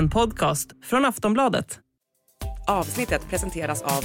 En 0.00 0.10
podcast 0.10 0.68
från 0.84 1.04
Aftonbladet. 1.04 1.78
Avsnittet 2.66 3.28
presenteras 3.28 3.82
av 3.82 4.04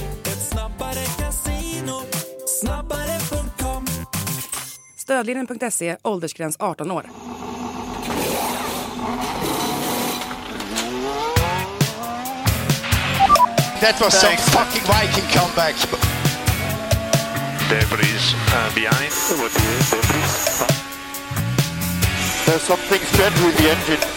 Stödlinjen.se, 4.98 5.96
åldersgräns 6.02 6.56
18 6.58 6.90
år. 6.90 7.02
That 13.80 14.00
was 14.00 14.20
some 14.20 14.36
fucking 14.36 14.82
Viking 14.82 15.40
comeback. 15.40 15.74
Debris 17.70 18.34
uh, 18.34 18.74
behind. 18.74 19.12
There's 22.46 22.62
something 22.62 23.00
strange 23.00 23.46
with 23.46 23.56
the 23.56 23.70
engine. 23.70 24.15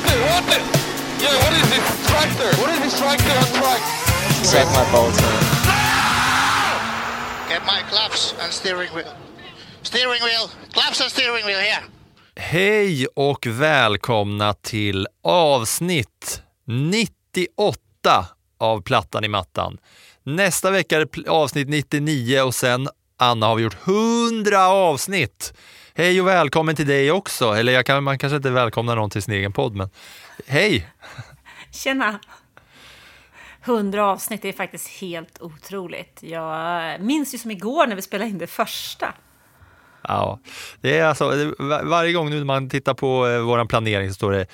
What 0.00 0.12
the, 0.12 0.18
what 0.32 0.44
the? 0.46 0.58
Yeah, 1.22 1.36
what 1.44 1.52
is 1.52 1.68
this 1.70 2.08
tractor? 2.08 2.50
What 2.60 2.70
is 2.70 2.80
this 2.80 2.98
tractor 2.98 3.32
on 3.42 3.48
track? 3.60 3.80
Set 4.44 4.66
my 4.66 4.92
bolts 4.92 5.22
on. 5.22 5.32
Get 7.48 7.62
my 7.66 7.82
claps 7.90 8.34
and 8.42 8.52
steering 8.52 8.88
wheel. 8.94 9.12
Steering 9.82 10.22
wheel. 10.22 10.50
Claps 10.72 11.00
and 11.00 11.10
steering 11.10 11.44
wheel 11.46 11.58
here. 11.58 11.82
Hej 12.36 13.06
och 13.06 13.46
välkomna 13.46 14.54
till 14.54 15.06
avsnitt 15.22 16.42
98 16.64 18.26
av 18.58 18.82
Plattan 18.82 19.24
i 19.24 19.28
mattan. 19.28 19.78
Nästa 20.22 20.70
vecka 20.70 20.96
är 20.96 21.06
det 21.12 21.28
avsnitt 21.30 21.68
99 21.68 22.40
och 22.40 22.54
sen, 22.54 22.88
Anna, 23.18 23.46
har 23.46 23.56
vi 23.56 23.62
gjort 23.62 23.76
100 23.86 24.68
avsnitt. 24.68 25.52
Hej 25.94 26.20
och 26.20 26.26
välkommen 26.26 26.76
till 26.76 26.86
dig 26.86 27.12
också. 27.12 27.52
Eller 27.52 27.72
jag 27.72 27.86
kan, 27.86 28.04
man 28.04 28.18
kanske 28.18 28.36
inte 28.36 28.50
välkomnar 28.50 28.96
någon 28.96 29.10
till 29.10 29.22
sin 29.22 29.34
egen 29.34 29.52
podd, 29.52 29.76
men 29.76 29.90
hej! 30.46 30.88
Tjena! 31.72 32.18
100 33.64 34.06
avsnitt 34.06 34.44
är 34.44 34.52
faktiskt 34.52 34.88
helt 34.88 35.40
otroligt. 35.40 36.18
Jag 36.22 37.00
minns 37.00 37.34
ju 37.34 37.38
som 37.38 37.50
igår 37.50 37.86
när 37.86 37.96
vi 37.96 38.02
spelade 38.02 38.30
in 38.30 38.38
det 38.38 38.46
första. 38.46 39.14
Ja, 40.02 40.40
det 40.80 40.98
är 40.98 41.04
alltså, 41.04 41.54
varje 41.82 42.12
gång 42.12 42.30
nu 42.30 42.44
man 42.44 42.68
tittar 42.68 42.94
på 42.94 43.26
eh, 43.28 43.40
vår 43.40 43.64
planering 43.64 44.08
så 44.08 44.14
står 44.14 44.32
det 44.32 44.46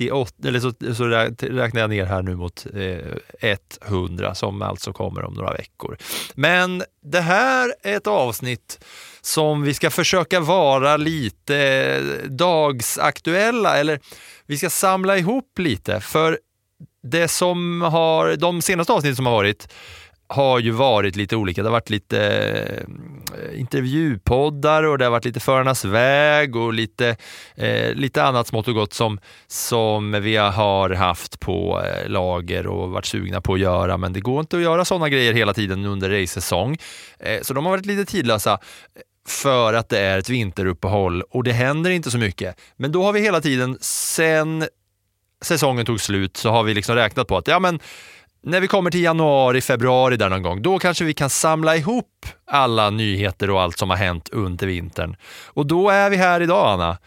98, 0.00 0.48
eller 0.48 0.60
så, 0.60 0.72
så 0.94 1.04
räknar 1.04 1.80
jag 1.80 1.90
ner 1.90 2.04
här 2.04 2.22
nu 2.22 2.36
mot 2.36 2.66
eh, 3.40 3.56
100 3.86 4.34
som 4.34 4.62
alltså 4.62 4.92
kommer 4.92 5.24
om 5.24 5.34
några 5.34 5.52
veckor. 5.52 5.96
Men 6.34 6.82
det 7.02 7.20
här 7.20 7.74
är 7.82 7.96
ett 7.96 8.06
avsnitt 8.06 8.84
som 9.20 9.62
vi 9.62 9.74
ska 9.74 9.90
försöka 9.90 10.40
vara 10.40 10.96
lite 10.96 11.56
eh, 11.56 12.30
dagsaktuella 12.30 13.78
eller 13.78 14.00
vi 14.46 14.58
ska 14.58 14.70
samla 14.70 15.18
ihop 15.18 15.58
lite 15.58 16.00
för 16.00 16.38
det 17.02 17.28
som 17.28 17.82
har, 17.82 18.36
de 18.36 18.62
senaste 18.62 18.92
avsnitten 18.92 19.16
som 19.16 19.26
har 19.26 19.32
varit 19.32 19.68
har 20.30 20.58
ju 20.58 20.70
varit 20.70 21.16
lite 21.16 21.36
olika. 21.36 21.62
Det 21.62 21.68
har 21.68 21.72
varit 21.72 21.90
lite 21.90 22.20
eh, 23.38 23.60
intervjupoddar 23.60 24.82
och 24.82 24.98
det 24.98 25.04
har 25.04 25.10
varit 25.10 25.24
lite 25.24 25.40
Förarnas 25.40 25.84
väg 25.84 26.56
och 26.56 26.72
lite, 26.72 27.16
eh, 27.54 27.94
lite 27.94 28.22
annat 28.22 28.46
smått 28.46 28.68
och 28.68 28.74
gott 28.74 28.92
som, 28.92 29.20
som 29.46 30.22
vi 30.22 30.36
har 30.36 30.90
haft 30.90 31.40
på 31.40 31.82
eh, 31.84 32.08
lager 32.08 32.66
och 32.66 32.90
varit 32.90 33.06
sugna 33.06 33.40
på 33.40 33.54
att 33.54 33.60
göra. 33.60 33.96
Men 33.96 34.12
det 34.12 34.20
går 34.20 34.40
inte 34.40 34.56
att 34.56 34.62
göra 34.62 34.84
sådana 34.84 35.08
grejer 35.08 35.32
hela 35.32 35.54
tiden 35.54 35.84
under 35.84 36.10
racesäsong. 36.10 36.76
Eh, 37.18 37.40
så 37.42 37.54
de 37.54 37.64
har 37.64 37.72
varit 37.72 37.86
lite 37.86 38.04
tidlösa 38.04 38.52
eh, 38.52 38.58
för 39.28 39.74
att 39.74 39.88
det 39.88 39.98
är 39.98 40.18
ett 40.18 40.28
vinteruppehåll 40.28 41.22
och 41.22 41.44
det 41.44 41.52
händer 41.52 41.90
inte 41.90 42.10
så 42.10 42.18
mycket. 42.18 42.60
Men 42.76 42.92
då 42.92 43.02
har 43.02 43.12
vi 43.12 43.20
hela 43.20 43.40
tiden 43.40 43.78
sen 43.80 44.64
säsongen 45.42 45.86
tog 45.86 46.00
slut 46.00 46.36
så 46.36 46.50
har 46.50 46.62
vi 46.62 46.74
liksom 46.74 46.94
räknat 46.94 47.28
på 47.28 47.36
att 47.36 47.48
ja, 47.48 47.58
men 47.58 47.80
när 48.42 48.60
vi 48.60 48.68
kommer 48.68 48.90
till 48.90 49.02
januari, 49.02 49.60
februari 49.60 50.16
där 50.16 50.28
någon 50.28 50.42
gång, 50.42 50.62
då 50.62 50.78
kanske 50.78 51.04
vi 51.04 51.14
kan 51.14 51.30
samla 51.30 51.76
ihop 51.76 52.26
alla 52.46 52.90
nyheter 52.90 53.50
och 53.50 53.62
allt 53.62 53.78
som 53.78 53.90
har 53.90 53.96
hänt 53.96 54.28
under 54.28 54.66
vintern. 54.66 55.16
Och 55.46 55.66
då 55.66 55.90
är 55.90 56.10
vi 56.10 56.16
här 56.16 56.40
idag, 56.40 56.66
Anna. 56.68 56.98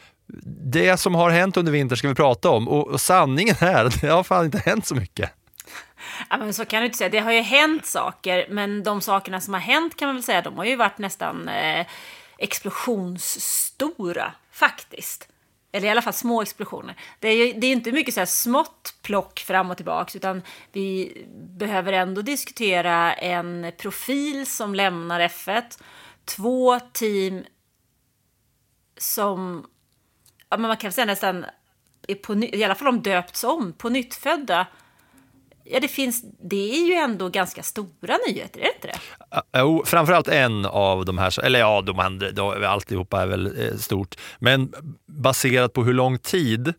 Det 0.72 0.98
som 0.98 1.16
har 1.16 1.30
hänt 1.30 1.58
under 1.58 1.72
vintern 1.72 1.98
ska 1.98 2.08
vi 2.08 2.16
prata 2.16 2.50
om 2.50 2.68
och, 2.68 2.88
och 2.88 3.02
sanningen 3.02 3.56
är 3.60 3.86
att 3.86 4.02
det 4.02 4.08
har 4.08 4.24
fan 4.24 4.46
inte 4.46 4.58
hänt 4.58 4.86
så 4.86 4.96
mycket. 4.96 5.32
Ja, 6.30 6.38
men 6.38 6.54
så 6.54 6.66
kan 6.66 6.80
du 6.80 6.86
inte 6.86 6.98
säga. 6.98 7.10
Det 7.10 7.20
har 7.20 7.32
ju 7.32 7.42
hänt 7.42 7.86
saker, 7.86 8.48
men 8.50 8.84
de 8.84 9.02
sakerna 9.02 9.42
som 9.42 9.54
har 9.54 9.62
hänt 9.62 9.98
kan 9.98 10.08
man 10.08 10.16
väl 10.16 10.24
säga, 10.24 10.42
de 10.42 10.58
har 10.58 10.66
ju 10.66 10.76
varit 10.76 10.98
nästan 10.98 11.48
eh, 11.48 11.86
explosionsstora, 12.38 14.34
faktiskt. 14.52 15.28
Eller 15.76 15.88
i 15.88 15.92
alla 15.92 16.02
fall 16.02 16.14
små 16.14 16.42
explosioner. 16.42 16.96
Det 17.20 17.28
är 17.28 17.46
ju 17.46 17.54
det 17.60 17.68
är 17.68 17.72
inte 17.72 17.92
mycket 17.92 18.14
så 18.14 18.20
här 18.20 18.26
smått 18.26 18.96
plock 19.02 19.40
fram 19.40 19.72
och 19.72 19.78
tillbaks, 19.78 20.16
utan 20.16 20.42
vi 20.72 21.18
behöver 21.36 21.94
ändå 21.94 22.22
diskutera 22.22 23.14
en 23.14 23.72
profil 23.78 24.46
som 24.46 24.76
lämnar 24.76 25.20
F1, 25.20 25.82
två 26.26 26.80
team 26.80 27.44
som, 28.98 29.68
ja, 30.50 30.58
men 30.58 30.68
man 30.68 30.78
kan 30.78 30.92
säga 30.92 31.06
nästan, 31.06 31.46
är 32.08 32.16
på, 32.16 32.36
i 32.36 32.64
alla 32.64 32.76
fall 32.76 32.86
de 32.86 33.02
döpts 33.02 33.44
om, 33.44 33.74
på 33.74 33.90
nyttfödda. 33.90 34.68
Ja, 35.66 35.80
det 35.80 35.88
finns, 35.88 36.24
det 36.50 36.74
är 36.74 36.88
ju 36.88 36.94
ändå 36.94 37.30
ganska 37.30 37.64
stora 37.64 38.18
nyheter, 38.28 38.60
är 38.60 38.64
det 38.64 38.74
inte 38.76 38.88
det? 38.88 39.00
Ah, 39.30 39.60
jo, 39.60 39.84
framförallt 39.86 40.28
en 40.28 40.66
av 40.66 41.06
de 41.06 41.18
här, 41.18 41.44
eller 41.44 41.60
ja, 41.60 41.82
de 41.82 42.00
andra, 42.00 42.32
de, 42.32 42.66
alltihopa 42.66 43.22
är 43.22 43.28
väl 43.28 43.46
eh, 43.46 43.78
stort. 43.78 44.16
Men 44.40 44.74
baserat 45.08 45.74
på 45.74 45.84
hur 45.84 45.94
lång 45.94 46.18
tid 46.18 46.74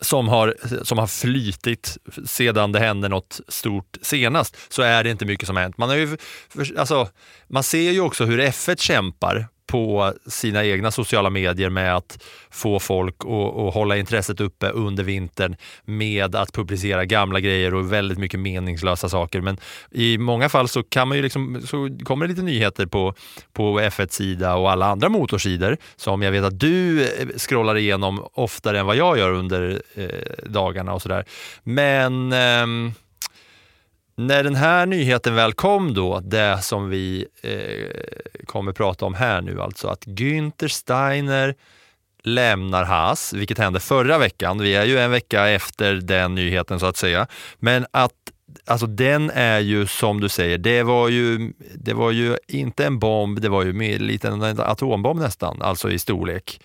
som 0.00 0.28
har, 0.28 0.54
som 0.84 0.98
har 0.98 1.06
flytit 1.06 1.96
sedan 2.26 2.72
det 2.72 2.78
hände 2.78 3.08
något 3.08 3.40
stort 3.48 3.96
senast, 4.02 4.56
så 4.72 4.82
är 4.82 5.04
det 5.04 5.10
inte 5.10 5.24
mycket 5.24 5.46
som 5.46 5.56
har 5.56 5.62
hänt. 5.62 5.78
Man, 5.78 5.88
har 5.88 5.96
ju, 5.96 6.16
för, 6.48 6.78
alltså, 6.78 7.08
man 7.48 7.62
ser 7.62 7.90
ju 7.90 8.00
också 8.00 8.24
hur 8.24 8.40
F1 8.40 8.76
kämpar 8.76 9.48
på 9.72 10.12
sina 10.26 10.64
egna 10.64 10.90
sociala 10.90 11.30
medier 11.30 11.70
med 11.70 11.96
att 11.96 12.24
få 12.50 12.80
folk 12.80 13.14
att, 13.20 13.74
hålla 13.74 13.96
intresset 13.96 14.40
uppe 14.40 14.68
under 14.68 15.04
vintern 15.04 15.56
med 15.84 16.34
att 16.34 16.52
publicera 16.52 17.04
gamla 17.04 17.40
grejer 17.40 17.74
och 17.74 17.92
väldigt 17.92 18.18
mycket 18.18 18.40
meningslösa 18.40 19.08
saker. 19.08 19.40
Men 19.40 19.56
i 19.90 20.18
många 20.18 20.48
fall 20.48 20.68
så, 20.68 20.82
kan 20.82 21.08
man 21.08 21.16
ju 21.16 21.22
liksom, 21.22 21.62
så 21.66 21.88
kommer 22.04 22.26
det 22.26 22.30
lite 22.30 22.42
nyheter 22.42 22.86
på, 22.86 23.14
på 23.52 23.80
F1-sida 23.80 24.54
och 24.54 24.70
alla 24.70 24.86
andra 24.86 25.08
motorsidor 25.08 25.76
som 25.96 26.22
jag 26.22 26.32
vet 26.32 26.44
att 26.44 26.60
du 26.60 27.02
eh, 27.02 27.28
scrollar 27.36 27.76
igenom 27.76 28.24
oftare 28.32 28.78
än 28.80 28.86
vad 28.86 28.96
jag 28.96 29.18
gör 29.18 29.32
under 29.32 29.82
eh, 29.94 30.06
dagarna 30.46 30.92
och 30.92 31.02
sådär. 31.02 31.24
Men 31.62 32.32
ehm, 32.32 32.92
när 34.14 34.44
den 34.44 34.54
här 34.54 34.86
nyheten 34.86 35.34
väl 35.34 35.52
kom 35.52 35.94
då, 35.94 36.20
det 36.20 36.58
som 36.62 36.88
vi 36.88 37.26
eh, 37.42 38.44
kommer 38.46 38.72
prata 38.72 39.04
om 39.04 39.14
här 39.14 39.40
nu, 39.40 39.60
alltså 39.60 39.88
att 39.88 40.06
Günther 40.06 40.68
Steiner 40.68 41.54
lämnar 42.22 42.84
Haas, 42.84 43.32
vilket 43.32 43.58
hände 43.58 43.80
förra 43.80 44.18
veckan. 44.18 44.58
Vi 44.58 44.74
är 44.74 44.84
ju 44.84 44.98
en 44.98 45.10
vecka 45.10 45.48
efter 45.48 45.94
den 45.94 46.34
nyheten 46.34 46.80
så 46.80 46.86
att 46.86 46.96
säga. 46.96 47.26
Men 47.58 47.86
att 47.90 48.12
Alltså 48.64 48.86
den 48.86 49.30
är 49.30 49.58
ju 49.58 49.86
som 49.86 50.20
du 50.20 50.28
säger, 50.28 50.58
det 50.58 50.82
var 50.82 51.08
ju, 51.08 51.52
det 51.74 51.94
var 51.94 52.10
ju 52.10 52.36
inte 52.48 52.86
en 52.86 52.98
bomb, 52.98 53.40
det 53.40 53.48
var 53.48 53.64
ju 53.64 53.72
mer 53.72 53.98
liten 53.98 54.42
en 54.42 54.60
atombomb 54.60 55.20
nästan, 55.20 55.62
alltså 55.62 55.90
i 55.90 55.98
storlek. 55.98 56.60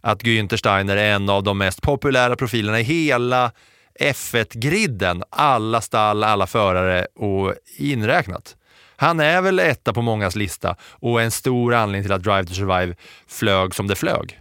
Att 0.00 0.22
Günther 0.22 0.56
Steiner 0.56 0.96
är 0.96 1.14
en 1.14 1.28
av 1.28 1.42
de 1.42 1.58
mest 1.58 1.82
populära 1.82 2.36
profilerna 2.36 2.80
i 2.80 2.82
hela 2.82 3.52
F1-griden, 4.00 5.24
alla 5.30 5.80
stall, 5.80 6.24
alla 6.24 6.46
förare 6.46 7.06
och 7.14 7.54
inräknat. 7.78 8.56
Han 8.96 9.20
är 9.20 9.42
väl 9.42 9.58
etta 9.58 9.92
på 9.92 10.02
mångas 10.02 10.36
lista 10.36 10.76
och 10.90 11.22
en 11.22 11.30
stor 11.30 11.74
anledning 11.74 12.02
till 12.02 12.12
att 12.12 12.22
Drive 12.22 12.44
to 12.44 12.54
Survive 12.54 12.94
flög 13.26 13.74
som 13.74 13.86
det 13.86 13.94
flög. 13.94 14.40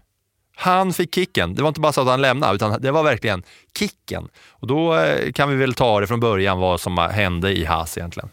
Han 0.56 0.94
fick 0.94 1.16
kicken. 1.16 1.56
Det 1.56 1.62
var 1.62 1.68
inte 1.68 1.80
bara 1.80 1.94
så 1.94 2.02
att 2.02 2.08
han 2.08 2.22
lämnade, 2.22 2.56
utan 2.56 2.82
det 2.82 2.92
var 2.92 3.04
verkligen 3.04 3.44
kicken. 3.78 4.30
Och 4.50 4.68
då 4.68 4.96
eh, 4.96 5.32
kan 5.32 5.50
vi 5.50 5.56
väl 5.56 5.74
ta 5.74 6.00
det 6.00 6.08
från 6.08 6.20
början 6.20 6.60
vad 6.60 6.82
som 6.82 6.98
hände 6.98 7.58
i 7.58 7.66
Haas 7.66 7.98
egentligen. 7.98 8.30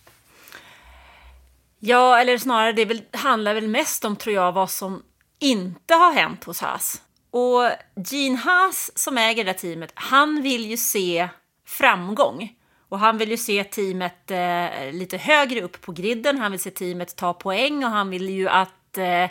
Ja, 1.79 2.21
eller 2.21 2.39
snarare, 2.39 2.73
det 2.73 2.85
väl, 2.85 3.03
handlar 3.13 3.55
väl 3.55 3.69
mest 3.69 4.05
om, 4.05 4.17
tror 4.17 4.35
jag, 4.35 4.53
vad 4.53 4.71
som 4.71 5.03
inte 5.39 5.95
har 5.95 6.13
hänt 6.13 6.45
hos 6.45 6.61
Haas. 6.61 7.03
Och 7.32 7.70
Gene 8.11 8.37
Haas, 8.37 8.99
som 8.99 9.19
äger 9.19 9.44
det 9.44 9.52
där 9.52 9.58
teamet, 9.58 9.93
han 9.94 10.43
vill 10.43 10.70
ju 10.70 10.76
se 10.76 11.29
framgång. 11.67 12.56
Och 12.88 12.99
han 12.99 13.19
vill 13.19 13.31
ju 13.31 13.37
se 13.37 13.64
teamet 13.64 14.31
eh, 14.31 14.93
lite 14.93 15.17
högre 15.17 15.62
upp 15.62 15.81
på 15.81 15.93
griden, 15.93 16.38
han 16.38 16.50
vill 16.50 16.61
se 16.61 16.70
teamet 16.70 17.17
ta 17.17 17.32
poäng 17.32 17.84
och 17.84 17.90
han 17.90 18.11
vill 18.11 18.29
ju 18.29 18.49
att 18.49 18.99
eh, 18.99 19.31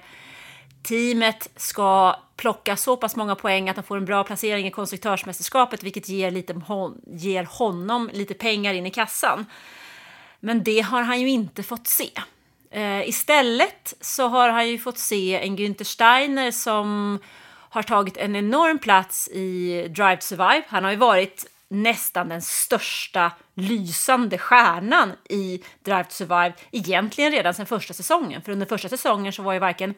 teamet 0.84 1.50
ska 1.56 2.16
plocka 2.36 2.78
så 2.78 2.98
pass 2.98 3.16
många 3.16 3.36
poäng 3.36 3.70
att 3.70 3.76
de 3.76 3.84
får 3.84 3.98
en 3.98 4.06
bra 4.06 4.24
placering 4.24 4.68
i 4.68 4.72
konstruktörsmästerskapet, 4.72 5.84
vilket 5.84 6.10
ger, 6.10 6.32
lite, 6.32 6.54
hon, 6.54 7.02
ger 7.08 7.44
honom 7.44 8.10
lite 8.14 8.34
pengar 8.34 8.74
in 8.74 8.86
i 8.86 8.92
kassan. 8.92 9.46
Men 10.40 10.64
det 10.64 10.82
har 10.82 11.02
han 11.02 11.22
ju 11.22 11.30
inte 11.30 11.64
fått 11.64 11.88
se. 11.88 12.10
Eh, 12.72 13.10
istället 13.10 13.94
så 14.02 14.28
har 14.28 14.50
han 14.50 14.70
ju 14.70 14.80
fått 14.80 14.98
se 14.98 15.40
en 15.40 15.58
Günther 15.58 15.84
Steiner 15.84 16.52
som 16.52 17.20
har 17.72 17.84
tagit 17.84 18.18
en 18.18 18.36
enorm 18.36 18.80
plats 18.80 19.28
i 19.28 19.82
Drive 19.88 20.16
to 20.16 20.22
Survive. 20.22 20.64
Han 20.68 20.84
har 20.84 20.92
ju 20.92 20.98
varit 20.98 21.46
nästan 21.68 22.30
den 22.30 22.42
största 22.42 23.32
lysande 23.56 24.38
stjärnan 24.38 25.12
i 25.30 25.64
Drive 25.84 26.04
to 26.04 26.12
Survive 26.12 26.54
egentligen 26.72 27.32
redan 27.32 27.54
sedan 27.54 27.66
första 27.66 27.94
säsongen. 27.94 28.42
För 28.42 28.52
under 28.52 28.66
första 28.66 28.90
säsongen 28.90 29.34
så 29.34 29.44
var 29.44 29.54
ju 29.54 29.60
varken 29.60 29.94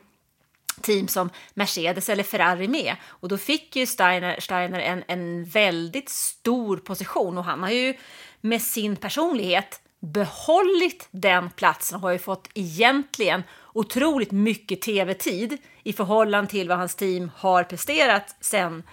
team 0.82 1.08
som 1.08 1.30
Mercedes 1.54 2.10
eller 2.10 2.24
Ferrari 2.24 2.68
med. 2.68 2.96
Och 3.08 3.30
då 3.30 3.38
fick 3.38 3.76
ju 3.76 3.86
Steiner, 3.86 4.40
Steiner 4.40 4.80
en, 4.80 5.04
en 5.08 5.46
väldigt 5.46 6.10
stor 6.10 6.78
position 6.78 7.38
och 7.38 7.44
han 7.44 7.64
har 7.64 7.70
ju 7.70 7.94
med 8.42 8.62
sin 8.62 8.96
personlighet 8.96 9.82
behållit 10.00 11.08
den 11.12 11.50
platsen 11.50 11.96
och 11.96 12.02
har 12.02 12.12
ju 12.12 12.20
fått 12.20 12.50
egentligen 12.54 13.44
otroligt 13.74 14.32
mycket 14.32 14.82
tv-tid 14.82 15.58
i 15.84 15.94
förhållande 15.94 16.52
till 16.52 16.70
vad 16.70 16.78
hans 16.78 16.96
team 16.96 17.32
har 17.36 17.64
presterat 17.64 18.36
sen 18.40 18.84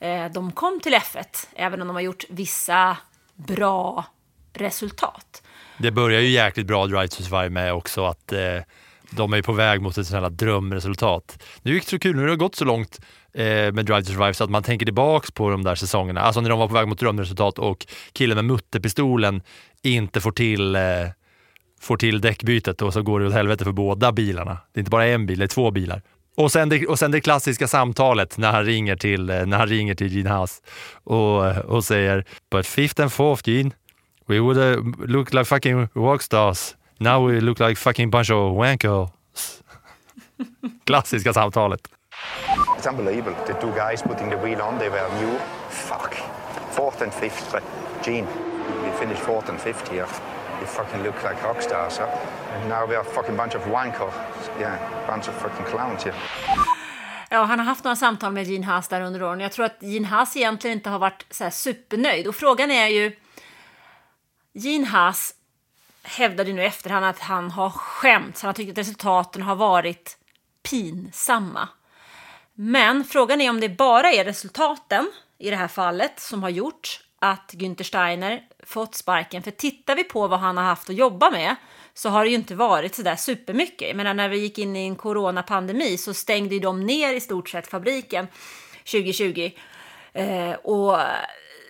eh, 0.00 0.32
de 0.32 0.52
kom 0.52 0.80
till 0.80 0.94
F1, 0.94 1.46
även 1.56 1.82
om 1.82 1.88
de 1.88 1.94
har 1.94 2.02
gjort 2.02 2.24
vissa 2.28 2.96
bra 3.34 4.04
resultat. 4.52 5.42
Det 5.78 5.90
börjar 5.90 6.20
ju 6.20 6.28
jäkligt 6.28 6.66
bra 6.66 6.86
Drive 6.86 7.08
to 7.08 7.22
Survive 7.22 7.50
med 7.50 7.74
också 7.74 8.04
att 8.04 8.32
eh, 8.32 8.60
de 9.10 9.32
är 9.32 9.42
på 9.42 9.52
väg 9.52 9.82
mot 9.82 9.98
ett 9.98 10.06
sånt 10.06 10.22
här 10.22 10.30
drömresultat. 10.30 11.42
Nu 11.62 11.74
gick 11.74 11.84
det 11.84 11.90
så 11.90 11.98
kul, 11.98 12.16
nu 12.16 12.22
har 12.22 12.28
det 12.28 12.36
gått 12.36 12.54
så 12.54 12.64
långt 12.64 13.00
eh, 13.32 13.44
med 13.44 13.86
Drive 13.86 14.02
to 14.02 14.12
Survive 14.12 14.34
så 14.34 14.44
att 14.44 14.50
man 14.50 14.62
tänker 14.62 14.86
tillbaks 14.86 15.30
på 15.30 15.50
de 15.50 15.64
där 15.64 15.74
säsongerna, 15.74 16.20
alltså 16.20 16.40
när 16.40 16.50
de 16.50 16.58
var 16.58 16.68
på 16.68 16.74
väg 16.74 16.88
mot 16.88 16.98
drömresultat 16.98 17.58
och 17.58 17.86
killen 18.12 18.36
med 18.36 18.44
mutterpistolen 18.44 19.42
inte 19.82 20.20
får 20.20 20.32
till, 20.32 20.76
eh, 20.76 20.82
får 21.80 21.96
till 21.96 22.20
däckbytet 22.20 22.82
och 22.82 22.92
så 22.92 23.02
går 23.02 23.20
det 23.20 23.26
åt 23.26 23.32
helvete 23.32 23.64
för 23.64 23.72
båda 23.72 24.12
bilarna. 24.12 24.58
Det 24.72 24.78
är 24.78 24.80
inte 24.80 24.90
bara 24.90 25.06
en 25.06 25.26
bil, 25.26 25.38
det 25.38 25.44
är 25.44 25.48
två 25.48 25.70
bilar. 25.70 26.02
Och 26.36 26.52
sen, 26.52 26.68
det, 26.68 26.86
och 26.86 26.98
sen 26.98 27.10
det 27.10 27.20
klassiska 27.20 27.68
samtalet 27.68 28.38
när 28.38 28.52
han 28.52 28.64
ringer 28.64 28.96
till, 28.96 29.30
eh, 29.30 29.46
när 29.46 29.58
han 29.58 29.66
ringer 29.66 29.94
till 29.94 30.16
Gene 30.16 30.30
Haas 30.30 30.62
och, 31.04 31.56
och 31.56 31.84
säger 31.84 32.24
“But 32.50 32.66
fifth 32.66 33.02
and 33.02 33.12
fourth 33.12 33.48
Gene, 33.48 33.70
we 34.26 34.40
would 34.40 34.58
uh, 34.58 35.06
look 35.06 35.32
like 35.32 35.44
fucking 35.44 35.88
rockstars. 35.94 36.76
Now 36.98 37.28
we 37.28 37.40
look 37.40 37.60
like 37.60 37.76
fucking 37.76 38.10
bunch 38.10 38.30
of 38.30 38.56
wankers.” 38.56 39.08
Klassiska 40.86 41.32
samtalet. 41.32 41.80
It's 42.78 42.86
unbelievable. 42.86 43.36
The 43.46 43.54
two 43.54 43.72
guys 43.72 44.02
putting 44.02 44.30
the 44.30 44.36
wheel 44.36 44.60
on, 44.60 44.78
they 44.78 44.88
were 44.88 45.08
new. 45.20 45.38
Fuck. 45.70 46.14
Fourth 46.72 47.02
and 47.02 47.12
fifth, 47.12 47.52
but 47.52 47.62
Gene, 48.04 48.26
we 48.82 48.90
finished 48.98 49.22
fourth 49.22 49.48
and 49.48 49.60
fifth 49.60 49.92
here. 49.92 50.06
You 50.64 50.70
fucking 50.70 51.02
look 51.02 51.22
like 51.22 51.42
rock 51.42 51.62
stars, 51.62 51.98
huh? 51.98 52.06
And 52.54 52.68
now 52.68 52.86
we 52.86 52.96
are 52.96 53.00
a 53.00 53.04
fucking 53.04 53.36
bunch 53.36 53.54
of 53.54 53.66
wankers. 53.66 54.14
Yeah, 54.60 55.06
bunch 55.06 55.28
of 55.28 55.34
fucking 55.34 55.66
clowns 55.66 56.04
here. 56.04 56.14
Ja, 57.30 57.44
han 57.44 57.58
har 57.58 57.66
haft 57.66 57.84
några 57.84 57.96
samtal 57.96 58.32
med 58.32 58.44
Gene 58.44 58.66
Haas 58.66 58.88
där 58.88 59.00
under 59.00 59.22
åren. 59.22 59.40
Jag 59.40 59.52
tror 59.52 59.66
att 59.66 59.82
Gene 59.82 60.08
Haas 60.08 60.36
egentligen 60.36 60.78
inte 60.78 60.90
har 60.90 60.98
varit 60.98 61.26
så 61.30 61.44
här 61.44 61.50
supernöjd. 61.50 62.26
Och 62.26 62.36
frågan 62.36 62.70
är 62.70 62.86
ju... 62.86 63.16
Gene 64.52 64.86
Haas 64.86 65.34
hävdade 66.02 66.52
nu 66.52 66.64
efterhand 66.64 67.06
att 67.06 67.18
han 67.18 67.50
har 67.50 67.70
skämts. 67.70 68.42
Han 68.42 68.48
har 68.48 68.54
tyckt 68.54 68.70
att 68.70 68.78
resultaten 68.78 69.42
har 69.42 69.56
varit 69.56 70.18
pinsamma. 70.62 71.68
Men 72.54 73.04
frågan 73.04 73.40
är 73.40 73.50
om 73.50 73.60
det 73.60 73.68
bara 73.68 74.12
är 74.12 74.24
resultaten 74.24 75.12
i 75.38 75.50
det 75.50 75.56
här 75.56 75.68
fallet 75.68 76.20
som 76.20 76.42
har 76.42 76.50
gjort 76.50 77.03
att 77.32 77.54
Günther 77.54 77.84
Steiner 77.84 78.42
fått 78.62 78.94
sparken. 78.94 79.42
För 79.42 79.50
tittar 79.50 79.96
vi 79.96 80.04
på 80.04 80.28
vad 80.28 80.40
han 80.40 80.56
har 80.56 80.64
haft 80.64 80.90
att 80.90 80.96
jobba 80.96 81.30
med 81.30 81.56
så 81.94 82.08
har 82.08 82.24
det 82.24 82.30
ju 82.30 82.36
inte 82.36 82.54
varit 82.54 82.94
så 82.94 83.02
där 83.02 83.16
supermycket. 83.16 83.88
Jag 83.88 83.96
menar, 83.96 84.14
när 84.14 84.28
vi 84.28 84.38
gick 84.38 84.58
in 84.58 84.76
i 84.76 84.86
en 84.86 84.96
coronapandemi 84.96 85.96
så 85.96 86.14
stängde 86.14 86.54
ju 86.54 86.60
de 86.60 86.86
ner 86.86 87.14
i 87.14 87.20
stort 87.20 87.48
sett 87.48 87.66
fabriken 87.66 88.26
2020. 88.84 89.50
Eh, 90.12 90.52
och 90.52 90.98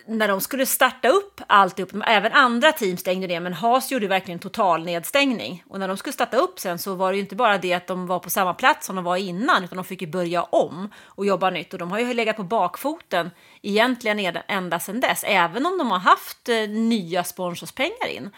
när 0.07 0.27
de 0.27 0.41
skulle 0.41 0.65
starta 0.65 1.09
upp 1.09 1.41
alltihop, 1.47 1.91
även 2.07 2.31
andra 2.31 2.71
team 2.71 2.97
stängde 2.97 3.27
ner, 3.27 3.39
men 3.39 3.53
Haas 3.53 3.91
gjorde 3.91 4.07
verkligen 4.07 4.39
total 4.39 4.85
nedstängning. 4.85 5.63
Och 5.67 5.79
när 5.79 5.87
de 5.87 5.97
skulle 5.97 6.13
starta 6.13 6.37
upp 6.37 6.59
sen 6.59 6.79
så 6.79 6.95
var 6.95 7.11
det 7.11 7.15
ju 7.15 7.21
inte 7.21 7.35
bara 7.35 7.57
det 7.57 7.73
att 7.73 7.87
de 7.87 8.07
var 8.07 8.19
på 8.19 8.29
samma 8.29 8.53
plats 8.53 8.87
som 8.87 8.95
de 8.95 9.05
var 9.05 9.17
innan, 9.17 9.63
utan 9.63 9.75
de 9.75 9.85
fick 9.85 10.01
ju 10.01 10.07
börja 10.07 10.43
om 10.43 10.89
och 11.05 11.25
jobba 11.25 11.49
nytt. 11.49 11.73
Och 11.73 11.79
de 11.79 11.91
har 11.91 11.99
ju 11.99 12.13
legat 12.13 12.35
på 12.35 12.43
bakfoten 12.43 13.31
egentligen 13.61 14.37
ända 14.47 14.79
sedan 14.79 14.99
dess, 14.99 15.23
även 15.27 15.65
om 15.65 15.77
de 15.77 15.91
har 15.91 15.99
haft 15.99 16.49
eh, 16.49 16.69
nya 16.69 17.23
sponsorspengar 17.23 18.07
in. 18.07 18.29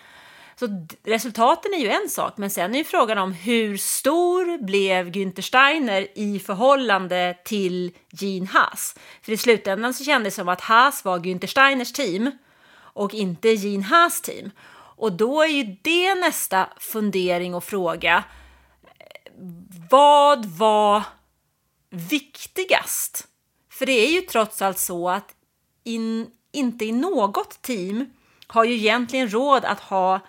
Så 0.59 0.85
resultaten 1.03 1.73
är 1.73 1.77
ju 1.77 1.89
en 1.89 2.09
sak, 2.09 2.37
men 2.37 2.49
sen 2.49 2.75
är 2.75 2.77
ju 2.77 2.83
frågan 2.83 3.17
om 3.17 3.33
hur 3.33 3.77
stor 3.77 4.57
blev 4.65 5.09
Günther 5.09 5.41
Steiner 5.41 6.07
i 6.15 6.39
förhållande 6.39 7.37
till 7.45 7.91
Gene 8.09 8.47
Haas? 8.47 8.95
För 9.21 9.31
i 9.31 9.37
slutändan 9.37 9.93
så 9.93 10.03
kändes 10.03 10.33
det 10.33 10.41
som 10.41 10.49
att 10.49 10.61
Haas 10.61 11.05
var 11.05 11.19
Günther 11.19 11.47
Steiners 11.47 11.93
team 11.93 12.31
och 12.77 13.13
inte 13.13 13.49
Gene 13.49 13.83
Haas 13.83 14.21
team. 14.21 14.51
Och 14.97 15.11
då 15.11 15.41
är 15.41 15.47
ju 15.47 15.77
det 15.81 16.15
nästa 16.15 16.69
fundering 16.79 17.55
och 17.55 17.63
fråga. 17.63 18.23
Vad 19.89 20.45
var 20.45 21.03
viktigast? 21.89 23.27
För 23.69 23.85
det 23.85 24.07
är 24.07 24.11
ju 24.11 24.21
trots 24.21 24.61
allt 24.61 24.79
så 24.79 25.09
att 25.09 25.35
in, 25.83 26.31
inte 26.51 26.85
i 26.85 26.91
något 26.91 27.61
team 27.61 28.13
har 28.47 28.63
ju 28.63 28.73
egentligen 28.73 29.29
råd 29.29 29.65
att 29.65 29.79
ha 29.79 30.19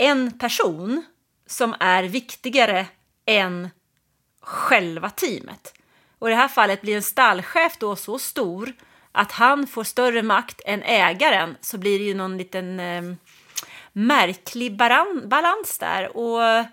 en 0.00 0.38
person 0.38 1.04
som 1.46 1.74
är 1.80 2.02
viktigare 2.02 2.86
än 3.26 3.70
själva 4.40 5.10
teamet. 5.10 5.74
Och 6.18 6.28
i 6.28 6.30
det 6.30 6.36
här 6.36 6.48
fallet 6.48 6.80
blir 6.80 6.96
en 6.96 7.02
stallchef 7.02 7.76
då 7.78 7.96
så 7.96 8.18
stor 8.18 8.72
att 9.12 9.32
han 9.32 9.66
får 9.66 9.84
större 9.84 10.22
makt 10.22 10.60
än 10.66 10.82
ägaren 10.82 11.56
så 11.60 11.78
blir 11.78 11.98
det 11.98 12.04
ju 12.04 12.14
någon 12.14 12.38
liten 12.38 12.80
eh, 12.80 13.02
märklig 13.92 14.76
balans 15.28 15.78
där. 15.78 16.16
Och 16.16 16.64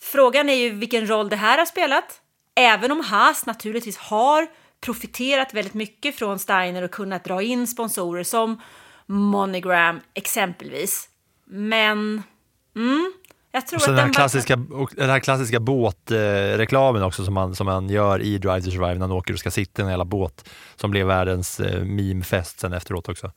frågan 0.00 0.48
är 0.48 0.54
ju 0.54 0.70
vilken 0.70 1.08
roll 1.08 1.28
det 1.28 1.36
här 1.36 1.58
har 1.58 1.66
spelat. 1.66 2.20
Även 2.54 2.92
om 2.92 3.00
Haas 3.00 3.46
naturligtvis 3.46 3.96
har 3.96 4.46
profiterat 4.80 5.54
väldigt 5.54 5.74
mycket 5.74 6.16
från 6.16 6.38
Steiner 6.38 6.82
och 6.82 6.90
kunnat 6.90 7.24
dra 7.24 7.42
in 7.42 7.66
sponsorer 7.66 8.24
som 8.24 8.60
Monogram 9.06 10.00
exempelvis. 10.14 11.08
Men 11.44 12.22
Mm. 12.76 13.12
Jag 13.52 13.66
tror 13.66 13.78
och 13.78 13.82
att 13.82 13.96
den, 13.96 14.06
här 14.06 14.12
klassiska, 14.12 14.56
den 14.96 15.10
här 15.10 15.20
klassiska 15.20 15.60
båtreklamen 15.60 17.02
också 17.02 17.24
som 17.24 17.34
man, 17.34 17.54
som 17.54 17.66
man 17.66 17.88
gör 17.88 18.22
i 18.22 18.38
Drive 18.38 18.62
to 18.62 18.70
Survive 18.70 18.94
när 18.94 19.00
han 19.00 19.12
åker 19.12 19.32
och 19.32 19.38
ska 19.38 19.50
sitta 19.50 19.82
i 19.82 19.84
en 19.84 19.90
hela 19.90 20.04
båt 20.04 20.50
som 20.76 20.90
blev 20.90 21.06
världens 21.06 21.60
eh, 21.60 21.84
memefest 21.84 22.60
sen 22.60 22.72
efteråt 22.72 23.08
också. 23.08 23.32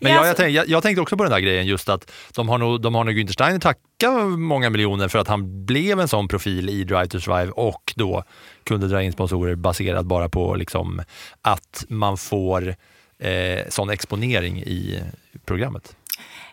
Men 0.00 0.12
Ja, 0.12 0.16
jag, 0.16 0.24
jag, 0.24 0.28
alltså- 0.28 0.42
tänk, 0.42 0.56
jag, 0.56 0.68
jag 0.68 0.82
tänkte 0.82 1.00
också 1.02 1.16
på 1.16 1.22
den 1.22 1.32
där 1.32 1.40
grejen 1.40 1.66
just 1.66 1.88
att 1.88 2.12
de 2.34 2.48
har 2.48 2.58
nog, 2.58 2.80
de 2.80 2.94
har 2.94 3.04
nog 3.04 3.14
Günther 3.14 3.32
Steiner 3.32 3.58
tacka 3.58 4.10
många 4.24 4.70
miljoner 4.70 5.08
för 5.08 5.18
att 5.18 5.28
han 5.28 5.66
blev 5.66 6.00
en 6.00 6.08
sån 6.08 6.28
profil 6.28 6.70
i 6.70 6.84
Drive 6.84 7.06
to 7.06 7.20
Survive 7.20 7.52
och 7.52 7.92
då 7.96 8.24
kunde 8.64 8.88
dra 8.88 9.02
in 9.02 9.12
sponsorer 9.12 9.54
baserat 9.54 10.06
bara 10.06 10.28
på 10.28 10.54
liksom 10.54 11.02
att 11.42 11.84
man 11.88 12.18
får 12.18 12.74
eh, 13.18 13.60
sån 13.68 13.90
exponering 13.90 14.58
i 14.62 15.02
programmet. 15.44 15.96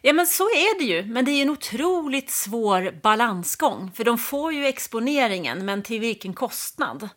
Ja, 0.01 0.13
men 0.13 0.27
så 0.27 0.43
är 0.43 0.79
det 0.79 0.85
ju. 0.85 1.03
Men 1.03 1.25
det 1.25 1.31
är 1.31 1.41
en 1.41 1.49
otroligt 1.49 2.29
svår 2.29 3.01
balansgång. 3.01 3.91
För 3.95 4.03
de 4.03 4.17
får 4.17 4.53
ju 4.53 4.65
exponeringen, 4.65 5.65
men 5.65 5.83
till 5.83 5.99
vilken 5.99 6.33
kostnad? 6.33 7.09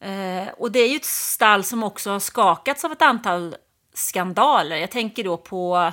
Eh, 0.00 0.48
och 0.58 0.72
det 0.72 0.78
är 0.78 0.88
ju 0.88 0.96
ett 0.96 1.04
stall 1.04 1.64
som 1.64 1.82
också 1.82 2.10
har 2.10 2.20
skakats 2.20 2.84
av 2.84 2.92
ett 2.92 3.02
antal 3.02 3.56
skandaler. 3.94 4.76
Jag 4.76 4.90
tänker 4.90 5.24
då 5.24 5.36
på 5.36 5.92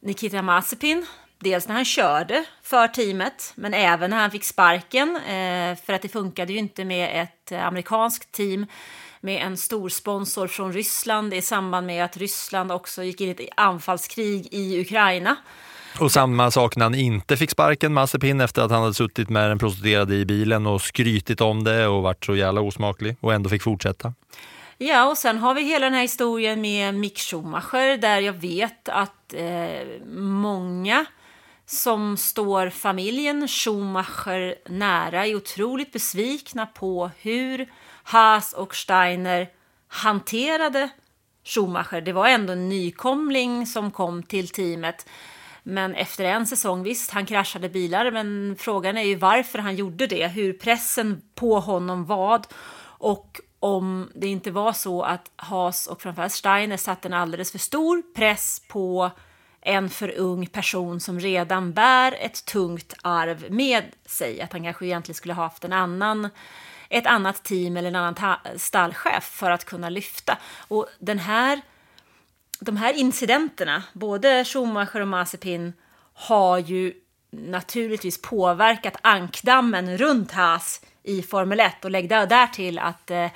Nikita 0.00 0.42
Mazepin. 0.42 1.06
Dels 1.38 1.68
när 1.68 1.74
han 1.74 1.84
körde 1.84 2.44
för 2.62 2.88
teamet, 2.88 3.52
men 3.54 3.74
även 3.74 4.10
när 4.10 4.16
han 4.16 4.30
fick 4.30 4.44
sparken. 4.44 5.16
Eh, 5.16 5.76
för 5.76 5.92
att 5.92 6.02
det 6.02 6.08
funkade 6.08 6.52
ju 6.52 6.58
inte 6.58 6.84
med 6.84 7.22
ett 7.22 7.52
amerikanskt 7.52 8.32
team 8.32 8.66
med 9.26 9.42
en 9.42 9.56
stor 9.56 9.88
sponsor 9.88 10.46
från 10.46 10.72
Ryssland 10.72 11.34
i 11.34 11.42
samband 11.42 11.86
med 11.86 12.04
att 12.04 12.16
Ryssland 12.16 12.72
också 12.72 13.02
gick 13.02 13.20
in 13.20 13.28
i 13.28 13.30
ett 13.30 13.40
anfallskrig 13.56 14.48
i 14.50 14.80
Ukraina. 14.80 15.36
Och 16.00 16.12
samma 16.12 16.50
sak 16.50 16.76
när 16.76 16.84
han 16.84 16.94
inte 16.94 17.36
fick 17.36 17.50
sparken, 17.50 17.94
Mazepin, 17.94 18.40
efter 18.40 18.62
att 18.62 18.70
han 18.70 18.82
hade 18.82 18.94
suttit 18.94 19.28
med 19.28 19.50
den 19.50 19.58
prostituerade 19.58 20.14
i 20.14 20.24
bilen 20.24 20.66
och 20.66 20.82
skrytit 20.82 21.40
om 21.40 21.64
det 21.64 21.86
och 21.86 22.02
varit 22.02 22.24
så 22.24 22.36
jävla 22.36 22.60
osmaklig 22.60 23.16
och 23.20 23.34
ändå 23.34 23.50
fick 23.50 23.62
fortsätta. 23.62 24.14
Ja, 24.78 25.10
och 25.10 25.18
sen 25.18 25.38
har 25.38 25.54
vi 25.54 25.62
hela 25.62 25.86
den 25.86 25.94
här 25.94 26.02
historien 26.02 26.60
med 26.60 26.94
Mick 26.94 27.18
Schumacher 27.18 27.98
där 27.98 28.20
jag 28.20 28.32
vet 28.32 28.88
att 28.88 29.34
eh, 29.34 29.86
många 30.16 31.06
som 31.66 32.16
står 32.16 32.70
familjen 32.70 33.48
Schumacher 33.48 34.54
nära 34.68 35.26
är 35.26 35.34
otroligt 35.34 35.92
besvikna 35.92 36.66
på 36.66 37.10
hur 37.20 37.66
Haas 38.08 38.52
och 38.52 38.74
Steiner 38.74 39.48
hanterade 39.88 40.88
Schumacher. 41.44 42.00
Det 42.00 42.12
var 42.12 42.28
ändå 42.28 42.52
en 42.52 42.68
nykomling 42.68 43.66
som 43.66 43.90
kom 43.90 44.22
till 44.22 44.48
teamet. 44.48 45.06
Men 45.62 45.94
efter 45.94 46.24
en 46.24 46.46
säsong, 46.46 46.82
visst, 46.82 47.10
han 47.10 47.26
kraschade 47.26 47.68
bilar, 47.68 48.10
men 48.10 48.56
frågan 48.58 48.96
är 48.96 49.02
ju 49.02 49.14
varför 49.14 49.58
han 49.58 49.76
gjorde 49.76 50.06
det, 50.06 50.28
hur 50.28 50.52
pressen 50.52 51.22
på 51.34 51.60
honom 51.60 52.06
var 52.06 52.42
och 52.98 53.40
om 53.60 54.10
det 54.14 54.26
inte 54.26 54.50
var 54.50 54.72
så 54.72 55.02
att 55.02 55.30
Haas 55.36 55.86
och 55.86 56.02
framförallt 56.02 56.32
Steiner 56.32 56.76
satte 56.76 57.08
en 57.08 57.14
alldeles 57.14 57.52
för 57.52 57.58
stor 57.58 58.02
press 58.14 58.62
på 58.68 59.10
en 59.60 59.90
för 59.90 60.18
ung 60.18 60.46
person 60.46 61.00
som 61.00 61.20
redan 61.20 61.72
bär 61.72 62.16
ett 62.20 62.44
tungt 62.44 62.94
arv 63.02 63.46
med 63.50 63.84
sig. 64.04 64.40
Att 64.40 64.52
han 64.52 64.64
kanske 64.64 64.86
egentligen 64.86 65.16
skulle 65.16 65.34
ha 65.34 65.42
haft 65.42 65.64
en 65.64 65.72
annan, 65.72 66.28
ett 66.88 67.06
annat 67.06 67.44
team 67.44 67.76
eller 67.76 67.88
en 67.88 67.96
annan 67.96 68.36
stallchef 68.56 69.24
för 69.24 69.50
att 69.50 69.64
kunna 69.64 69.88
lyfta. 69.88 70.38
Och 70.68 70.86
den 70.98 71.18
här, 71.18 71.60
de 72.60 72.76
här 72.76 72.92
incidenterna, 72.92 73.82
både 73.92 74.44
Schumacher 74.44 75.00
och 75.00 75.08
Mazepin, 75.08 75.72
har 76.12 76.58
ju 76.58 76.94
naturligtvis 77.30 78.22
påverkat 78.22 78.96
ankdammen 79.02 79.98
runt 79.98 80.32
Haas 80.32 80.80
i 81.02 81.22
Formel 81.22 81.60
1 81.60 81.84
och 81.84 81.90
lägg 81.90 82.08
där 82.08 82.46
till 82.46 82.78
att 82.78 83.10
eh, 83.10 83.30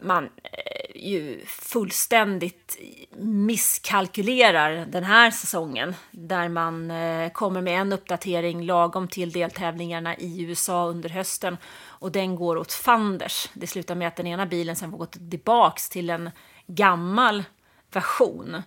man 0.00 0.24
eh, 0.24 0.96
ju 0.96 1.40
fullständigt 1.46 2.78
misskalkylerar 3.18 4.86
den 4.86 5.04
här 5.04 5.30
säsongen 5.30 5.94
där 6.10 6.48
man 6.48 6.90
eh, 6.90 7.30
kommer 7.30 7.60
med 7.60 7.80
en 7.80 7.92
uppdatering 7.92 8.62
lagom 8.62 9.08
till 9.08 9.32
deltävlingarna 9.32 10.16
i 10.16 10.42
USA 10.42 10.86
under 10.86 11.08
hösten 11.08 11.56
och 11.98 12.12
den 12.12 12.36
går 12.36 12.56
åt 12.56 12.72
fanders. 12.72 13.48
Det 13.54 13.66
slutar 13.66 13.94
med 13.94 14.08
att 14.08 14.16
den 14.16 14.26
ena 14.26 14.46
bilen 14.46 14.76
sen 14.76 14.90
får 14.90 14.98
gå 14.98 15.06
tillbaks 15.06 15.88
till 15.88 16.10
en 16.10 16.30
gammal 16.66 17.44
version 17.92 18.62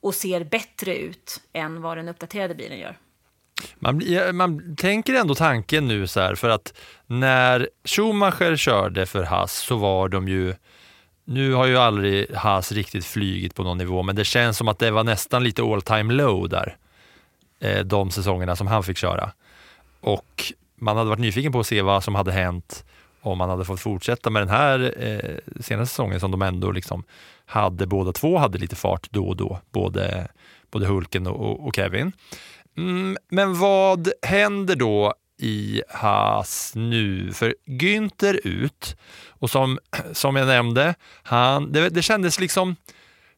och 0.00 0.14
ser 0.14 0.44
bättre 0.44 0.96
ut 0.96 1.40
än 1.52 1.82
vad 1.82 1.96
den 1.96 2.08
uppdaterade 2.08 2.54
bilen 2.54 2.78
gör. 2.78 2.98
Man, 3.78 4.02
man 4.32 4.76
tänker 4.76 5.14
ändå 5.14 5.34
tanken 5.34 5.88
nu 5.88 6.06
så 6.06 6.20
här, 6.20 6.34
för 6.34 6.48
att 6.48 6.74
när 7.06 7.68
Schumacher 7.84 8.56
körde 8.56 9.06
för 9.06 9.22
Haas 9.22 9.56
så 9.56 9.76
var 9.76 10.08
de 10.08 10.28
ju, 10.28 10.54
nu 11.24 11.52
har 11.52 11.66
ju 11.66 11.76
aldrig 11.76 12.34
Haas 12.34 12.72
riktigt 12.72 13.06
flygit 13.06 13.54
på 13.54 13.62
någon 13.62 13.78
nivå, 13.78 14.02
men 14.02 14.16
det 14.16 14.24
känns 14.24 14.56
som 14.56 14.68
att 14.68 14.78
det 14.78 14.90
var 14.90 15.04
nästan 15.04 15.44
lite 15.44 15.62
all 15.62 15.82
time 15.82 16.14
low 16.14 16.48
där, 16.48 16.76
eh, 17.60 17.84
de 17.84 18.10
säsongerna 18.10 18.56
som 18.56 18.66
han 18.66 18.82
fick 18.82 18.96
köra. 18.96 19.32
Och 20.00 20.52
man 20.76 20.96
hade 20.96 21.10
varit 21.10 21.20
nyfiken 21.20 21.52
på 21.52 21.60
att 21.60 21.66
se 21.66 21.82
vad 21.82 22.04
som 22.04 22.14
hade 22.14 22.32
hänt 22.32 22.84
om 23.20 23.38
man 23.38 23.50
hade 23.50 23.64
fått 23.64 23.80
fortsätta 23.80 24.30
med 24.30 24.42
den 24.42 24.48
här 24.48 24.94
eh, 24.96 25.60
senaste 25.60 25.92
säsongen 25.92 26.20
som 26.20 26.30
de 26.30 26.42
ändå 26.42 26.70
liksom 26.70 27.04
hade, 27.46 27.86
båda 27.86 28.12
två 28.12 28.38
hade 28.38 28.58
lite 28.58 28.76
fart 28.76 29.08
då 29.10 29.28
och 29.28 29.36
då, 29.36 29.60
både, 29.72 30.28
både 30.70 30.86
Hulken 30.86 31.26
och, 31.26 31.40
och, 31.40 31.66
och 31.66 31.76
Kevin. 31.76 32.12
Mm, 32.76 33.16
men 33.28 33.58
vad 33.58 34.08
händer 34.22 34.76
då 34.76 35.14
i 35.38 35.82
Haas 35.88 36.72
nu? 36.74 37.32
För 37.32 37.54
Günther 37.66 38.40
ut 38.44 38.96
och 39.28 39.50
som, 39.50 39.78
som 40.12 40.36
jag 40.36 40.46
nämnde, 40.46 40.94
han, 41.22 41.72
det, 41.72 41.88
det 41.88 42.02
kändes 42.02 42.40
liksom 42.40 42.76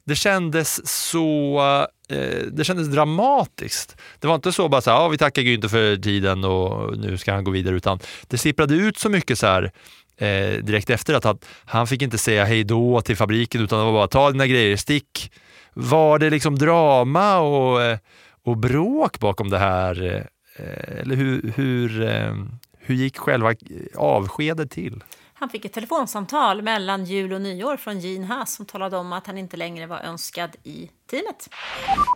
det 0.09 0.16
kändes 0.16 0.88
så 0.88 1.87
Eh, 2.09 2.43
det 2.53 2.65
kändes 2.65 2.88
dramatiskt. 2.88 3.97
Det 4.19 4.27
var 4.27 4.35
inte 4.35 4.53
så 4.53 4.69
bara 4.69 4.81
så 4.81 4.91
här, 4.91 4.97
ja, 4.97 5.09
vi 5.09 5.19
tackar 5.19 5.43
Günther 5.43 5.69
för 5.69 5.97
tiden 5.97 6.45
och 6.45 6.99
nu 6.99 7.19
ska 7.19 7.33
han 7.33 7.45
gå 7.45 7.50
vidare, 7.50 7.77
utan 7.77 7.99
det 8.27 8.38
sipprade 8.38 8.75
ut 8.75 8.99
så 8.99 9.09
mycket 9.09 9.38
så 9.38 9.47
här 9.47 9.73
eh, 10.17 10.65
direkt 10.65 10.91
efter 10.91 11.15
att 11.15 11.25
han, 11.25 11.38
han 11.65 11.87
fick 11.87 12.03
inte 12.03 12.19
säga 12.19 12.45
hej 12.45 12.65
då 12.65 13.00
till 13.00 13.17
fabriken 13.17 13.61
utan 13.61 13.79
det 13.79 13.85
var 13.85 13.93
bara 13.93 14.09
ta 14.09 14.31
dina 14.31 14.47
grejer, 14.47 14.77
stick. 14.77 15.33
Var 15.75 16.19
det 16.19 16.31
liksom 16.31 16.59
drama 16.59 17.38
och, 17.38 17.83
eh, 17.83 17.99
och 18.45 18.57
bråk 18.57 19.19
bakom 19.19 19.50
det 19.50 19.59
här? 19.59 20.27
Eh, 20.59 21.00
eller 21.00 21.17
hur, 21.17 21.53
hur, 21.57 22.03
eh, 22.03 22.35
hur 22.79 22.95
gick 22.95 23.19
själva 23.19 23.50
eh, 23.50 23.57
avskedet 23.97 24.71
till? 24.71 25.03
Han 25.40 25.49
fick 25.49 25.64
ett 25.64 25.73
telefonsamtal 25.73 26.62
mellan 26.62 27.04
jul 27.04 27.33
och 27.33 27.40
nyår 27.40 27.76
från 27.76 28.00
Gene 28.00 28.26
Haas 28.26 28.54
som 28.54 28.66
talade 28.66 28.97
om 28.97 29.12
att 29.12 29.26
han 29.26 29.38
inte 29.38 29.57
längre 29.57 29.87
var 29.87 30.00
önskad 30.00 30.57
i 30.64 30.90
teamet. 31.11 31.49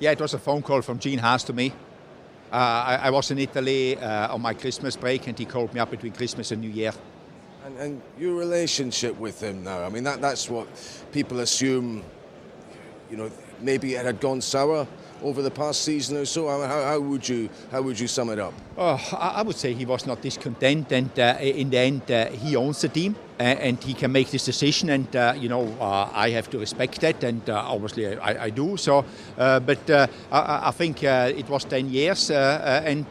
Yeah, 0.01 0.13
it 0.13 0.21
was 0.21 0.35
a 0.35 0.39
phone 0.45 0.63
call 0.63 0.83
from 0.83 0.99
Gene 0.99 1.23
Haas 1.23 1.45
to 1.45 1.53
me. 1.53 1.67
Uh, 1.67 1.73
I, 2.53 3.09
I 3.09 3.11
was 3.11 3.31
in 3.31 3.39
Italy 3.39 3.97
uh, 3.97 4.35
on 4.35 4.43
my 4.43 4.55
Christmas 4.55 5.01
break, 5.01 5.29
and 5.29 5.39
he 5.39 5.45
called 5.45 5.75
me 5.75 5.81
up 5.81 5.91
between 5.91 6.13
Christmas 6.13 6.53
and 6.53 6.61
New 6.61 6.71
Year. 6.71 6.93
And, 7.67 7.79
and 7.79 8.03
your 8.19 8.35
relationship 8.35 9.21
with 9.21 9.41
him 9.41 9.63
now, 9.65 9.87
I 9.87 9.89
mean, 9.89 10.05
that, 10.05 10.21
that's 10.21 10.51
what 10.51 10.67
people 11.13 11.41
assume, 11.41 12.03
you 13.11 13.17
know, 13.17 13.31
maybe 13.61 13.95
it 13.95 14.05
had 14.05 14.21
gone 14.21 14.41
sour 14.41 14.87
over 15.23 15.43
the 15.43 15.51
past 15.51 15.83
season 15.83 16.17
or 16.17 16.25
so. 16.25 16.49
How, 16.49 16.83
how, 16.83 17.01
would, 17.01 17.29
you, 17.29 17.49
how 17.71 17.83
would 17.83 17.99
you 17.99 18.09
sum 18.09 18.31
it 18.31 18.39
up? 18.39 18.55
Oh, 18.77 19.01
I, 19.19 19.43
would 19.43 19.57
say 19.57 19.75
he 19.75 19.85
was 19.85 20.07
not 20.07 20.21
discontent, 20.23 20.93
and 20.93 21.19
uh, 21.19 21.37
in 21.41 21.71
the 21.71 21.79
end, 21.79 22.11
uh, 22.11 22.27
he 22.31 22.57
owns 22.57 22.81
the 22.81 22.89
team, 22.89 23.17
uh, 23.39 23.43
and 23.43 23.83
he 23.83 23.95
can 23.95 24.13
make 24.13 24.31
this 24.31 24.45
decision. 24.45 24.91
And 24.91 25.15
uh, 25.15 25.35
you 25.37 25.49
know, 25.49 25.67
uh, 25.81 26.11
I 26.13 26.31
have 26.31 26.51
to 26.51 26.59
respect 26.59 27.01
that, 27.01 27.23
and 27.25 27.49
uh, 27.49 27.65
obviously 27.67 28.17
I, 28.17 28.45
I 28.45 28.51
do. 28.51 28.77
So, 28.77 29.05
uh, 29.39 29.61
but 29.61 29.89
uh, 29.91 30.07
I, 30.31 30.69
I 30.69 30.71
think 30.71 31.03
it 31.03 31.49
was 31.49 31.65
ten 31.65 31.91
years, 31.91 32.31
and 32.31 33.07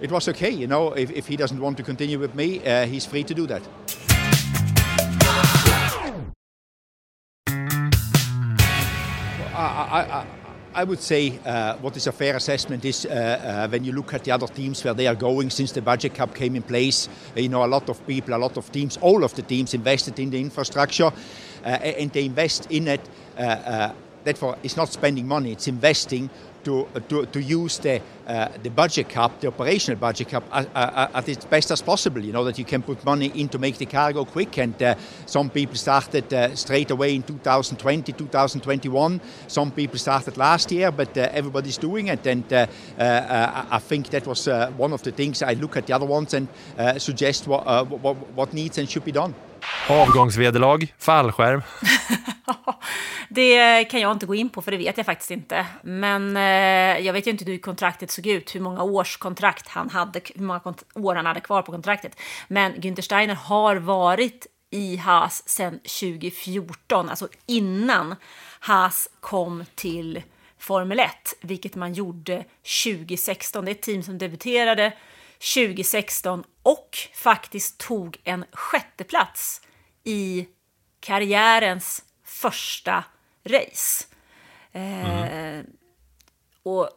it 0.00 0.12
was 0.12 0.28
okay. 0.28 0.50
You 0.50 0.66
know, 0.66 0.92
if, 0.92 1.10
if 1.10 1.26
he 1.26 1.36
doesn't 1.36 1.60
want 1.60 1.76
to 1.78 1.82
continue 1.82 2.18
with 2.18 2.34
me, 2.34 2.58
he's 2.86 3.06
free 3.06 3.24
to 3.24 3.34
do 3.34 3.46
that. 3.46 3.62
I, 9.60 10.24
I, 10.78 10.84
would 10.84 11.00
say 11.00 11.40
uh, 11.44 11.76
what 11.78 11.96
is 11.96 12.06
a 12.06 12.12
fair 12.12 12.36
assessment 12.36 12.84
is 12.84 13.04
uh, 13.04 13.08
uh, 13.10 13.68
when 13.68 13.82
you 13.82 13.90
look 13.90 14.14
at 14.14 14.22
the 14.22 14.30
other 14.30 14.46
teams 14.46 14.84
where 14.84 14.94
they 14.94 15.08
are 15.08 15.16
going 15.16 15.50
since 15.50 15.72
the 15.72 15.82
budget 15.82 16.14
cap 16.14 16.32
came 16.34 16.54
in 16.54 16.62
place. 16.62 17.08
uh, 17.36 17.40
You 17.40 17.48
know, 17.48 17.64
a 17.64 17.66
lot 17.66 17.88
of 17.88 18.06
people, 18.06 18.32
a 18.32 18.38
lot 18.38 18.56
of 18.56 18.70
teams, 18.70 18.96
all 18.98 19.24
of 19.24 19.34
the 19.34 19.42
teams 19.42 19.74
invested 19.74 20.20
in 20.20 20.30
the 20.30 20.40
infrastructure, 20.40 21.06
uh, 21.64 21.68
and 21.68 22.12
they 22.12 22.24
invest 22.24 22.70
in 22.70 22.86
it. 22.86 23.00
Uh, 23.36 23.92
therefore, 24.22 24.56
it's 24.62 24.76
not 24.76 24.88
spending 24.92 25.26
money; 25.26 25.50
it's 25.50 25.66
investing 25.66 26.30
to 26.64 26.86
to, 27.08 27.26
to 27.26 27.40
use 27.40 27.78
the 27.78 28.00
uh, 28.26 28.48
the 28.62 28.70
budget 28.70 29.08
cap, 29.08 29.40
the 29.40 29.48
operational 29.48 29.98
budget 29.98 30.28
cap, 30.28 30.44
uh, 30.52 30.64
uh, 30.74 31.08
at 31.14 31.28
its 31.28 31.44
best 31.44 31.70
as 31.70 31.82
possible. 31.82 32.22
You 32.22 32.32
know 32.32 32.44
that 32.44 32.58
you 32.58 32.64
can 32.64 32.82
put 32.82 33.04
money 33.04 33.26
in 33.34 33.48
to 33.48 33.58
make 33.58 33.78
the 33.78 33.86
car 33.86 34.12
go 34.12 34.24
quick. 34.24 34.58
And 34.58 34.82
uh, 34.82 34.94
some 35.26 35.50
people 35.50 35.76
started 35.76 36.32
uh, 36.32 36.54
straight 36.54 36.90
away 36.90 37.14
in 37.14 37.22
2020, 37.22 38.12
2021. 38.12 39.20
Some 39.46 39.70
people 39.70 39.98
started 39.98 40.36
last 40.36 40.70
year, 40.70 40.90
but 40.90 41.16
uh, 41.16 41.28
everybody's 41.32 41.78
doing 41.78 42.08
it. 42.08 42.26
And 42.26 42.52
uh, 42.52 42.66
uh, 42.98 43.64
I 43.70 43.78
think 43.78 44.10
that 44.10 44.26
was 44.26 44.46
uh, 44.48 44.70
one 44.76 44.92
of 44.92 45.02
the 45.02 45.12
things. 45.12 45.42
I 45.42 45.54
look 45.54 45.76
at 45.76 45.86
the 45.86 45.94
other 45.94 46.06
ones 46.06 46.34
and 46.34 46.48
uh, 46.78 46.98
suggest 46.98 47.46
what, 47.46 47.66
uh, 47.66 47.84
what 47.84 48.16
what 48.34 48.52
needs 48.52 48.78
and 48.78 48.88
should 48.88 49.04
be 49.04 49.12
done. 49.12 49.34
Avgångsvederlag, 49.88 50.92
fallskärm. 50.96 51.62
Det 53.28 53.84
kan 53.84 54.00
jag 54.00 54.12
inte 54.12 54.26
gå 54.26 54.34
in 54.34 54.48
på 54.48 54.62
för 54.62 54.70
det 54.70 54.76
vet 54.76 54.96
jag 54.96 55.06
faktiskt 55.06 55.30
inte. 55.30 55.66
Men 55.82 56.36
eh, 56.36 57.06
jag 57.06 57.12
vet 57.12 57.26
ju 57.26 57.30
inte 57.30 57.44
hur 57.44 57.58
kontraktet 57.58 58.10
såg 58.10 58.26
ut, 58.26 58.54
hur 58.54 58.60
många 58.60 58.82
års 58.82 59.16
kontrakt 59.16 59.68
han 59.68 59.90
hade, 59.90 60.20
hur 60.34 60.44
många 60.44 60.74
år 60.94 61.14
han 61.14 61.26
hade 61.26 61.40
kvar 61.40 61.62
på 61.62 61.72
kontraktet. 61.72 62.20
Men 62.48 62.74
Günther 62.74 63.02
Steiner 63.02 63.34
har 63.34 63.76
varit 63.76 64.46
i 64.70 64.96
Haas 64.96 65.48
sedan 65.48 65.78
2014, 65.78 67.08
alltså 67.08 67.28
innan 67.46 68.16
Haas 68.60 69.08
kom 69.20 69.64
till 69.74 70.22
Formel 70.58 71.00
1, 71.00 71.10
vilket 71.40 71.74
man 71.74 71.92
gjorde 71.92 72.44
2016. 72.84 73.64
Det 73.64 73.70
är 73.70 73.74
ett 73.74 73.82
team 73.82 74.02
som 74.02 74.18
debuterade 74.18 74.92
2016 75.54 76.44
och 76.62 76.98
faktiskt 77.14 77.78
tog 77.78 78.16
en 78.24 78.44
sjätteplats 78.52 79.60
i 80.04 80.48
karriärens 81.00 82.04
första 82.24 83.04
race. 83.44 84.04
Eh, 84.72 85.60
och 86.62 86.90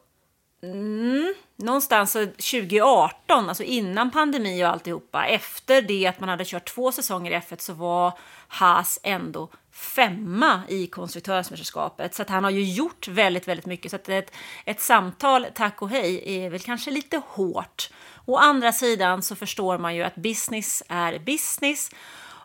mm, 0.63 1.33
någonstans 1.55 2.11
så 2.11 2.25
2018, 2.25 3.49
alltså 3.49 3.63
innan 3.63 4.11
pandemi 4.11 4.63
och 4.63 4.69
alltihopa, 4.69 5.25
efter 5.25 5.81
det 5.81 6.07
att 6.07 6.19
man 6.19 6.29
hade 6.29 6.45
kört 6.45 6.73
två 6.73 6.91
säsonger 6.91 7.31
i 7.31 7.35
F1 7.35 7.57
så 7.59 7.73
var 7.73 8.13
Haas 8.47 8.99
ändå 9.03 9.49
femma 9.71 10.61
i 10.67 10.87
konstruktörsmästerskapet. 10.87 12.15
Så 12.15 12.23
han 12.27 12.43
har 12.43 12.51
ju 12.51 12.63
gjort 12.63 13.07
väldigt, 13.07 13.47
väldigt 13.47 13.65
mycket. 13.65 13.91
Så 13.91 13.95
att 13.95 14.09
ett, 14.09 14.33
ett 14.65 14.81
samtal, 14.81 15.45
tack 15.55 15.81
och 15.81 15.89
hej, 15.89 16.23
är 16.25 16.49
väl 16.49 16.59
kanske 16.59 16.91
lite 16.91 17.21
hårt. 17.27 17.89
Å 18.25 18.37
andra 18.37 18.71
sidan 18.71 19.21
så 19.21 19.35
förstår 19.35 19.77
man 19.77 19.95
ju 19.95 20.03
att 20.03 20.15
business 20.15 20.83
är 20.87 21.19
business 21.19 21.91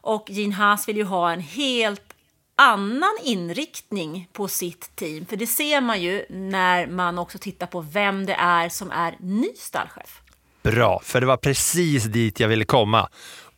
och 0.07 0.31
Gene 0.31 0.55
Haas 0.55 0.88
vill 0.88 0.97
ju 0.97 1.05
ha 1.05 1.33
en 1.33 1.41
helt 1.41 2.06
annan 2.57 3.17
inriktning 3.23 4.29
på 4.33 4.49
sitt 4.49 4.97
team. 4.97 5.27
För 5.27 5.37
det 5.37 5.47
ser 5.47 5.81
man 5.81 6.03
ju 6.03 6.25
när 6.31 6.87
man 6.87 7.19
också 7.19 7.39
tittar 7.39 7.67
på 7.67 7.81
vem 7.81 8.27
det 8.27 8.35
är 8.35 8.69
som 8.69 8.91
är 8.91 9.17
ny 9.21 9.49
stallchef. 9.57 10.21
Bra, 10.63 11.01
för 11.05 11.21
det 11.21 11.27
var 11.27 11.37
precis 11.37 12.05
dit 12.05 12.41
jag 12.41 12.49
ville 12.49 12.65
komma. 12.65 13.09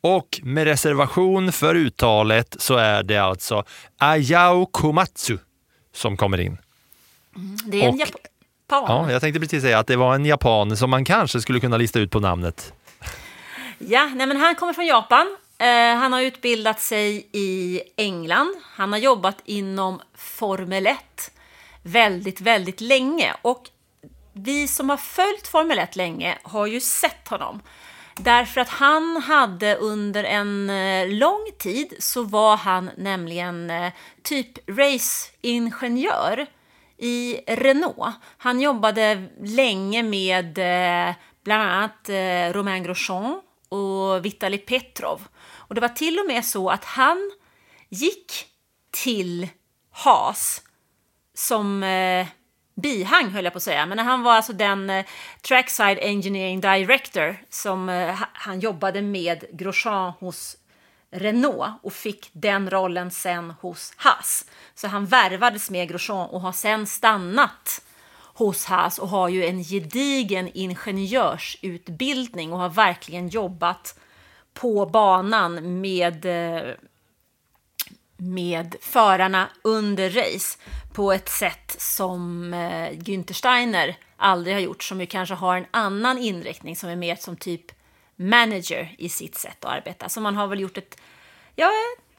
Och 0.00 0.40
med 0.43 0.64
reservation 0.64 1.52
för 1.52 1.75
uttalet 1.75 2.57
så 2.59 2.76
är 2.76 3.02
det 3.02 3.19
alltså 3.19 3.64
Ayao 3.99 4.67
Komatsu 4.67 5.38
som 5.95 6.17
kommer 6.17 6.40
in. 6.40 6.59
Det 7.67 7.81
är 7.83 7.88
en 7.88 7.95
Och- 7.95 8.00
japan. 8.00 8.25
Ja, 8.71 9.12
jag 9.12 9.21
tänkte 9.21 9.40
precis 9.40 9.62
säga 9.62 9.78
att 9.78 9.87
det 9.87 9.97
var 9.97 10.14
en 10.14 10.25
japan 10.26 10.76
som 10.76 10.90
man 10.90 11.05
kanske 11.05 11.40
skulle 11.40 11.61
kunna 11.61 11.76
lista 11.76 11.99
ut 12.00 12.11
på 12.11 12.21
namnet. 12.21 12.73
Ja, 13.78 14.11
nej 14.14 14.26
men 14.26 14.37
han 14.37 14.55
kommer 14.55 14.73
från 14.73 14.87
Japan 14.87 15.37
Eh, 15.59 15.97
han 15.97 16.12
har 16.12 16.21
utbildat 16.21 16.81
sig 16.81 17.29
i 17.33 17.81
England. 17.97 18.55
Han 18.62 18.93
har 18.93 18.99
jobbat 18.99 19.43
inom 19.45 20.00
Formel 20.15 20.87
1 20.87 20.99
väldigt, 21.83 22.41
väldigt 22.41 22.81
länge. 22.81 23.35
Och 23.43 23.71
vi 24.33 24.69
som 24.69 24.91
har 24.91 24.97
följt 24.97 25.49
Formel 25.49 25.79
1 25.79 25.97
länge 25.97 26.38
har 26.43 26.67
ju 26.67 26.81
sett 26.81 27.29
honom. 27.29 27.62
Därför 28.17 28.61
att 28.61 28.69
han 28.69 29.17
hade 29.17 29.77
under 29.77 30.25
en 30.25 30.71
eh, 30.71 31.09
lång 31.09 31.47
tid 31.59 31.95
så 31.99 32.23
var 32.23 32.57
han 32.57 32.91
nämligen 32.97 33.71
eh, 33.71 33.93
typ 34.23 34.71
raceingenjör 34.71 36.47
i 36.99 37.41
Renault. 37.47 38.17
Han 38.38 38.61
jobbade 38.61 39.29
länge 39.43 40.03
med 40.03 40.55
bland 41.45 41.62
annat 41.62 42.09
Romain 42.55 42.83
Grosjean 42.83 43.41
och 43.69 44.25
Vitali 44.25 44.59
Petrov. 44.59 45.29
Och 45.68 45.75
det 45.75 45.80
var 45.80 45.88
till 45.88 46.18
och 46.18 46.26
med 46.26 46.44
så 46.44 46.70
att 46.70 46.84
han 46.84 47.30
gick 47.88 48.46
till 48.90 49.48
Haas 49.90 50.62
som 51.34 51.82
eh, 51.82 52.26
bihang 52.82 53.30
höll 53.30 53.44
jag 53.44 53.52
på 53.52 53.56
att 53.56 53.62
säga, 53.62 53.87
men 53.87 53.98
han 53.98 54.22
var 54.22 54.32
alltså 54.32 54.52
den 54.52 54.90
eh, 54.90 55.06
trackside 55.48 55.98
engineering 55.98 56.60
director 56.60 57.37
som 57.50 57.88
eh, 57.88 58.22
han 58.32 58.60
jobbade 58.60 59.02
med 59.02 59.44
Grosjean 59.52 60.12
hos 60.20 60.56
Renault 61.10 61.72
och 61.82 61.92
fick 61.92 62.30
den 62.32 62.70
rollen 62.70 63.10
sen 63.10 63.50
hos 63.50 63.92
Haas. 63.96 64.44
Så 64.75 64.88
han 64.88 65.06
värvades 65.06 65.70
med 65.70 65.88
Grosjean 65.88 66.28
och 66.28 66.40
har 66.40 66.52
sen 66.52 66.87
stannat 66.87 67.82
hos 68.34 68.64
Haas 68.64 68.98
och 68.98 69.08
har 69.08 69.28
ju 69.28 69.46
en 69.46 69.64
gedigen 69.64 70.50
ingenjörsutbildning 70.54 72.52
och 72.52 72.58
har 72.58 72.68
verkligen 72.68 73.28
jobbat 73.28 73.98
på 74.61 74.87
banan 74.87 75.81
med 75.81 76.27
eh, 76.27 76.75
med 78.17 78.77
förarna 78.81 79.49
under 79.62 80.11
race 80.11 80.59
på 80.93 81.12
ett 81.12 81.29
sätt 81.29 81.77
som 81.79 82.55
eh, 82.55 82.91
Günther 82.91 83.33
Steiner 83.33 83.97
aldrig 84.17 84.57
har 84.57 84.61
gjort, 84.61 84.83
som 84.83 85.00
ju 85.00 85.07
kanske 85.07 85.35
har 85.35 85.57
en 85.57 85.67
annan 85.71 86.19
inriktning 86.19 86.77
som 86.77 86.88
är 86.88 86.97
mer 86.97 87.17
som 87.17 87.37
typ 87.37 87.73
manager 88.17 88.95
i 88.99 89.09
sitt 89.09 89.35
sätt 89.35 89.65
att 89.65 89.73
arbeta. 89.73 90.09
Så 90.09 90.21
man 90.21 90.37
har 90.37 90.47
väl 90.47 90.61
gjort 90.61 90.79
ett, 90.79 91.00
ja, 91.55 91.71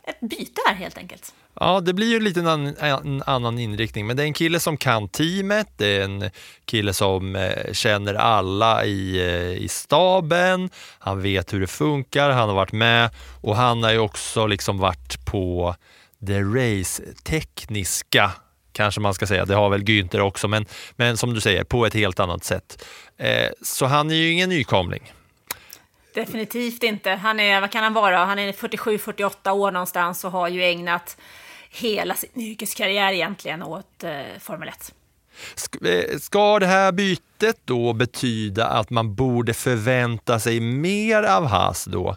ett 0.03 0.19
byte 0.19 0.61
här 0.67 0.75
helt 0.75 0.97
enkelt. 0.97 1.33
Ja, 1.59 1.79
det 1.79 1.93
blir 1.93 2.07
ju 2.07 2.19
lite 2.19 2.39
en, 2.39 2.75
en, 2.77 3.23
annan 3.25 3.59
inriktning, 3.59 4.07
men 4.07 4.17
det 4.17 4.23
är 4.23 4.27
en 4.27 4.33
kille 4.33 4.59
som 4.59 4.77
kan 4.77 5.07
teamet, 5.07 5.67
det 5.77 5.97
är 5.97 6.01
en 6.01 6.29
kille 6.65 6.93
som 6.93 7.35
eh, 7.35 7.73
känner 7.73 8.13
alla 8.13 8.85
i, 8.85 9.17
eh, 9.17 9.63
i 9.63 9.67
staben, 9.67 10.69
han 10.99 11.21
vet 11.21 11.53
hur 11.53 11.59
det 11.59 11.67
funkar, 11.67 12.29
han 12.29 12.49
har 12.49 12.55
varit 12.55 12.71
med 12.71 13.09
och 13.41 13.55
han 13.55 13.83
har 13.83 13.91
ju 13.91 13.99
också 13.99 14.47
liksom 14.47 14.77
varit 14.77 15.25
på 15.25 15.75
det 16.19 16.41
race-tekniska 16.41 18.31
kanske 18.71 19.01
man 19.01 19.13
ska 19.13 19.27
säga. 19.27 19.45
Det 19.45 19.55
har 19.55 19.69
väl 19.69 19.83
Günther 19.83 20.19
också, 20.19 20.47
men, 20.47 20.65
men 20.95 21.17
som 21.17 21.33
du 21.33 21.41
säger, 21.41 21.63
på 21.63 21.85
ett 21.85 21.93
helt 21.93 22.19
annat 22.19 22.43
sätt. 22.43 22.85
Eh, 23.17 23.49
så 23.61 23.85
han 23.85 24.11
är 24.11 24.15
ju 24.15 24.31
ingen 24.31 24.49
nykomling. 24.49 25.13
Definitivt 26.13 26.83
inte. 26.83 27.11
Han 27.11 27.39
är, 27.39 27.61
vad 27.61 27.71
kan 27.71 27.83
han 27.83 27.93
vara? 27.93 28.17
Han 28.17 28.39
är 28.39 28.51
47-48 28.51 29.51
år 29.51 29.71
någonstans 29.71 30.23
och 30.23 30.31
har 30.31 30.47
ju 30.47 30.63
ägnat 30.63 31.17
hela 31.69 32.15
sin 32.15 32.41
yrkeskarriär 32.41 33.13
egentligen 33.13 33.63
åt 33.63 34.03
eh, 34.03 34.39
Formel 34.39 34.69
1. 34.69 34.93
Eh, 35.85 36.17
ska 36.17 36.59
det 36.59 36.65
här 36.65 36.91
bytet 36.91 37.57
då 37.65 37.93
betyda 37.93 38.67
att 38.67 38.89
man 38.89 39.15
borde 39.15 39.53
förvänta 39.53 40.39
sig 40.39 40.59
mer 40.59 41.23
av 41.23 41.45
Haas 41.45 41.85
då? 41.85 42.15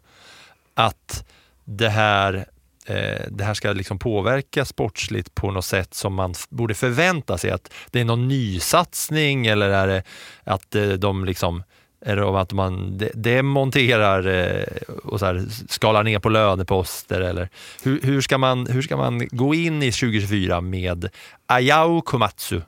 Att 0.75 1.25
det 1.65 1.89
här, 1.89 2.47
eh, 2.87 3.27
det 3.31 3.45
här 3.45 3.55
ska 3.55 3.73
liksom 3.73 3.99
påverka 3.99 4.65
sportsligt 4.65 5.35
på 5.35 5.51
något 5.51 5.65
sätt 5.65 5.95
som 5.95 6.15
man 6.15 6.35
borde 6.49 6.75
förvänta 6.75 7.39
sig? 7.39 7.51
Att 7.51 7.73
det 7.91 8.01
är 8.01 8.05
någon 8.05 8.29
nysatsning 8.29 9.47
eller 9.47 9.71
är 9.71 9.87
det 9.87 10.03
att 10.45 10.75
eh, 10.75 10.89
de 10.89 11.25
liksom 11.25 11.63
eller 12.05 12.23
om 12.23 12.37
att 12.37 12.53
man 12.53 13.01
demonterar 13.15 14.27
eh, 14.27 14.65
och 15.05 15.19
så 15.19 15.27
här, 15.27 15.45
skalar 15.69 16.05
ner 16.05 16.19
på 16.19 16.29
löneposter? 16.29 17.21
Eller 17.21 17.49
hur, 17.83 18.01
hur, 18.03 18.21
ska 18.21 18.39
man, 18.39 18.67
hur 18.67 18.83
ska 18.83 18.97
man 18.97 19.29
gå 19.31 19.55
in 19.55 19.83
i 19.83 19.93
2024 19.93 20.61
med 20.61 21.09
Ayao 21.47 22.01
Komatsu? 22.01 22.61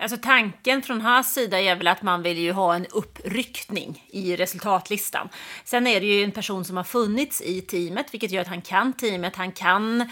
Alltså 0.00 0.18
tanken 0.22 0.82
från 0.82 1.00
hans 1.00 1.34
sida 1.34 1.60
är 1.60 1.76
väl 1.76 1.86
att 1.86 2.02
man 2.02 2.22
vill 2.22 2.38
ju 2.38 2.52
ha 2.52 2.74
en 2.74 2.86
uppryckning 2.86 4.04
i 4.08 4.36
resultatlistan. 4.36 5.28
Sen 5.64 5.86
är 5.86 6.00
det 6.00 6.06
ju 6.06 6.24
en 6.24 6.32
person 6.32 6.64
som 6.64 6.76
har 6.76 6.84
funnits 6.84 7.40
i 7.40 7.60
teamet, 7.60 8.06
vilket 8.14 8.30
gör 8.30 8.42
att 8.42 8.48
han 8.48 8.62
kan 8.62 8.92
teamet, 8.92 9.36
han 9.36 9.52
kan 9.52 10.10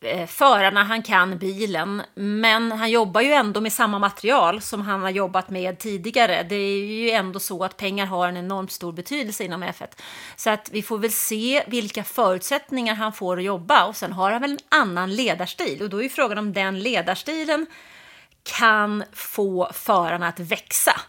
eh, 0.00 0.26
förarna, 0.26 0.84
han 0.84 1.02
kan 1.02 1.38
bilen. 1.38 2.02
Men 2.14 2.72
han 2.72 2.90
jobbar 2.90 3.20
ju 3.20 3.32
ändå 3.32 3.60
med 3.60 3.72
samma 3.72 3.98
material 3.98 4.60
som 4.60 4.80
han 4.80 5.02
har 5.02 5.10
jobbat 5.10 5.50
med 5.50 5.78
tidigare. 5.78 6.42
Det 6.42 6.56
är 6.56 6.84
ju 6.84 7.10
ändå 7.10 7.40
så 7.40 7.64
att 7.64 7.76
pengar 7.76 8.06
har 8.06 8.28
en 8.28 8.36
enormt 8.36 8.72
stor 8.72 8.92
betydelse 8.92 9.44
inom 9.44 9.64
F1. 9.64 9.88
Så 10.36 10.50
att 10.50 10.70
vi 10.72 10.82
får 10.82 10.98
väl 10.98 11.12
se 11.12 11.64
vilka 11.66 12.04
förutsättningar 12.04 12.94
han 12.94 13.12
får 13.12 13.36
att 13.36 13.44
jobba 13.44 13.86
och 13.86 13.96
sen 13.96 14.12
har 14.12 14.30
han 14.30 14.40
väl 14.40 14.50
en 14.50 14.80
annan 14.80 15.14
ledarstil 15.14 15.82
och 15.82 15.90
då 15.90 15.98
är 15.98 16.02
ju 16.02 16.08
frågan 16.08 16.38
om 16.38 16.52
den 16.52 16.78
ledarstilen 16.78 17.66
kan 18.44 19.04
få 19.12 19.70
förarna 19.72 20.28
att 20.28 20.40
växa. 20.40 21.00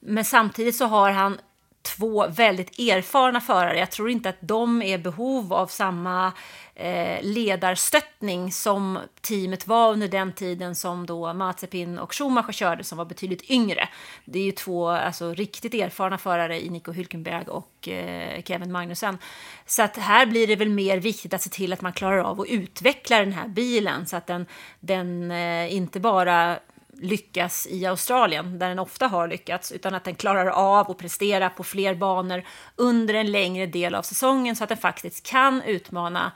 Men 0.00 0.24
samtidigt 0.24 0.76
så 0.76 0.86
har 0.86 1.10
han 1.10 1.38
två 1.82 2.26
väldigt 2.28 2.78
erfarna 2.78 3.40
förare. 3.40 3.78
Jag 3.78 3.90
tror 3.90 4.10
inte 4.10 4.28
att 4.28 4.38
de 4.40 4.82
är 4.82 4.94
i 4.94 4.98
behov 4.98 5.52
av 5.52 5.66
samma 5.66 6.32
eh, 6.74 7.22
ledarstöttning 7.22 8.52
som 8.52 8.98
teamet 9.20 9.66
var 9.66 9.92
under 9.92 10.08
den 10.08 10.32
tiden 10.32 10.74
som 10.74 11.06
då 11.06 11.32
Mazepin 11.32 11.98
och 11.98 12.14
Schumacher 12.14 12.52
körde 12.52 12.84
som 12.84 12.98
var 12.98 13.04
betydligt 13.04 13.50
yngre. 13.50 13.88
Det 14.24 14.38
är 14.38 14.44
ju 14.44 14.52
två 14.52 14.88
alltså, 14.88 15.34
riktigt 15.34 15.74
erfarna 15.74 16.18
förare 16.18 16.64
i 16.64 16.70
Nico 16.70 16.92
Hülkenberg 16.92 17.48
och 17.48 17.88
eh, 17.88 18.42
Kevin 18.42 18.72
Magnussen. 18.72 19.18
Så 19.66 19.82
att 19.82 19.96
här 19.96 20.26
blir 20.26 20.46
det 20.46 20.56
väl 20.56 20.70
mer 20.70 20.98
viktigt 20.98 21.34
att 21.34 21.42
se 21.42 21.50
till 21.50 21.72
att 21.72 21.80
man 21.80 21.92
klarar 21.92 22.18
av 22.18 22.40
att 22.40 22.48
utveckla 22.48 23.18
den 23.18 23.32
här 23.32 23.48
bilen 23.48 24.06
så 24.06 24.16
att 24.16 24.26
den, 24.26 24.46
den 24.80 25.30
eh, 25.30 25.74
inte 25.74 26.00
bara 26.00 26.58
lyckas 27.00 27.66
i 27.70 27.86
Australien, 27.86 28.58
där 28.58 28.68
den 28.68 28.78
ofta 28.78 29.06
har 29.06 29.28
lyckats, 29.28 29.72
utan 29.72 29.94
att 29.94 30.04
den 30.04 30.14
klarar 30.14 30.46
av 30.46 30.90
att 30.90 30.98
prestera 30.98 31.50
på 31.50 31.64
fler 31.64 31.94
banor 31.94 32.42
under 32.76 33.14
en 33.14 33.32
längre 33.32 33.66
del 33.66 33.94
av 33.94 34.02
säsongen 34.02 34.56
så 34.56 34.64
att 34.64 34.68
den 34.68 34.78
faktiskt 34.78 35.26
kan 35.26 35.62
utmana 35.62 36.32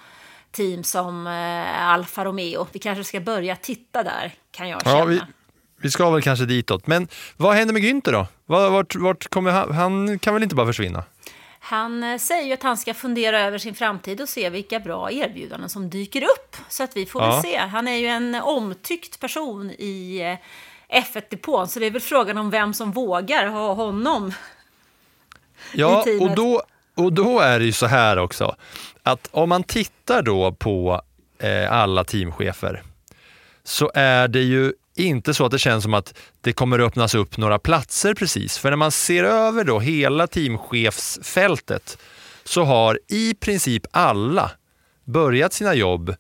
team 0.53 0.85
som 0.85 1.27
eh, 1.27 1.89
Alfa 1.89 2.25
Romeo. 2.25 2.67
Vi 2.73 2.79
kanske 2.79 3.05
ska 3.05 3.21
börja 3.21 3.57
titta 3.57 4.03
där, 4.03 4.33
kan 4.51 4.69
jag 4.69 4.83
känna. 4.83 4.99
Ja, 4.99 5.05
vi, 5.05 5.21
vi 5.77 5.91
ska 5.91 6.11
väl 6.11 6.23
kanske 6.23 6.45
ditåt. 6.45 6.87
Men 6.87 7.09
vad 7.37 7.55
händer 7.55 7.73
med 7.73 7.83
Günther 7.83 8.13
då? 8.13 8.27
Vart, 8.47 8.97
vart 8.97 9.29
kommer 9.29 9.51
han? 9.51 9.73
Han 9.73 10.19
kan 10.19 10.35
väl 10.35 10.43
inte 10.43 10.55
bara 10.55 10.67
försvinna? 10.67 11.05
Han 11.65 12.03
eh, 12.03 12.19
säger 12.19 12.47
ju 12.47 12.53
att 12.53 12.63
han 12.63 12.77
ska 12.77 12.95
fundera 12.95 13.41
över 13.41 13.59
sin 13.59 13.75
framtid 13.75 14.21
och 14.21 14.29
se 14.29 14.51
vilka 14.51 14.81
bra 14.81 15.13
erbjudanden 15.13 15.69
som 15.69 15.91
dyker 15.91 16.23
upp. 16.23 16.57
Så 16.69 16.83
att 16.83 16.97
vi 16.97 17.07
får 17.07 17.23
ja. 17.23 17.31
väl 17.31 17.43
se. 17.43 17.57
Han 17.57 17.89
är 17.89 17.97
ju 17.97 18.07
en 18.07 18.35
omtyckt 18.35 19.21
person 19.21 19.71
i 19.71 20.21
eh, 20.89 21.03
F1-depån, 21.03 21.69
så 21.69 21.79
det 21.79 21.87
är 21.87 21.91
väl 21.91 22.01
frågan 22.01 22.39
om 22.39 22.51
vem 22.51 22.75
som 22.75 22.93
vågar 22.93 23.47
ha 23.47 23.75
honom 23.75 24.33
Ja, 25.73 26.05
och 26.21 26.37
då, 26.37 26.63
och 26.95 27.13
då 27.13 27.41
är 27.41 27.59
det 27.59 27.65
ju 27.65 27.73
så 27.73 27.87
här 27.87 28.17
också, 28.17 28.57
att 29.03 29.29
om 29.31 29.49
man 29.49 29.63
tittar 29.63 30.23
då 30.23 30.53
på 30.53 31.03
eh, 31.39 31.73
alla 31.73 32.05
teamchefer 32.05 32.83
så 33.65 33.91
är 33.95 34.29
det 34.29 34.43
ju 34.43 34.73
inte 34.95 35.35
så 35.35 35.45
att 35.45 35.53
det 35.53 35.59
känns 35.59 35.85
som 35.85 35.95
att 35.95 36.15
det 36.41 36.53
kommer 36.53 36.79
öppnas 36.79 37.15
upp 37.15 37.37
några 37.37 37.59
platser 37.59 38.15
precis. 38.15 38.59
För 38.59 38.71
när 38.71 38.77
man 38.77 38.93
ser 38.93 39.25
över 39.25 39.65
då 39.65 39.81
hela 39.81 40.27
teamchefsfältet 40.27 41.99
så 42.45 42.65
har 42.65 42.99
i 43.09 43.35
princip 43.35 43.87
alla 43.91 44.51
börjat 45.05 45.53
sina 45.53 45.75
jobb 45.75 46.15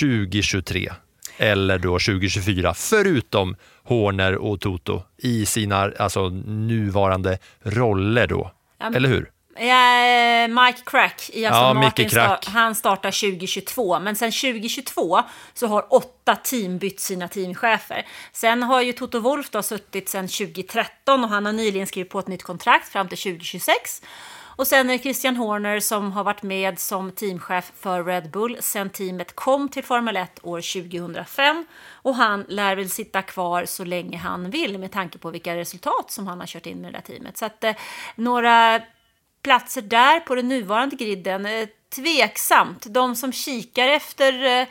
2023 0.00 0.92
eller 1.38 1.78
då 1.78 1.92
2024, 1.92 2.74
förutom 2.74 3.56
Horner 3.82 4.34
och 4.36 4.60
Toto 4.60 5.02
i 5.16 5.46
sina 5.46 5.92
alltså, 5.98 6.28
nuvarande 6.46 7.38
roller 7.62 8.26
då. 8.26 8.50
Ja, 8.78 8.92
eller 8.94 9.08
hur? 9.08 9.30
Ja, 9.58 10.48
Mike 10.48 10.80
Crack 10.84 11.30
i 11.32 11.46
Aston 11.46 11.62
ja, 11.62 11.74
Martin, 11.74 12.08
Crack. 12.08 12.46
han 12.46 12.74
startar 12.74 13.10
2022. 13.10 13.98
Men 13.98 14.16
sen 14.16 14.32
2022 14.32 15.22
så 15.54 15.66
har 15.66 15.94
åtta 15.94 16.36
team 16.36 16.78
bytt 16.78 17.00
sina 17.00 17.28
teamchefer. 17.28 18.06
Sen 18.32 18.62
har 18.62 18.82
ju 18.82 18.92
Toto 18.92 19.18
Wolf 19.18 19.50
då 19.50 19.62
suttit 19.62 20.08
sen 20.08 20.28
2013 20.28 21.24
och 21.24 21.30
han 21.30 21.46
har 21.46 21.52
nyligen 21.52 21.86
skrivit 21.86 22.10
på 22.10 22.18
ett 22.18 22.28
nytt 22.28 22.42
kontrakt 22.42 22.88
fram 22.88 23.08
till 23.08 23.18
2026. 23.18 24.02
Och 24.56 24.66
sen 24.66 24.90
är 24.90 24.92
det 24.92 25.02
Christian 25.02 25.36
Horner 25.36 25.80
som 25.80 26.12
har 26.12 26.24
varit 26.24 26.42
med 26.42 26.78
som 26.78 27.12
teamchef 27.12 27.72
för 27.78 28.04
Red 28.04 28.30
Bull 28.30 28.56
sen 28.60 28.90
teamet 28.90 29.36
kom 29.36 29.68
till 29.68 29.84
Formel 29.84 30.16
1 30.16 30.38
år 30.42 30.90
2005. 30.90 31.66
Och 31.92 32.14
han 32.14 32.44
lär 32.48 32.76
väl 32.76 32.90
sitta 32.90 33.22
kvar 33.22 33.64
så 33.64 33.84
länge 33.84 34.18
han 34.18 34.50
vill 34.50 34.78
med 34.78 34.92
tanke 34.92 35.18
på 35.18 35.30
vilka 35.30 35.56
resultat 35.56 36.10
som 36.10 36.26
han 36.26 36.40
har 36.40 36.46
kört 36.46 36.66
in 36.66 36.80
med 36.80 36.92
det 36.92 36.98
där 36.98 37.14
teamet. 37.14 37.36
Så 37.38 37.46
att 37.46 37.64
eh, 37.64 37.74
några 38.14 38.80
platser 39.46 39.82
där 39.82 40.20
på 40.20 40.34
den 40.34 40.48
nuvarande 40.48 40.96
griden, 40.96 41.46
eh, 41.46 41.68
tveksamt. 41.94 42.86
De 42.88 43.16
som 43.16 43.32
kikar 43.32 43.88
efter 43.88 44.60
eh, 44.60 44.66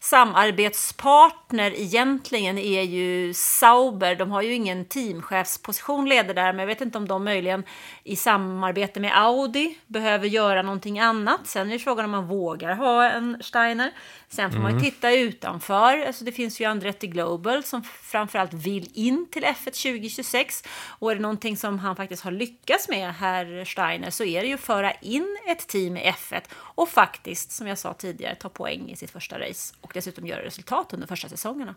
samarbetspartner 0.00 1.80
egentligen 1.80 2.58
är 2.58 2.82
ju 2.82 3.34
Sauber. 3.34 4.14
De 4.14 4.30
har 4.30 4.42
ju 4.42 4.54
ingen 4.54 4.84
teamchefsposition 4.84 6.08
leder 6.08 6.34
där, 6.34 6.52
men 6.52 6.58
jag 6.58 6.66
vet 6.66 6.80
inte 6.80 6.98
om 6.98 7.08
de 7.08 7.24
möjligen 7.24 7.64
i 8.04 8.16
samarbete 8.16 9.00
med 9.00 9.18
Audi 9.18 9.78
behöver 9.86 10.26
göra 10.26 10.62
någonting 10.62 10.98
annat. 10.98 11.46
Sen 11.46 11.68
är 11.68 11.72
det 11.72 11.78
frågan 11.78 12.04
om 12.04 12.10
man 12.10 12.26
vågar 12.26 12.74
ha 12.74 13.10
en 13.10 13.38
Steiner. 13.40 13.92
Sen 14.28 14.52
får 14.52 14.58
man 14.58 14.74
ju 14.74 14.80
titta 14.80 15.12
utanför. 15.12 16.06
Alltså 16.06 16.24
det 16.24 16.32
finns 16.32 16.60
ju 16.60 16.64
Andretti 16.64 17.06
Global 17.06 17.62
som 17.64 17.82
framförallt 17.82 18.54
vill 18.54 18.90
in 18.94 19.26
till 19.30 19.44
F1 19.44 19.64
2026. 19.64 20.64
Och 20.88 21.10
är 21.10 21.14
det 21.14 21.22
någonting 21.22 21.56
som 21.56 21.78
han 21.78 21.96
faktiskt 21.96 22.24
har 22.24 22.30
lyckats 22.30 22.88
med, 22.88 23.14
herr 23.14 23.64
Steiner, 23.64 24.10
så 24.10 24.24
är 24.24 24.42
det 24.42 24.48
ju 24.48 24.54
att 24.54 24.60
föra 24.60 24.92
in 24.92 25.38
ett 25.46 25.66
team 25.68 25.96
i 25.96 26.00
F1 26.00 26.42
och 26.52 26.88
faktiskt, 26.88 27.52
som 27.52 27.66
jag 27.66 27.78
sa 27.78 27.94
tidigare, 27.94 28.34
ta 28.34 28.48
poäng 28.48 28.90
i 28.90 28.96
sitt 28.96 29.10
första 29.10 29.38
race 29.38 29.74
och 29.88 29.94
dessutom 29.94 30.26
göra 30.26 30.42
resultat 30.42 30.92
under 30.92 31.06
första 31.06 31.28
säsongerna. 31.28 31.74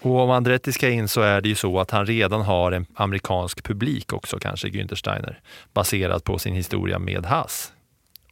Och 0.00 0.20
om 0.20 0.30
Andretti 0.30 0.72
ska 0.72 0.88
in 0.88 1.08
så 1.08 1.20
är 1.20 1.40
det 1.40 1.48
ju 1.48 1.54
så 1.54 1.80
att 1.80 1.90
han 1.90 2.06
redan 2.06 2.40
har 2.40 2.72
en 2.72 2.86
amerikansk 2.94 3.62
publik 3.62 4.12
också, 4.12 4.38
kanske 4.38 4.68
Günther 4.68 4.94
Steiner, 4.94 5.40
baserat 5.72 6.24
på 6.24 6.38
sin 6.38 6.54
historia 6.54 6.98
med 6.98 7.26
Haas. 7.26 7.72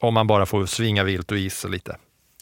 Om 0.01 0.15
man 0.15 0.27
bara 0.27 0.47
får 0.47 0.67
svinga 0.67 1.05
vilt 1.05 1.33
och 1.33 1.39
gissa 1.39 1.69
lite. 1.69 1.97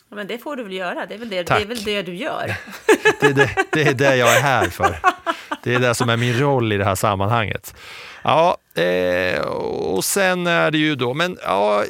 Ja, 0.08 0.16
men 0.16 0.26
det 0.26 0.38
får 0.38 0.56
du 0.56 0.62
väl 0.62 0.72
göra, 0.72 1.06
det 1.06 1.14
är 1.14 1.18
väl 1.18 1.28
det, 1.28 1.42
det, 1.42 1.54
är 1.54 1.66
väl 1.66 1.84
det 1.84 2.02
du 2.02 2.14
gör. 2.14 2.54
Det 3.20 3.26
är 3.26 3.34
det, 3.34 3.50
det 3.72 3.82
är 3.82 3.94
det 3.94 4.16
jag 4.16 4.36
är 4.36 4.40
här 4.40 4.68
för. 4.68 4.98
Det 5.62 5.74
är 5.74 5.78
det 5.78 5.94
som 5.94 6.08
är 6.08 6.16
min 6.16 6.38
roll 6.38 6.72
i 6.72 6.76
det 6.76 6.84
här 6.84 6.94
sammanhanget. 6.94 7.74
Ja, 8.22 8.56
eh, 8.74 9.40
och 9.40 10.04
sen 10.04 10.46
är 10.46 10.70
det 10.70 10.78
ju 10.78 10.94
då, 10.94 11.14
men 11.14 11.38
ja, 11.42 11.84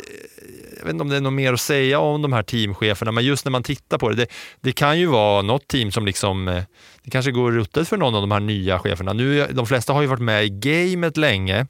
jag 0.80 0.84
vet 0.84 0.92
inte 0.92 1.02
om 1.02 1.08
det 1.08 1.16
är 1.16 1.20
något 1.20 1.32
mer 1.32 1.52
att 1.52 1.60
säga 1.60 1.98
om 1.98 2.22
de 2.22 2.32
här 2.32 2.42
teamcheferna, 2.42 3.12
men 3.12 3.24
just 3.24 3.44
när 3.44 3.50
man 3.50 3.62
tittar 3.62 3.98
på 3.98 4.08
det, 4.08 4.14
det, 4.14 4.26
det 4.60 4.72
kan 4.72 4.98
ju 4.98 5.06
vara 5.06 5.42
något 5.42 5.68
team 5.68 5.92
som 5.92 6.06
liksom, 6.06 6.48
eh, 6.48 6.62
det 7.02 7.10
kanske 7.10 7.30
går 7.30 7.52
ruttet 7.52 7.88
för 7.88 7.96
någon 7.96 8.14
av 8.14 8.20
de 8.20 8.30
här 8.30 8.40
nya 8.40 8.78
cheferna. 8.78 9.12
Nu, 9.12 9.46
de 9.50 9.66
flesta 9.66 9.92
har 9.92 10.02
ju 10.02 10.06
varit 10.06 10.22
med 10.22 10.44
i 10.44 10.48
gamet 10.48 11.16
länge, 11.16 11.66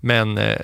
men 0.00 0.38
eh, 0.38 0.56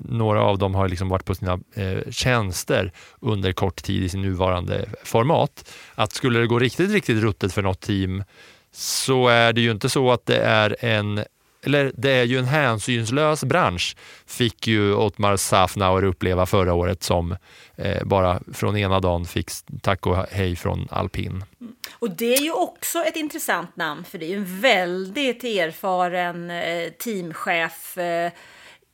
några 0.00 0.42
av 0.42 0.58
dem 0.58 0.74
har 0.74 0.88
liksom 0.88 1.08
varit 1.08 1.24
på 1.24 1.34
sina 1.34 1.60
eh, 1.74 2.10
tjänster 2.10 2.92
under 3.20 3.52
kort 3.52 3.82
tid 3.82 4.02
i 4.02 4.08
sin 4.08 4.22
nuvarande 4.22 4.88
format. 5.04 5.70
Att 5.94 6.12
skulle 6.12 6.38
det 6.38 6.46
gå 6.46 6.58
riktigt, 6.58 6.90
riktigt 6.90 7.22
ruttet 7.22 7.52
för 7.52 7.62
något 7.62 7.80
team 7.80 8.24
så 8.72 9.28
är 9.28 9.52
det 9.52 9.60
ju 9.60 9.70
inte 9.70 9.88
så 9.88 10.12
att 10.12 10.26
det 10.26 10.38
är 10.38 10.76
en 10.80 11.24
eller 11.66 11.92
det 11.96 12.10
är 12.10 12.24
ju 12.24 12.38
en 12.38 12.44
hänsynslös 12.44 13.44
bransch, 13.44 13.96
fick 14.26 14.66
ju 14.66 14.94
Otmar 14.94 15.36
Safnauer 15.36 16.04
uppleva 16.04 16.46
förra 16.46 16.74
året 16.74 17.02
som 17.02 17.36
eh, 17.76 18.04
bara 18.04 18.40
från 18.52 18.76
ena 18.76 19.00
dagen 19.00 19.24
fick 19.24 19.50
tack 19.82 20.06
och 20.06 20.16
hej 20.16 20.56
från 20.56 20.88
alpin. 20.90 21.44
Mm. 21.60 21.74
Och 21.98 22.10
det 22.10 22.34
är 22.34 22.42
ju 22.42 22.52
också 22.52 22.98
ett 22.98 23.16
intressant 23.16 23.76
namn, 23.76 24.04
för 24.04 24.18
det 24.18 24.26
är 24.26 24.28
ju 24.28 24.36
en 24.36 24.60
väldigt 24.60 25.44
erfaren 25.44 26.50
eh, 26.50 26.90
teamchef, 26.90 27.98
eh, 27.98 28.32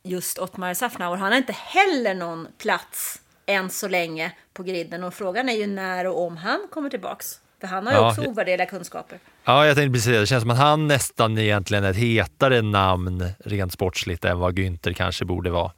just 0.02 0.38
Otmar 0.38 0.74
Safnauer. 0.74 1.16
Han 1.16 1.32
har 1.32 1.38
inte 1.38 1.56
heller 1.58 2.14
någon 2.14 2.48
plats 2.58 3.20
än 3.46 3.70
så 3.70 3.88
länge 3.88 4.32
på 4.52 4.62
griden 4.62 5.04
och 5.04 5.14
frågan 5.14 5.48
är 5.48 5.52
ju 5.52 5.66
när 5.66 6.06
och 6.06 6.26
om 6.26 6.36
han 6.36 6.60
kommer 6.70 6.90
tillbaks. 6.90 7.41
För 7.62 7.68
han 7.68 7.86
har 7.86 7.92
ju 7.92 7.98
Ja, 7.98 8.10
också 8.10 8.22
ovärderliga 8.22 8.66
kunskaper. 8.66 9.18
Ja, 9.44 9.66
jag 9.66 9.76
tänkte 9.76 9.92
precis 9.92 10.06
det. 10.20 10.26
Känns 10.26 10.42
som 10.42 10.50
att 10.50 10.58
han 10.58 10.86
nästan 10.88 11.38
egentligen 11.38 11.84
är 11.84 11.90
ett 11.90 11.96
hetare 11.96 12.62
namn 12.62 13.28
rent 13.44 13.72
sportsligt 13.72 14.24
än 14.24 14.38
vad 14.38 14.58
Günther 14.58 14.92
kanske 14.92 15.24
borde 15.24 15.50
vara. 15.50 15.72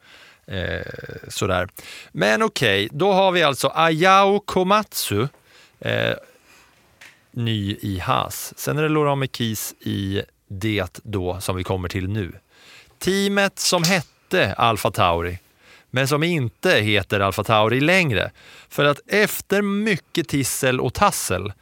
Eh, 0.46 0.82
sådär. 1.28 1.68
Men 2.12 2.42
okej, 2.42 2.88
då 2.92 3.12
har 3.12 3.32
vi 3.32 3.42
alltså 3.42 3.72
Ayao 3.74 4.40
Komatsu, 4.40 5.28
eh, 5.80 6.14
ny 7.30 7.76
i 7.80 7.98
Haas. 7.98 8.52
Sen 8.56 8.78
är 8.78 8.82
det 8.82 8.88
Laurent 8.88 9.18
Mekis 9.18 9.74
i 9.80 10.22
det 10.48 11.00
då 11.02 11.40
som 11.40 11.56
vi 11.56 11.64
kommer 11.64 11.88
till 11.88 12.08
nu. 12.08 12.32
Teamet 12.98 13.58
som 13.58 13.82
hette 13.82 14.54
Alfa 14.54 14.90
Tauri, 14.90 15.38
men 15.94 16.08
som 16.08 16.22
inte 16.22 16.70
heter 16.70 17.20
Alfa 17.20 17.44
Tauri 17.44 17.80
längre. 17.80 18.30
För 18.68 18.84
att 18.84 19.00
efter 19.06 19.62
mycket 19.62 20.28
tissel 20.28 20.80
och 20.80 20.94
tassel 20.94 21.52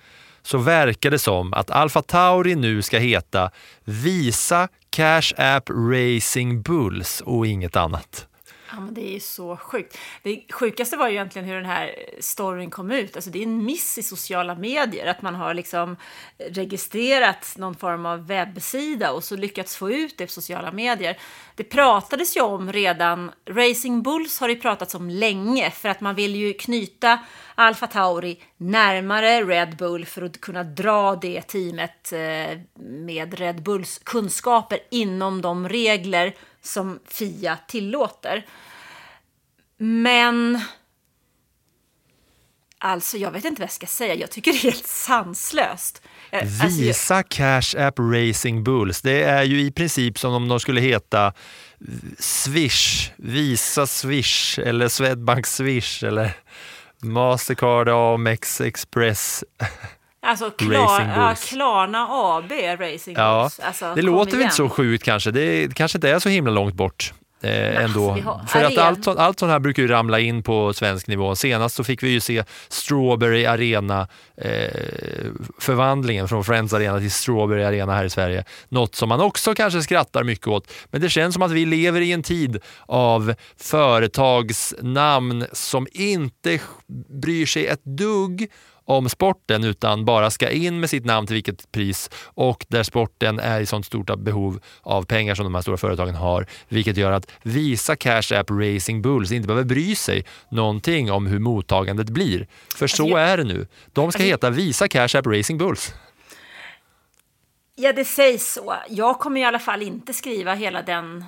så 0.42 0.58
verkar 0.58 1.10
det 1.10 1.18
som 1.18 1.52
att 1.52 1.70
Alfa 1.70 2.02
Tauri 2.02 2.54
nu 2.54 2.82
ska 2.82 2.98
heta 2.98 3.50
Visa 3.84 4.68
Cash 4.90 5.32
App 5.36 5.70
Racing 5.70 6.62
Bulls 6.62 7.20
och 7.20 7.46
inget 7.46 7.76
annat. 7.76 8.26
Ja, 8.74 8.80
men 8.80 8.94
det 8.94 9.08
är 9.08 9.12
ju 9.12 9.20
så 9.20 9.56
sjukt. 9.56 9.98
Det 10.22 10.42
sjukaste 10.50 10.96
var 10.96 11.08
ju 11.08 11.14
egentligen 11.14 11.48
hur 11.48 11.54
den 11.54 11.64
här 11.64 11.94
storyn 12.20 12.70
kom 12.70 12.90
ut. 12.90 13.16
Alltså 13.16 13.30
det 13.30 13.38
är 13.38 13.42
en 13.42 13.64
miss 13.64 13.98
i 13.98 14.02
sociala 14.02 14.54
medier, 14.54 15.06
att 15.06 15.22
man 15.22 15.35
har 15.35 15.54
liksom 15.54 15.96
registrerat 16.38 17.54
någon 17.56 17.74
form 17.74 18.06
av 18.06 18.26
webbsida 18.26 19.12
och 19.12 19.24
så 19.24 19.37
lyckats 19.37 19.76
få 19.76 19.90
ut 19.90 20.18
det 20.18 20.26
på 20.26 20.32
sociala 20.32 20.72
medier. 20.72 21.18
Det 21.54 21.64
pratades 21.64 22.37
ju 22.37 22.40
om 22.40 22.72
redan, 22.72 23.30
Racing 23.50 24.02
Bulls 24.02 24.40
har 24.40 24.48
det 24.48 24.56
pratats 24.56 24.94
om 24.94 25.11
länge, 25.11 25.70
för 25.70 25.88
att 25.88 26.00
man 26.00 26.14
vill 26.14 26.37
ju 26.37 26.52
knyta 26.52 27.18
Alfa 27.54 27.87
Tauri 27.87 28.40
närmare 28.56 29.42
Red 29.44 29.76
Bull 29.76 30.06
för 30.06 30.22
att 30.22 30.40
kunna 30.40 30.64
dra 30.64 31.16
det 31.16 31.42
teamet 31.42 32.12
eh, 32.12 32.58
med 32.85 33.38
Red 33.38 33.62
Bulls 33.62 34.00
kunskaper 34.04 34.78
inom 34.90 35.42
de 35.42 35.68
regler 35.68 36.35
som 36.62 36.98
FIA 37.09 37.59
tillåter. 37.68 38.46
Men... 39.77 40.61
Alltså, 42.85 43.16
jag 43.18 43.31
vet 43.31 43.44
inte 43.44 43.61
vad 43.61 43.66
jag 43.66 43.72
ska 43.72 43.87
säga. 43.87 44.14
Jag 44.14 44.31
tycker 44.31 44.53
det 44.53 44.59
är 44.59 44.62
helt 44.62 44.87
sanslöst. 44.87 46.03
Eh, 46.31 46.40
Alltså, 46.40 46.64
jag- 46.64 46.70
Visa 46.70 47.22
Cash 47.22 47.77
App 47.79 47.94
Racing 47.98 48.64
Bulls. 48.64 49.01
Det 49.03 49.22
är 49.22 49.42
ju 49.42 49.61
i 49.61 49.70
princip 49.72 50.18
som 50.18 50.33
om 50.35 50.48
de 50.48 50.61
skulle 50.61 50.81
heta 50.81 51.27
eh, 51.27 51.33
Swish, 52.18 53.11
Visa 53.16 53.87
Swish 53.87 54.59
eller 54.59 54.88
Swedbank 54.88 55.46
Swish 55.46 56.05
eller 56.05 56.37
Mastercard 57.03 57.88
Amex 57.88 58.61
Express. 58.61 59.44
Alltså, 60.22 60.50
Klar, 60.50 61.12
ja. 61.16 61.35
Klarna 61.48 62.06
AB 62.11 62.52
Racing 62.80 63.16
Ja, 63.18 63.40
Bulls. 63.42 63.61
Alltså, 63.61 63.94
det 63.94 64.02
låter 64.02 64.32
väl 64.32 64.42
inte 64.42 64.54
så 64.54 64.68
sjukt 64.68 65.04
kanske. 65.04 65.30
Det, 65.30 65.74
kanske 65.74 65.98
inte 65.98 66.11
är 66.11 66.18
så 66.18 66.28
himla 66.28 66.50
långt 66.52 66.74
bort. 66.74 67.12
Eh, 67.44 67.85
ändå. 67.85 68.12
vi 68.12 68.20
har- 68.20 68.40
För 68.48 68.64
att 68.64 68.78
allt, 68.78 69.04
sånt- 69.04 69.18
allt 69.18 69.38
sånt 69.38 69.52
här 69.52 69.58
brukar 69.58 69.82
ju 69.82 69.88
ramla 69.88 70.20
in 70.20 70.42
på 70.42 70.72
svensk 70.72 71.06
nivå. 71.06 71.35
Senast 71.37 71.74
så 71.76 71.85
fick 71.85 72.02
vi 72.02 72.08
ju 72.11 72.20
se 72.20 72.44
Strawberry 72.68 73.46
Arena, 73.46 74.08
eh, 74.37 74.70
förvandlingen 75.58 76.28
från 76.28 76.44
Friends 76.44 76.72
Arena 76.72 76.98
till 76.98 77.11
Strawberry 77.11 77.62
Arena 77.64 77.92
här 77.94 78.04
i 78.04 78.11
Sverige. 78.11 78.44
Något 78.68 78.94
som 78.94 79.08
man 79.08 79.20
också 79.20 79.54
kanske 79.54 79.82
skrattar 79.82 80.24
mycket 80.24 80.46
åt. 80.46 80.72
Men 80.90 81.00
det 81.00 81.08
känns 81.08 81.35
som 81.35 81.42
att 81.42 81.50
vi 81.50 81.64
lever 81.64 82.00
i 82.00 82.12
en 82.12 82.22
tid 82.22 82.58
av 82.87 83.35
företagsnamn 83.61 85.46
som 85.52 85.87
inte 85.92 86.61
bryr 87.22 87.46
sig 87.46 87.66
ett 87.66 87.85
dugg 87.85 88.48
om 88.92 89.09
sporten 89.09 89.64
utan 89.64 90.05
bara 90.05 90.31
ska 90.31 90.50
in 90.50 90.81
med 90.81 90.90
sitt 90.90 91.05
namn 91.05 91.26
till 91.26 91.35
vilket 91.35 91.72
pris 91.72 92.11
och 92.24 92.66
där 92.68 92.83
sporten 92.83 93.40
är 93.40 93.61
i 93.61 93.66
sånt 93.66 93.87
stort 93.87 94.18
behov 94.18 94.61
av 94.83 95.02
pengar 95.05 95.35
som 95.35 95.44
de 95.44 95.55
här 95.55 95.62
stora 95.62 95.76
företagen 95.76 96.14
har, 96.14 96.46
vilket 96.68 96.96
gör 96.96 97.12
att 97.12 97.31
Visa 97.42 97.96
Cash 97.96 98.33
App 98.38 98.50
Racing 98.50 99.02
Bulls 99.02 99.33
inte 99.33 99.46
behöver 99.46 99.64
bry 99.64 99.94
sig 99.94 100.24
någonting 100.50 101.12
om 101.12 101.26
hur 101.26 101.38
mottagandet 101.38 102.09
blir. 102.11 102.46
För 102.76 102.87
så 102.87 103.09
jag- 103.09 103.20
är 103.20 103.37
det 103.37 103.44
nu. 103.44 103.66
De 103.87 104.12
ska 104.12 104.18
Alltså, 104.18 104.18
heta 104.18 104.50
Visa 104.50 104.88
Cash 104.88 105.16
App 105.18 105.26
Racing 105.26 105.59
Bulls. 105.59 105.94
Ja, 107.74 107.92
det 107.92 108.05
sägs 108.05 108.52
så. 108.52 108.74
Jag 108.88 109.18
kommer 109.18 109.40
i 109.40 109.44
alla 109.44 109.59
fall 109.59 109.83
inte 109.83 110.12
skriva 110.12 110.55
hela 110.55 110.83
den... 110.83 111.24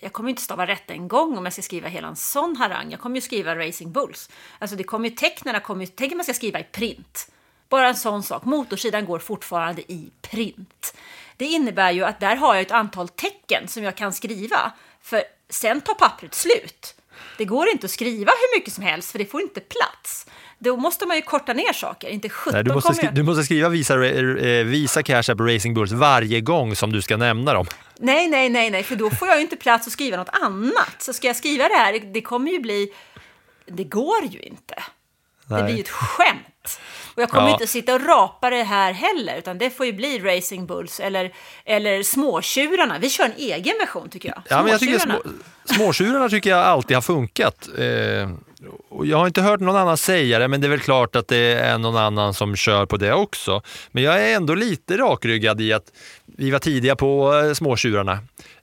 Jag 0.00 0.12
kommer 0.12 0.30
inte 0.30 0.42
stava 0.42 0.66
rätt 0.66 0.90
en 0.90 1.08
gång 1.08 1.38
om 1.38 1.44
jag 1.44 1.52
ska 1.52 1.62
skriva 1.62 1.88
hela 1.88 2.08
en 2.08 2.16
sån 2.16 2.56
harang. 2.56 2.90
Jag 2.90 3.00
kommer 3.00 3.16
ju 3.16 3.20
skriva 3.20 3.56
Racing 3.56 3.92
Bulls. 3.92 4.30
Alltså 4.58 4.76
det 4.76 4.84
kommer 4.84 5.08
ju, 5.08 5.14
tecknarna 5.14 5.60
kommer 5.60 5.84
ju... 5.84 5.92
Tänk 5.96 6.12
om 6.12 6.18
man 6.18 6.24
ska 6.24 6.34
skriva 6.34 6.60
i 6.60 6.64
print. 6.64 7.30
Bara 7.68 7.88
en 7.88 7.96
sån 7.96 8.22
sak. 8.22 8.44
Motorsidan 8.44 9.04
går 9.04 9.18
fortfarande 9.18 9.92
i 9.92 10.10
print. 10.20 10.96
Det 11.36 11.44
innebär 11.44 11.90
ju 11.90 12.04
att 12.04 12.20
där 12.20 12.36
har 12.36 12.54
jag 12.54 12.62
ett 12.62 12.70
antal 12.70 13.08
tecken 13.08 13.68
som 13.68 13.82
jag 13.82 13.96
kan 13.96 14.12
skriva. 14.12 14.72
För 15.02 15.22
sen 15.48 15.80
tar 15.80 15.94
pappret 15.94 16.34
slut. 16.34 16.94
Det 17.38 17.44
går 17.44 17.68
inte 17.68 17.84
att 17.84 17.90
skriva 17.90 18.32
hur 18.32 18.58
mycket 18.58 18.74
som 18.74 18.84
helst 18.84 19.10
för 19.10 19.18
det 19.18 19.26
får 19.26 19.42
inte 19.42 19.60
plats. 19.60 20.26
Då 20.58 20.76
måste 20.76 21.06
man 21.06 21.16
ju 21.16 21.22
korta 21.22 21.52
ner 21.52 21.72
saker. 21.72 22.08
Inte 22.08 22.28
17 22.28 22.52
Nej, 22.54 22.64
du, 22.64 22.74
måste 22.74 22.94
skri- 22.94 23.08
du 23.12 23.22
måste 23.22 23.44
skriva 23.44 23.68
Visa, 23.68 24.06
eh, 24.06 24.64
Visa 24.64 25.02
Cash 25.02 25.30
App 25.32 25.40
Racing 25.40 25.74
Bulls 25.74 25.92
varje 25.92 26.40
gång 26.40 26.76
som 26.76 26.92
du 26.92 27.02
ska 27.02 27.16
nämna 27.16 27.52
dem. 27.54 27.66
Nej, 27.98 28.28
nej, 28.28 28.48
nej, 28.48 28.70
nej, 28.70 28.82
för 28.82 28.96
då 28.96 29.10
får 29.10 29.28
jag 29.28 29.36
ju 29.36 29.42
inte 29.42 29.56
plats 29.56 29.86
att 29.86 29.92
skriva 29.92 30.16
något 30.16 30.28
annat. 30.42 30.94
Så 30.98 31.12
ska 31.12 31.26
jag 31.26 31.36
skriva 31.36 31.68
det 31.68 31.74
här, 31.74 32.12
det 32.12 32.20
kommer 32.20 32.50
ju 32.50 32.58
bli... 32.60 32.88
Det 33.66 33.84
går 33.84 34.24
ju 34.30 34.38
inte. 34.40 34.74
Det 35.48 35.54
Nej. 35.54 35.62
blir 35.64 35.74
ju 35.74 35.80
ett 35.80 35.88
skämt. 35.88 36.80
Och 37.14 37.22
jag 37.22 37.30
kommer 37.30 37.46
Ja. 37.46 37.52
inte 37.52 37.64
att 37.64 37.70
sitta 37.70 37.94
och 37.94 38.06
rapa 38.06 38.50
det 38.50 38.62
här 38.62 38.92
heller, 38.92 39.36
utan 39.38 39.58
det 39.58 39.70
får 39.70 39.86
ju 39.86 39.92
bli 39.92 40.18
Racing 40.18 40.66
Bulls 40.66 41.00
eller, 41.00 41.32
eller 41.64 42.02
Småtjurarna. 42.02 42.98
Vi 42.98 43.10
kör 43.10 43.24
en 43.24 43.32
egen 43.36 43.74
version 43.80 44.08
tycker 44.10 44.28
jag. 44.28 44.42
Ja, 44.48 44.62
men 44.62 44.70
jag 44.72 44.80
tycker 44.80 44.98
små, 44.98 45.12
Småtjurarna. 45.12 45.44
småtjurarna 45.64 46.28
tycker 46.28 46.50
jag 46.50 46.58
alltid 46.58 46.96
har 46.96 47.02
funkat. 47.02 47.68
Eh, 47.78 48.30
och 48.88 49.06
jag 49.06 49.18
har 49.18 49.26
inte 49.26 49.42
hört 49.42 49.60
någon 49.60 49.76
annan 49.76 49.96
säga 49.96 50.38
det, 50.38 50.48
men 50.48 50.60
det 50.60 50.66
är 50.66 50.70
väl 50.70 50.80
klart 50.80 51.16
att 51.16 51.28
det 51.28 51.54
är 51.54 51.78
någon 51.78 51.96
annan 51.96 52.34
som 52.34 52.56
kör 52.56 52.86
på 52.86 52.96
det 52.96 53.12
också. 53.12 53.62
Men 53.90 54.02
jag 54.02 54.22
är 54.30 54.36
ändå 54.36 54.54
lite 54.54 54.96
rakryggad 54.96 55.60
i 55.60 55.72
att 55.72 55.92
vi 56.26 56.50
var 56.50 56.58
tidiga 56.58 56.96
på 56.96 57.34
eh, 57.34 57.52
småtjurarna. 57.52 58.18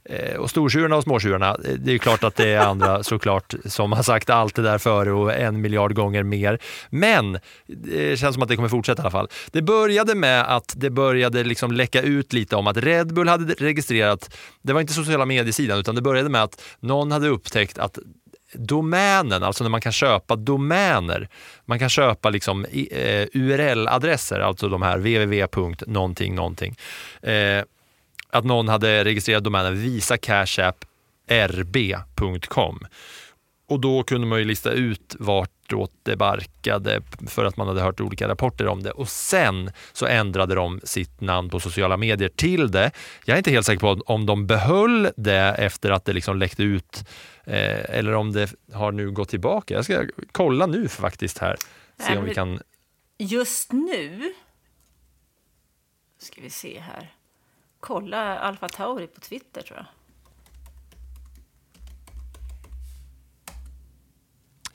Eh, 0.06 0.36
och 0.36 0.50
stortjurarna 0.50 0.96
och 0.96 1.04
småtjurarna, 1.04 1.50
eh, 1.50 1.74
det 1.78 1.94
är 1.94 1.98
klart 1.98 2.24
att 2.24 2.36
det 2.36 2.50
är 2.50 2.60
andra 2.60 3.04
såklart 3.04 3.54
som 3.66 3.92
har 3.92 4.04
sagt 4.04 4.30
allt 4.30 4.56
det 4.56 4.62
där 4.62 4.78
före 4.78 5.12
och 5.12 5.34
en 5.34 5.62
miljard 5.62 5.96
gånger 5.96 6.24
mer. 6.24 6.60
Men 6.90 7.40
det 7.68 8.20
känns 8.20 8.34
som 8.34 8.44
att 8.44 8.50
det 8.50 8.56
kommer 8.56 8.70
fortsätta 8.70 9.02
i 9.02 9.04
alla 9.04 9.12
fall. 9.12 9.30
Det 9.52 9.62
började 9.62 10.16
med 10.16 10.56
att 10.56 10.74
det 10.78 10.90
började 10.90 11.44
liksom 11.44 11.72
läcka 11.72 12.02
ut 12.02 12.34
lite 12.34 12.56
om 12.56 12.68
att 12.68 12.78
Red 12.78 13.14
Bull 13.14 13.28
hade 13.28 13.54
registrerat, 13.54 14.38
det 14.62 14.74
var 14.74 14.82
inte 14.82 14.94
sociala 14.94 15.26
mediesidan, 15.26 15.80
utan 15.80 15.96
det 15.96 16.02
började 16.02 16.30
med 16.30 16.44
att 16.44 16.62
någon 16.80 17.12
hade 17.12 17.28
upptäckt 17.28 17.78
att 17.78 18.00
domänen, 18.54 19.44
alltså 19.44 19.64
när 19.64 19.72
man 19.72 19.82
kan 19.82 19.92
köpa 19.92 20.36
domäner, 20.36 21.30
man 21.66 21.80
kan 21.80 21.90
köpa 21.90 22.30
liksom 22.30 22.66
eh, 22.66 23.28
URL-adresser, 23.34 24.40
alltså 24.40 24.70
de 24.70 24.82
här 24.82 24.98
www. 24.98 25.48
någonting, 25.88 26.36
någonting. 26.36 26.76
Eh, 27.22 27.64
att 28.30 28.46
någon 28.46 28.68
hade 28.68 29.04
registrerat 29.04 29.44
domänen 29.44 29.82
visacashapp.rb.com. 29.82 32.80
Och 33.68 33.80
då 33.80 34.04
kunde 34.04 34.28
man 34.28 34.40
ju 34.40 34.46
lista 34.46 34.72
ut 34.72 35.16
vartåt 35.20 35.92
det 36.04 36.16
barkade 36.16 37.02
för 37.28 37.46
att 37.46 37.58
man 37.58 37.68
hade 37.68 37.82
hört 37.82 38.02
olika 38.02 38.28
rapporter 38.28 38.68
om 38.68 38.84
det. 38.84 38.92
Och 38.92 39.10
sen 39.10 39.72
så 39.94 40.06
ändrade 40.06 40.56
de 40.56 40.80
sitt 40.84 41.22
namn 41.22 41.50
på 41.50 41.60
sociala 41.60 41.98
medier 41.98 42.30
till 42.30 42.72
det. 42.72 42.92
Jag 43.26 43.34
är 43.34 43.38
inte 43.38 43.52
helt 43.52 43.66
säker 43.66 43.80
på 43.80 44.02
om 44.06 44.26
de 44.26 44.48
behöll 44.48 45.10
det 45.16 45.56
efter 45.58 45.92
att 45.92 46.06
det 46.06 46.14
liksom 46.14 46.38
läckte 46.38 46.64
ut 46.64 47.06
eh, 47.44 47.98
eller 47.98 48.14
om 48.14 48.32
det 48.32 48.54
har 48.74 48.92
nu 48.92 49.12
gått 49.12 49.30
tillbaka. 49.30 49.74
Jag 49.74 49.86
ska 49.86 50.06
kolla 50.32 50.66
nu 50.66 50.88
faktiskt 50.88 51.38
här. 51.38 51.56
Se 51.98 52.18
om 52.18 52.26
vi 52.26 52.34
kan... 52.34 52.60
Just 53.18 53.72
nu 53.72 54.34
ska 56.18 56.42
vi 56.42 56.50
se 56.50 56.80
här. 56.80 57.14
Kolla 57.80 58.40
Alfa 58.40 58.70
Tauri 58.70 59.08
på 59.08 59.20
Twitter 59.20 59.62
tror 59.62 59.78
jag. 59.78 59.86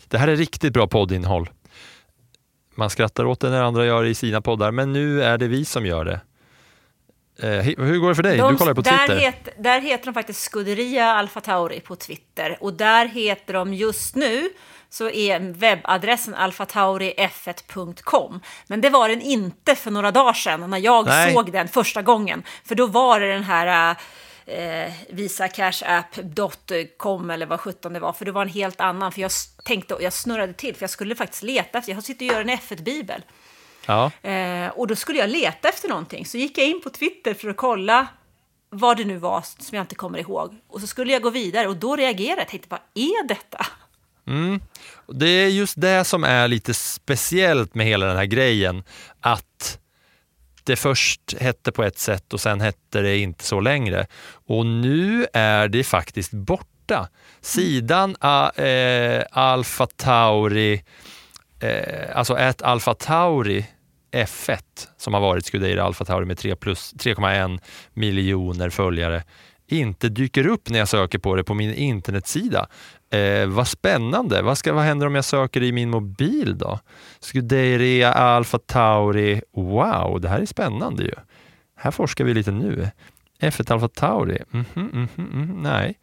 Det 0.08 0.18
här 0.18 0.28
är 0.28 0.36
riktigt 0.36 0.72
bra 0.72 0.86
poddinnehåll. 0.86 1.50
Man 2.74 2.90
skrattar 2.90 3.24
åt 3.24 3.40
det 3.40 3.50
när 3.50 3.62
andra 3.62 3.86
gör 3.86 4.02
det 4.02 4.08
i 4.08 4.14
sina 4.14 4.40
poddar, 4.40 4.70
men 4.70 4.92
nu 4.92 5.22
är 5.22 5.38
det 5.38 5.48
vi 5.48 5.64
som 5.64 5.86
gör 5.86 6.04
det. 6.04 6.20
Eh, 7.42 7.84
hur 7.84 7.98
går 7.98 8.08
det 8.08 8.14
för 8.14 8.22
dig? 8.22 8.36
De- 8.36 8.52
du 8.52 8.58
kollar 8.58 8.74
på 8.74 8.80
där, 8.80 9.06
Twitter. 9.06 9.20
het, 9.20 9.48
där 9.58 9.80
heter 9.80 10.04
de 10.04 10.14
faktiskt 10.14 10.52
Scuderia 10.52 11.04
Alfa 11.06 11.40
Tauri 11.40 11.80
på 11.80 11.96
Twitter. 11.96 12.56
Och 12.60 12.72
där 12.74 13.06
heter 13.06 13.54
de 13.54 13.74
just 13.74 14.14
nu, 14.14 14.50
så 14.90 15.10
är 15.10 15.40
webbadressen 15.40 16.34
alfataurif1.com. 16.34 18.40
Men 18.66 18.80
det 18.80 18.90
var 18.90 19.08
den 19.08 19.20
inte 19.22 19.74
för 19.74 19.90
några 19.90 20.10
dagar 20.10 20.32
sedan 20.32 20.70
när 20.70 20.78
jag 20.78 21.06
Nej. 21.06 21.34
såg 21.34 21.52
den 21.52 21.68
första 21.68 22.02
gången. 22.02 22.42
För 22.64 22.74
då 22.74 22.86
var 22.86 23.20
det 23.20 23.32
den 23.32 23.42
här 23.42 23.96
eh, 24.48 24.92
visacashapp.com 25.08 27.30
eller 27.30 27.46
vad 27.46 27.60
sjutton 27.60 27.92
det 27.92 28.00
var. 28.00 28.12
För 28.12 28.24
det 28.24 28.32
var 28.32 28.42
en 28.42 28.48
helt 28.48 28.80
annan. 28.80 29.12
För 29.12 29.20
jag 29.20 29.30
tänkte, 29.64 29.96
jag 30.00 30.12
snurrade 30.12 30.52
till, 30.52 30.74
för 30.74 30.82
jag 30.82 30.90
skulle 30.90 31.14
faktiskt 31.14 31.42
leta 31.42 31.78
efter, 31.78 31.92
jag 31.92 32.04
sitter 32.04 32.26
och 32.26 32.32
gör 32.32 32.40
en 32.40 32.50
F1-bibel. 32.50 33.22
Ja. 33.86 34.10
Eh, 34.22 34.68
och 34.68 34.86
då 34.86 34.96
skulle 34.96 35.18
jag 35.18 35.30
leta 35.30 35.68
efter 35.68 35.88
någonting. 35.88 36.26
Så 36.26 36.38
gick 36.38 36.58
jag 36.58 36.66
in 36.66 36.80
på 36.80 36.90
Twitter 36.90 37.34
för 37.34 37.48
att 37.48 37.56
kolla 37.56 38.06
vad 38.70 38.96
det 38.96 39.04
nu 39.04 39.16
var 39.16 39.44
som 39.58 39.76
jag 39.76 39.82
inte 39.82 39.94
kommer 39.94 40.18
ihåg. 40.18 40.56
Och 40.68 40.80
så 40.80 40.86
skulle 40.86 41.12
jag 41.12 41.22
gå 41.22 41.30
vidare 41.30 41.68
och 41.68 41.76
då 41.76 41.96
reagerade 41.96 42.40
jag. 42.40 42.48
tänkte, 42.48 42.68
vad 42.70 42.80
är 42.94 43.28
detta? 43.28 43.66
Mm. 44.26 44.60
Det 45.06 45.26
är 45.26 45.48
just 45.48 45.80
det 45.80 46.04
som 46.04 46.24
är 46.24 46.48
lite 46.48 46.74
speciellt 46.74 47.74
med 47.74 47.86
hela 47.86 48.06
den 48.06 48.16
här 48.16 48.24
grejen. 48.24 48.84
Att 49.20 49.78
det 50.68 50.76
först 50.76 51.34
hette 51.40 51.72
på 51.72 51.84
ett 51.84 51.98
sätt 51.98 52.32
och 52.32 52.40
sen 52.40 52.60
hette 52.60 53.00
det 53.00 53.18
inte 53.18 53.44
så 53.44 53.60
längre. 53.60 54.06
Och 54.46 54.66
nu 54.66 55.26
är 55.32 55.68
det 55.68 55.84
faktiskt 55.84 56.32
borta. 56.32 57.08
Sidan 57.40 58.16
äh, 58.22 58.64
eh, 58.64 59.24
Alfa 59.30 59.86
Tauri, 59.86 60.84
äh, 61.60 62.16
alltså 62.16 62.38
ett 62.38 62.62
Alfa 62.62 62.94
Tauri 62.94 63.66
F1 64.12 64.60
som 64.96 65.14
har 65.14 65.20
varit 65.20 65.46
Scuderia 65.46 65.84
Alfa 65.84 66.04
Tauri 66.04 66.24
med 66.24 66.38
3,1 66.38 67.60
miljoner 67.94 68.70
följare 68.70 69.22
inte 69.68 70.08
dyker 70.08 70.46
upp 70.46 70.68
när 70.68 70.78
jag 70.78 70.88
söker 70.88 71.18
på 71.18 71.36
det 71.36 71.44
på 71.44 71.54
min 71.54 71.74
internetsida. 71.74 72.66
Eh, 73.10 73.46
vad 73.46 73.68
spännande. 73.68 74.42
Vad, 74.42 74.58
ska, 74.58 74.72
vad 74.72 74.84
händer 74.84 75.06
om 75.06 75.14
jag 75.14 75.24
söker 75.24 75.62
i 75.62 75.72
min 75.72 75.90
mobil 75.90 76.58
då? 76.58 76.78
Scuderia 77.20 78.12
Alfa 78.12 78.58
Tauri. 78.58 79.42
Wow, 79.52 80.20
det 80.20 80.28
här 80.28 80.40
är 80.40 80.46
spännande 80.46 81.02
ju. 81.04 81.14
Här 81.76 81.90
forskar 81.90 82.24
vi 82.24 82.34
lite 82.34 82.50
nu. 82.50 82.90
F1 83.40 83.72
Alfa 83.72 83.88
Tauri. 83.88 84.42
Mhm, 84.50 84.64
mhm, 84.74 85.08
mhm, 85.16 85.62
nej. 85.62 85.98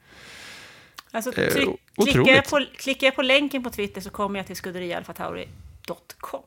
Alltså, 1.11 1.41
Eh, 1.41 1.53
tryck, 1.53 1.69
klickar, 1.95 2.35
jag 2.35 2.49
på, 2.49 2.65
klickar 2.77 3.07
jag 3.07 3.15
på 3.15 3.21
länken 3.21 3.63
på 3.63 3.69
Twitter 3.69 4.01
så 4.01 4.09
kommer 4.09 4.39
jag 4.39 4.47
till 4.47 4.55
skuderialfatauri.com. 4.55 6.43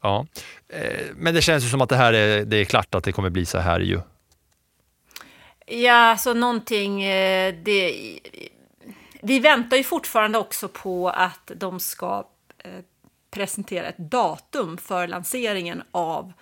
Ja. 0.00 0.26
Eh, 0.68 1.06
men 1.16 1.34
det 1.34 1.42
känns 1.42 1.64
ju 1.64 1.68
som 1.68 1.80
att 1.80 1.88
det 1.88 1.96
här 1.96 2.12
är, 2.12 2.44
det 2.44 2.56
är 2.56 2.64
klart 2.64 2.94
att 2.94 3.04
det 3.04 3.12
kommer 3.12 3.30
bli 3.30 3.46
så 3.46 3.58
här 3.58 3.80
ju. 3.80 4.00
Ja, 5.80 6.16
så 6.18 6.34
någonting... 6.34 7.02
eh, 7.02 7.54
Det, 7.62 8.18
vi 9.22 9.38
väntar 9.38 9.76
ju 9.76 9.84
fortfarande 9.84 10.38
också 10.38 10.68
på 10.68 11.08
att 11.10 11.50
de 11.56 11.80
ska 11.80 12.26
eh, 12.64 12.70
presentera 13.30 13.86
ett 13.86 13.98
datum 13.98 14.78
för 14.78 15.06
lanseringen 15.08 15.82
av 15.90 16.32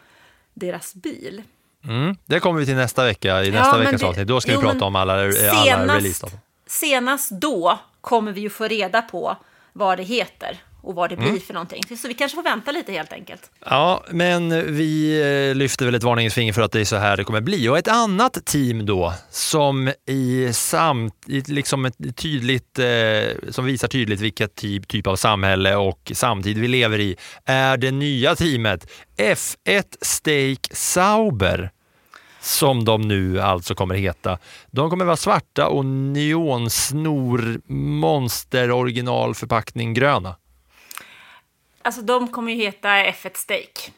deras 0.55 0.95
bil. 0.95 1.43
Mm. 1.85 2.17
Det 2.27 2.41
kommer 2.41 2.61
vi 2.61 2.67
till 2.67 2.75
nästa 2.75 3.05
vecka, 3.05 3.43
i 3.43 3.47
Ja, 3.49 3.53
nästa 3.53 3.77
men 3.77 3.87
veckas 3.87 4.01
det- 4.01 4.07
avsnitt. 4.07 4.27
Då 4.29 4.41
ska 4.41 4.53
jo, 4.53 4.61
vi 4.61 4.67
prata 4.67 4.85
om 4.85 4.97
alla, 4.97 5.13
alla 5.13 5.33
senast- 5.33 5.95
releasedatum. 5.97 6.39
Senast 6.67 7.31
då 7.31 7.79
kommer 8.01 8.33
vi 8.33 8.41
ju 8.41 8.51
få 8.51 8.65
reda 8.69 9.03
på 9.03 9.37
vad 9.73 9.99
det 9.99 10.03
heter 10.05 10.63
och 10.83 10.95
vad 10.95 11.11
det 11.11 11.17
blir 11.17 11.29
Mm. 11.29 11.41
för 11.41 11.55
någonting. 11.55 11.83
Så 11.97 12.09
vi 12.09 12.15
kanske 12.15 12.37
får 12.37 12.43
vänta 12.43 12.71
lite 12.71 12.93
helt 12.93 13.13
enkelt. 13.13 13.51
Ja, 13.67 14.05
men 14.11 14.75
vi 14.77 15.21
eh, 15.51 15.55
lyfter 15.57 15.85
väl 15.87 15.95
ett 15.95 16.03
varningens 16.03 16.35
finger 16.35 16.53
för 16.53 16.63
att 16.63 16.73
det 16.73 16.81
är 16.81 16.85
så 16.85 16.97
här 16.97 17.17
det 17.17 17.25
kommer 17.25 17.41
bli. 17.41 17.69
Och 17.69 17.79
ett 17.79 17.89
annat 17.89 18.45
team 18.45 18.87
då 18.87 19.15
som 19.31 19.93
i 20.07 20.53
samt, 20.53 21.15
liksom 21.27 21.85
ett 21.85 22.17
tydligt, 22.17 22.79
eh, 22.79 23.51
som 23.51 23.65
visar 23.65 23.89
tydligt 23.89 24.21
vilket 24.21 24.55
typ, 24.55 24.89
typ 24.89 25.07
av 25.07 25.17
samhälle 25.17 25.77
och 25.77 26.13
samtid 26.15 26.59
vi 26.59 26.69
lever 26.69 26.99
i 26.99 27.17
är 27.45 27.77
det 27.77 27.91
nya 27.91 28.37
teamet 28.37 28.91
F1 29.17 29.85
Stake 30.01 30.77
Sauber 30.77 31.71
som 32.43 32.85
de 32.85 33.03
nu 33.03 33.41
alltså 33.41 33.75
kommer 33.75 33.95
heta. 33.95 34.39
De 34.71 34.91
kommer 34.91 35.05
vara 35.05 35.17
svarta 35.17 35.67
och 35.69 35.85
neonsnor 35.87 37.61
monster 37.73 38.71
originalförpackning 38.71 39.95
gröna. 39.95 40.37
Alltså 41.83 42.03
de 42.03 42.29
kommer 42.29 42.53
ju 42.53 42.59
heta 42.59 42.89
F1 42.89 43.31
Steak. 43.35 43.93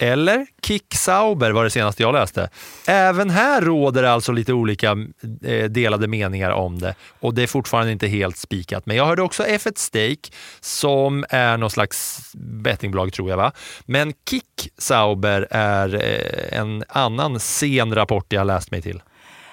Eller 0.00 0.46
Kick 0.62 0.94
Sauber 0.94 1.50
var 1.50 1.64
det 1.64 1.70
senaste 1.70 2.02
jag 2.02 2.12
läste. 2.12 2.50
Även 2.86 3.30
här 3.30 3.62
råder 3.62 4.02
det 4.02 4.12
alltså 4.12 4.32
lite 4.32 4.52
olika 4.52 4.96
eh, 5.44 5.64
delade 5.64 6.08
meningar 6.08 6.50
om 6.50 6.78
det 6.78 6.94
och 7.20 7.34
det 7.34 7.42
är 7.42 7.46
fortfarande 7.46 7.92
inte 7.92 8.06
helt 8.06 8.36
spikat. 8.36 8.86
Men 8.86 8.96
jag 8.96 9.06
hörde 9.06 9.22
också 9.22 9.42
F1 9.42 9.78
Stake 9.78 10.36
som 10.60 11.24
är 11.28 11.56
någon 11.56 11.70
slags 11.70 12.20
bettingbolag 12.34 13.12
tror 13.12 13.30
jag 13.30 13.36
va. 13.36 13.52
Men 13.84 14.12
Kick 14.30 14.72
Sauber 14.78 15.46
är 15.50 15.94
eh, 15.94 16.58
en 16.58 16.84
annan 16.88 17.40
sen 17.40 17.94
rapport 17.94 18.32
jag 18.32 18.46
läst 18.46 18.70
mig 18.70 18.82
till. 18.82 19.02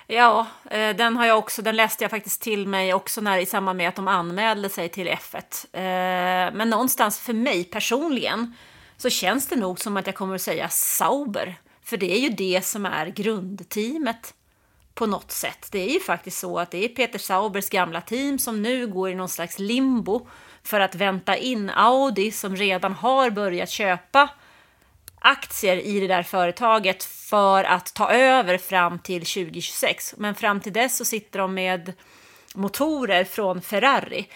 Ja, 0.07 0.47
eh, 0.71 0.95
den 0.95 1.17
har 1.17 1.25
jag 1.25 1.37
också, 1.37 1.61
den 1.61 1.75
läste 1.75 2.03
jag 2.03 2.11
faktiskt 2.11 2.41
till 2.41 2.67
mig 2.67 2.93
också 2.93 3.21
när, 3.21 3.37
i 3.37 3.45
samband 3.45 3.77
med 3.77 3.89
att 3.89 3.95
de 3.95 4.07
anmälde 4.07 4.69
sig 4.69 4.89
till 4.89 5.07
F1. 5.07 5.65
Eh, 5.73 6.53
men 6.53 6.69
någonstans 6.69 7.19
för 7.19 7.33
mig 7.33 7.63
personligen 7.63 8.55
så 8.97 9.09
känns 9.09 9.47
det 9.47 9.55
nog 9.55 9.79
som 9.79 9.97
att 9.97 10.05
jag 10.05 10.15
kommer 10.15 10.35
att 10.35 10.41
säga 10.41 10.69
Sauber. 10.69 11.55
För 11.83 11.97
det 11.97 12.11
är 12.15 12.19
ju 12.19 12.29
det 12.29 12.65
som 12.65 12.85
är 12.85 13.07
grundteamet 13.07 14.33
på 14.93 15.05
något 15.05 15.31
sätt. 15.31 15.67
Det 15.71 15.79
är 15.79 15.93
ju 15.93 15.99
faktiskt 15.99 16.39
så 16.39 16.59
att 16.59 16.71
det 16.71 16.85
är 16.85 16.87
Peter 16.87 17.19
Saubers 17.19 17.69
gamla 17.69 18.01
team 18.01 18.39
som 18.39 18.61
nu 18.61 18.87
går 18.87 19.09
i 19.09 19.15
någon 19.15 19.29
slags 19.29 19.59
limbo 19.59 20.27
för 20.63 20.79
att 20.79 20.95
vänta 20.95 21.37
in 21.37 21.69
Audi 21.69 22.31
som 22.31 22.55
redan 22.55 22.93
har 22.93 23.29
börjat 23.29 23.69
köpa 23.69 24.29
aktier 25.25 25.77
i 25.77 25.99
det 25.99 26.07
där 26.07 26.23
företaget 26.23 27.03
för 27.03 27.63
att 27.63 27.93
ta 27.93 28.11
över 28.11 28.57
fram 28.57 28.99
till 28.99 29.21
2026. 29.21 30.15
Men 30.17 30.35
fram 30.35 30.61
till 30.61 30.73
dess 30.73 30.97
så 30.97 31.05
sitter 31.05 31.39
de 31.39 31.53
med 31.53 31.93
motorer 32.55 33.23
från 33.23 33.61
Ferrari. 33.61 34.27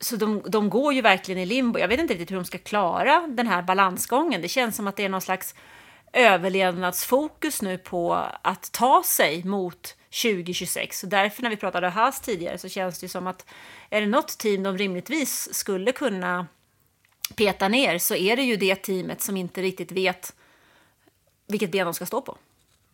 så 0.00 0.16
de, 0.16 0.42
de 0.48 0.70
går 0.70 0.92
ju 0.92 1.00
verkligen 1.00 1.40
i 1.40 1.46
limbo. 1.46 1.78
Jag 1.78 1.88
vet 1.88 2.00
inte 2.00 2.14
riktigt 2.14 2.30
hur 2.30 2.36
de 2.36 2.44
ska 2.44 2.58
klara 2.58 3.26
den 3.28 3.46
här 3.46 3.62
balansgången. 3.62 4.42
Det 4.42 4.48
känns 4.48 4.76
som 4.76 4.86
att 4.86 4.96
det 4.96 5.04
är 5.04 5.08
någon 5.08 5.20
slags 5.20 5.54
överlevnadsfokus 6.12 7.62
nu 7.62 7.78
på 7.78 8.26
att 8.42 8.72
ta 8.72 9.02
sig 9.06 9.44
mot 9.44 9.96
2026. 10.22 11.00
Så 11.00 11.06
därför 11.06 11.42
när 11.42 11.50
vi 11.50 11.56
pratade 11.56 11.88
Haas 11.88 12.20
tidigare 12.20 12.58
så 12.58 12.68
känns 12.68 13.00
det 13.00 13.04
ju 13.04 13.08
som 13.08 13.26
att 13.26 13.46
är 13.90 14.00
det 14.00 14.06
något 14.06 14.38
team 14.38 14.62
de 14.62 14.78
rimligtvis 14.78 15.54
skulle 15.54 15.92
kunna 15.92 16.46
peta 17.36 17.68
ner 17.68 17.98
så 17.98 18.14
är 18.14 18.36
det 18.36 18.42
ju 18.42 18.56
det 18.56 18.76
teamet 18.76 19.22
som 19.22 19.36
inte 19.36 19.62
riktigt 19.62 19.92
vet 19.92 20.32
vilket 21.48 21.72
ben 21.72 21.86
de 21.86 21.94
ska 21.94 22.06
stå 22.06 22.20
på. 22.20 22.38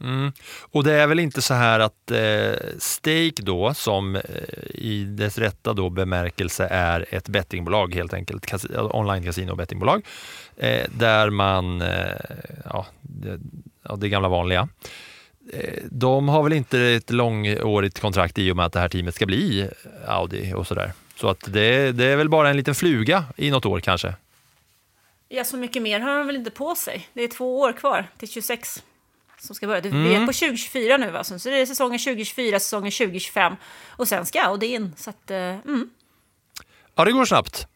Mm. 0.00 0.32
Och 0.60 0.84
det 0.84 0.92
är 0.92 1.06
väl 1.06 1.18
inte 1.18 1.42
så 1.42 1.54
här 1.54 1.80
att 1.80 2.10
eh, 2.10 2.68
Stake 2.78 3.42
då, 3.42 3.74
som 3.74 4.16
eh, 4.16 4.22
i 4.74 5.04
dess 5.04 5.38
rätta 5.38 5.72
då 5.72 5.90
bemärkelse 5.90 6.66
är 6.70 7.06
ett 7.10 7.28
bettingbolag 7.28 7.94
helt 7.94 8.14
enkelt, 8.14 8.46
kas 8.46 8.66
online 8.90 9.24
kasino 9.24 9.50
och 9.50 9.56
bettingbolag, 9.56 10.06
eh, 10.56 10.86
där 10.90 11.30
man, 11.30 11.82
eh, 11.82 12.08
ja, 12.64 12.86
det, 13.00 13.40
ja, 13.82 13.96
det 13.96 14.08
gamla 14.08 14.28
vanliga, 14.28 14.68
eh, 15.52 15.82
de 15.90 16.28
har 16.28 16.42
väl 16.42 16.52
inte 16.52 16.80
ett 16.80 17.10
långårigt 17.10 18.00
kontrakt 18.00 18.38
i 18.38 18.52
och 18.52 18.56
med 18.56 18.66
att 18.66 18.72
det 18.72 18.80
här 18.80 18.88
teamet 18.88 19.14
ska 19.14 19.26
bli 19.26 19.68
Audi 20.06 20.52
och 20.54 20.66
sådär. 20.66 20.92
Så 21.16 21.28
att 21.28 21.44
det, 21.52 21.92
det 21.92 22.04
är 22.04 22.16
väl 22.16 22.28
bara 22.28 22.50
en 22.50 22.56
liten 22.56 22.74
fluga 22.74 23.24
i 23.36 23.50
något 23.50 23.66
år 23.66 23.80
kanske. 23.80 24.14
Ja, 25.28 25.44
så 25.44 25.56
mycket 25.56 25.82
mer 25.82 26.00
har 26.00 26.18
de 26.18 26.26
väl 26.26 26.36
inte 26.36 26.50
på 26.50 26.74
sig. 26.74 27.08
Det 27.12 27.22
är 27.22 27.28
två 27.28 27.60
år 27.60 27.72
kvar 27.72 28.06
till 28.18 28.28
26 28.28 28.82
som 29.38 29.54
ska 29.54 29.66
börja. 29.66 29.80
Mm. 29.80 30.04
Vi 30.04 30.14
är 30.14 30.26
på 30.26 30.32
2024 30.32 30.96
nu, 30.96 31.10
va? 31.10 31.24
så 31.24 31.34
det 31.34 31.60
är 31.60 31.66
säsongen 31.66 31.98
2024, 31.98 32.60
säsongen 32.60 32.92
2025 32.92 33.56
och 33.88 34.08
sen 34.08 34.26
ska 34.26 34.42
Audi 34.42 34.66
in. 34.66 34.94
Så 34.96 35.10
att, 35.10 35.30
eh, 35.30 35.38
mm. 35.38 35.90
Ja, 36.94 37.04
det 37.04 37.12
går 37.12 37.24
snabbt. 37.24 37.66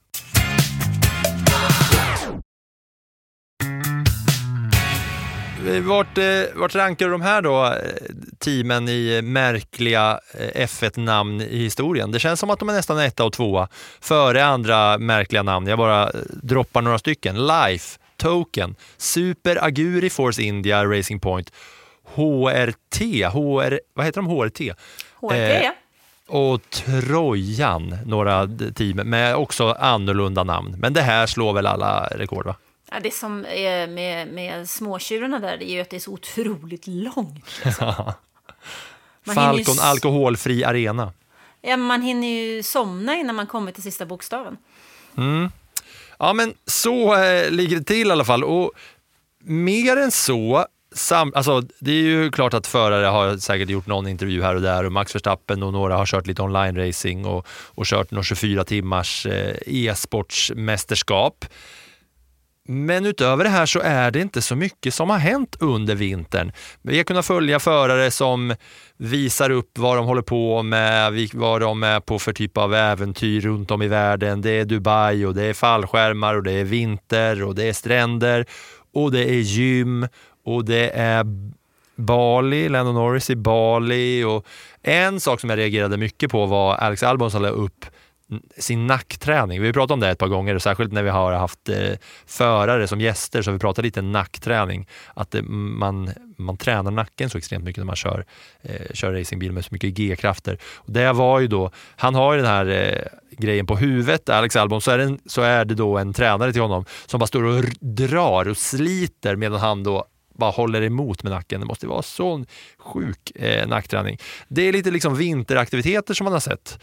Vart, 5.63 6.19
eh, 6.19 6.25
vart 6.55 6.75
rankar 6.75 7.07
du 7.07 7.13
de 7.13 7.21
här 7.23 7.43
då, 7.43 7.65
eh, 7.67 7.73
teamen 8.39 8.89
i 8.89 9.23
märkliga 9.23 10.21
eh, 10.39 10.67
F1-namn 10.67 11.41
i 11.41 11.59
historien? 11.59 12.13
Det 12.13 12.19
känns 12.19 12.41
som 12.41 12.51
att 12.51 12.59
de 12.59 12.69
är 12.69 12.73
nästan 12.73 12.99
etta 12.99 13.25
och 13.25 13.33
tvåa 13.33 13.69
före 14.01 14.45
andra 14.45 14.99
märkliga 14.99 15.43
namn. 15.43 15.67
Jag 15.67 15.79
bara 15.79 16.11
droppar 16.43 16.83
några 16.83 16.99
stycken. 16.99 17.47
Life, 17.47 17.99
Token, 18.17 18.75
Super 18.97 19.65
Aguri 19.65 20.11
Force 20.11 20.43
India 20.43 20.85
Racing 20.85 21.21
Point, 21.21 21.53
HRT, 22.15 23.25
HR, 23.25 23.81
vad 23.95 24.07
heter 24.07 24.23
de 24.23 24.27
HRT? 24.27 24.75
HRT, 25.21 25.35
Eh, 25.35 25.71
och 26.29 26.61
Trojan, 26.71 27.99
några 28.07 28.49
team 28.75 28.97
med 28.97 29.37
också 29.37 29.73
annorlunda 29.73 30.45
namn. 30.45 30.75
Men 30.79 30.93
det 30.93 31.03
här 31.03 31.27
slår 31.27 31.53
väl 31.53 31.67
alla 31.67 32.09
rekord 32.11 32.47
va? 32.47 32.55
Ja, 32.95 33.01
det 33.01 33.11
som 33.15 33.47
är 33.49 33.87
med, 33.87 34.29
med 34.29 34.69
småtjurarna 34.69 35.39
där 35.39 35.63
är 35.63 35.67
ju 35.75 35.81
att 35.81 35.91
det 35.91 35.97
är 35.97 36.01
så 36.01 36.13
otroligt 36.13 36.87
långt. 36.87 37.45
Ju 39.25 39.33
Falcon 39.35 39.75
s- 39.75 39.81
alkoholfri 39.81 40.65
arena. 40.65 41.13
Ja, 41.61 41.77
man 41.77 42.03
hinner 42.03 42.29
ju 42.29 42.63
somna 42.63 43.15
innan 43.17 43.35
man 43.37 43.47
kommer 43.47 43.73
till 43.73 43.83
sista 43.83 44.07
bokstaven. 44.07 44.57
Mm. 45.17 45.51
Ja, 46.19 46.33
men 46.33 46.55
så 46.67 47.15
eh, 47.25 47.51
ligger 47.51 47.77
det 47.79 47.85
till 47.85 48.09
i 48.09 48.11
alla 48.11 48.25
fall. 48.25 48.45
Och 48.45 48.73
mer 49.45 49.97
än 49.97 50.11
så, 50.11 50.67
sam, 50.95 51.33
alltså, 51.35 51.61
det 51.79 51.91
är 51.91 52.03
ju 52.03 52.31
klart 52.31 52.55
att 52.55 52.67
förare 52.67 53.07
har 53.07 53.37
säkert 53.37 53.69
gjort 53.69 53.87
någon 53.87 54.09
intervju 54.09 54.43
här 54.43 54.55
och 54.55 54.63
där 54.63 54.85
och 54.85 54.93
Max 54.93 55.15
Verstappen 55.15 55.63
och 55.63 55.73
några 55.73 55.97
har 55.97 56.07
kört 56.07 56.27
lite 56.27 56.43
online-racing 56.43 57.27
och, 57.27 57.47
och 57.51 57.87
kört 57.87 58.11
några 58.11 58.25
24 58.25 58.65
timmars 58.65 59.27
eh, 59.27 59.57
e-sportsmästerskap. 59.67 61.45
Men 62.69 63.07
utöver 63.07 63.45
det 63.45 63.51
här 63.51 63.67
så 63.67 63.81
är 63.81 64.11
det 64.11 64.21
inte 64.21 64.43
så 64.43 64.57
mycket 64.57 64.95
som 64.95 65.11
har 65.11 65.19
hänt 65.19 65.57
under 65.61 65.95
vintern. 65.95 66.53
Vi 66.83 66.97
har 66.97 67.05
kunnat 67.05 67.27
följa 67.27 67.61
förare 67.61 68.11
som 68.11 68.55
visar 68.97 69.51
upp 69.51 69.79
vad 69.79 69.97
de 69.97 70.07
håller 70.07 70.23
på 70.23 70.63
med, 70.63 71.29
vad 71.35 71.61
de 71.61 71.83
är 71.83 72.01
på 72.01 72.19
för 72.19 72.33
typ 72.33 72.59
av 72.59 72.75
äventyr 72.75 73.41
runt 73.41 73.71
om 73.71 73.83
i 73.83 73.89
världen. 73.89 74.43
Det 74.43 74.51
är 74.51 74.65
Dubai 74.65 75.25
och 75.25 75.35
det 75.35 75.43
är 75.43 75.55
fallskärmar 75.55 76.35
och 76.35 76.43
det 76.43 76.53
är 76.53 76.65
vinter 76.65 77.43
och 77.43 77.55
det 77.55 77.65
är 77.65 77.73
stränder 77.73 78.47
och 78.95 79.13
det 79.13 79.31
är 79.31 79.41
gym 79.41 80.09
och 80.45 80.65
det 80.65 80.91
är 80.91 81.27
Bali, 81.97 82.69
Lando 82.69 82.93
Norris 82.93 83.31
i 83.31 83.37
Bali 83.37 84.25
och 84.25 84.47
en 84.83 85.21
sak 85.21 85.41
som 85.41 85.51
jag 85.51 85.59
reagerade 85.59 85.97
mycket 85.97 86.31
på 86.31 86.47
var 86.47 86.75
Alex 86.75 87.03
Albon 87.03 87.31
som 87.31 87.43
la 87.43 87.49
upp 87.49 87.87
sin 88.57 88.87
nackträning. 88.87 89.61
Vi 89.61 89.67
har 89.67 89.73
pratat 89.73 89.91
om 89.91 90.01
det 90.01 90.11
ett 90.11 90.19
par 90.19 90.29
gånger, 90.29 90.59
särskilt 90.59 90.93
när 90.93 91.03
vi 91.03 91.11
har 91.11 91.33
haft 91.33 91.69
eh, 91.69 91.93
förare 92.27 92.89
som 92.89 93.01
gäster 93.01 93.43
så 93.43 93.51
har 93.51 93.53
vi 93.53 93.59
pratat 93.59 93.85
lite 93.85 94.03
nackträning. 94.03 94.89
Att 95.15 95.35
eh, 95.35 95.43
man, 95.43 96.11
man 96.39 96.57
tränar 96.57 96.91
nacken 96.91 97.31
så 97.31 97.39
extremt 97.39 97.65
mycket 97.65 97.81
när 97.81 97.87
man 97.87 97.97
kör, 97.97 98.25
eh, 98.63 98.93
kör 98.95 99.13
racingbil 99.13 99.53
med 99.53 99.65
så 99.65 99.69
mycket 99.73 99.95
G-krafter. 99.95 100.59
Det 100.87 101.13
var 101.13 101.41
ju 101.41 101.47
då, 101.47 101.71
han 101.97 102.15
har 102.15 102.33
ju 102.33 102.39
den 102.39 102.51
här 102.51 102.67
eh, 102.67 103.03
grejen 103.39 103.67
på 103.67 103.77
huvudet, 103.77 104.29
Alex 104.29 104.57
Albon, 104.57 104.81
så 104.81 104.91
är, 104.91 104.99
det 104.99 105.05
en, 105.05 105.19
så 105.27 105.43
är 105.43 105.65
det 105.65 105.75
då 105.75 105.99
en 105.99 106.13
tränare 106.13 106.53
till 106.53 106.63
honom 106.63 106.85
som 107.07 107.19
bara 107.19 107.27
står 107.27 107.43
och 107.43 107.65
drar 107.81 108.49
och 108.49 108.57
sliter 108.57 109.37
medan 109.37 109.61
han 109.61 109.83
då 109.83 110.07
bara 110.35 110.51
håller 110.51 110.83
emot 110.83 111.23
med 111.23 111.33
nacken. 111.33 111.61
Det 111.61 111.67
måste 111.67 111.87
vara 111.87 112.03
sån 112.03 112.47
sjuk 112.79 113.33
eh, 113.35 113.69
nackträning. 113.69 114.19
Det 114.49 114.63
är 114.63 114.73
lite 114.73 114.91
liksom 114.91 115.17
vinteraktiviteter 115.17 116.15
som 116.15 116.25
man 116.25 116.33
har 116.33 116.41
sett. 116.41 116.79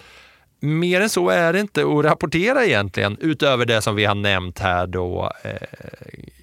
Mer 0.59 1.01
än 1.01 1.09
så 1.09 1.29
är 1.29 1.53
det 1.53 1.59
inte 1.59 1.81
att 1.81 2.05
rapportera 2.05 2.65
egentligen, 2.65 3.17
utöver 3.19 3.65
det 3.65 3.81
som 3.81 3.95
vi 3.95 4.05
har 4.05 4.15
nämnt 4.15 4.59
här 4.59 4.87
då 4.87 5.31
eh, 5.43 5.51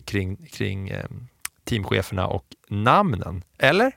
kring, 0.04 0.36
kring 0.52 0.88
eh, 0.88 1.04
teamcheferna 1.64 2.26
och 2.26 2.44
namnen. 2.68 3.44
Eller? 3.58 3.92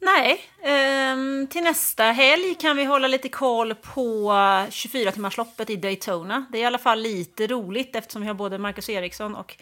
Nej, 0.00 0.40
ehm, 0.64 1.46
till 1.50 1.62
nästa 1.62 2.04
helg 2.04 2.54
kan 2.60 2.76
vi 2.76 2.84
hålla 2.84 3.08
lite 3.08 3.28
koll 3.28 3.74
på 3.74 4.30
24-timmarsloppet 4.70 5.70
i 5.70 5.76
Daytona. 5.76 6.46
Det 6.52 6.58
är 6.58 6.62
i 6.62 6.64
alla 6.64 6.78
fall 6.78 7.00
lite 7.00 7.46
roligt 7.46 7.96
eftersom 7.96 8.22
vi 8.22 8.28
har 8.28 8.34
både 8.34 8.58
Marcus 8.58 8.88
Eriksson 8.88 9.34
och 9.34 9.56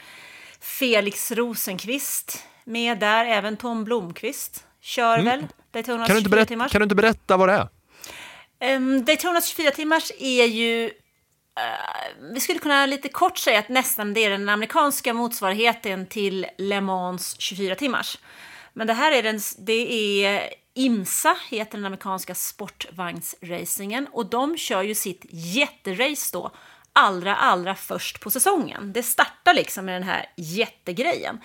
Felix 0.60 1.32
Rosenqvist 1.32 2.44
med 2.64 2.98
där. 2.98 3.24
Även 3.26 3.56
Tom 3.56 3.84
Blomqvist 3.84 4.64
kör 4.80 5.18
Mm. 5.18 5.24
väl 5.24 5.46
Daytonas 5.70 6.06
Kan 6.06 6.14
du, 6.14 6.18
inte 6.18 6.28
24 6.28 6.36
berätta, 6.36 6.48
timmars. 6.48 6.72
kan 6.72 6.80
du 6.80 6.82
inte 6.82 6.94
berätta 6.94 7.36
vad 7.36 7.48
det 7.48 7.52
är? 7.54 7.68
Um, 8.64 9.04
Daytonas 9.04 9.46
24 9.46 9.70
timmars 9.70 10.12
är 10.18 10.44
ju... 10.44 10.84
Uh, 10.86 12.32
vi 12.32 12.40
skulle 12.40 12.58
kunna 12.58 12.86
lite 12.86 13.08
kort 13.08 13.38
säga 13.38 13.58
att 13.58 13.68
nästan 13.68 14.14
det 14.14 14.24
är 14.24 14.30
den 14.30 14.48
amerikanska 14.48 15.14
motsvarigheten 15.14 16.06
till 16.06 16.46
Le 16.58 16.80
Mans 16.80 17.36
24 17.40 17.74
timmars. 17.74 18.18
Men 18.72 18.86
det 18.86 18.92
här 18.92 19.12
är 19.12 19.22
den, 19.22 19.40
det 19.58 20.24
är 20.24 20.54
IMSA, 20.74 21.36
heter 21.48 21.78
den 21.78 21.86
amerikanska 21.86 22.34
sportvagnsracingen. 22.34 24.08
Och 24.12 24.26
de 24.26 24.56
kör 24.56 24.82
ju 24.82 24.94
sitt 24.94 25.26
jätterace 25.30 26.30
då 26.32 26.50
allra, 26.92 27.36
allra 27.36 27.74
först 27.74 28.20
på 28.20 28.30
säsongen. 28.30 28.92
Det 28.92 29.02
startar 29.02 29.54
liksom 29.54 29.84
med 29.84 29.94
den 29.94 30.02
här 30.02 30.26
jättegrejen. 30.36 31.40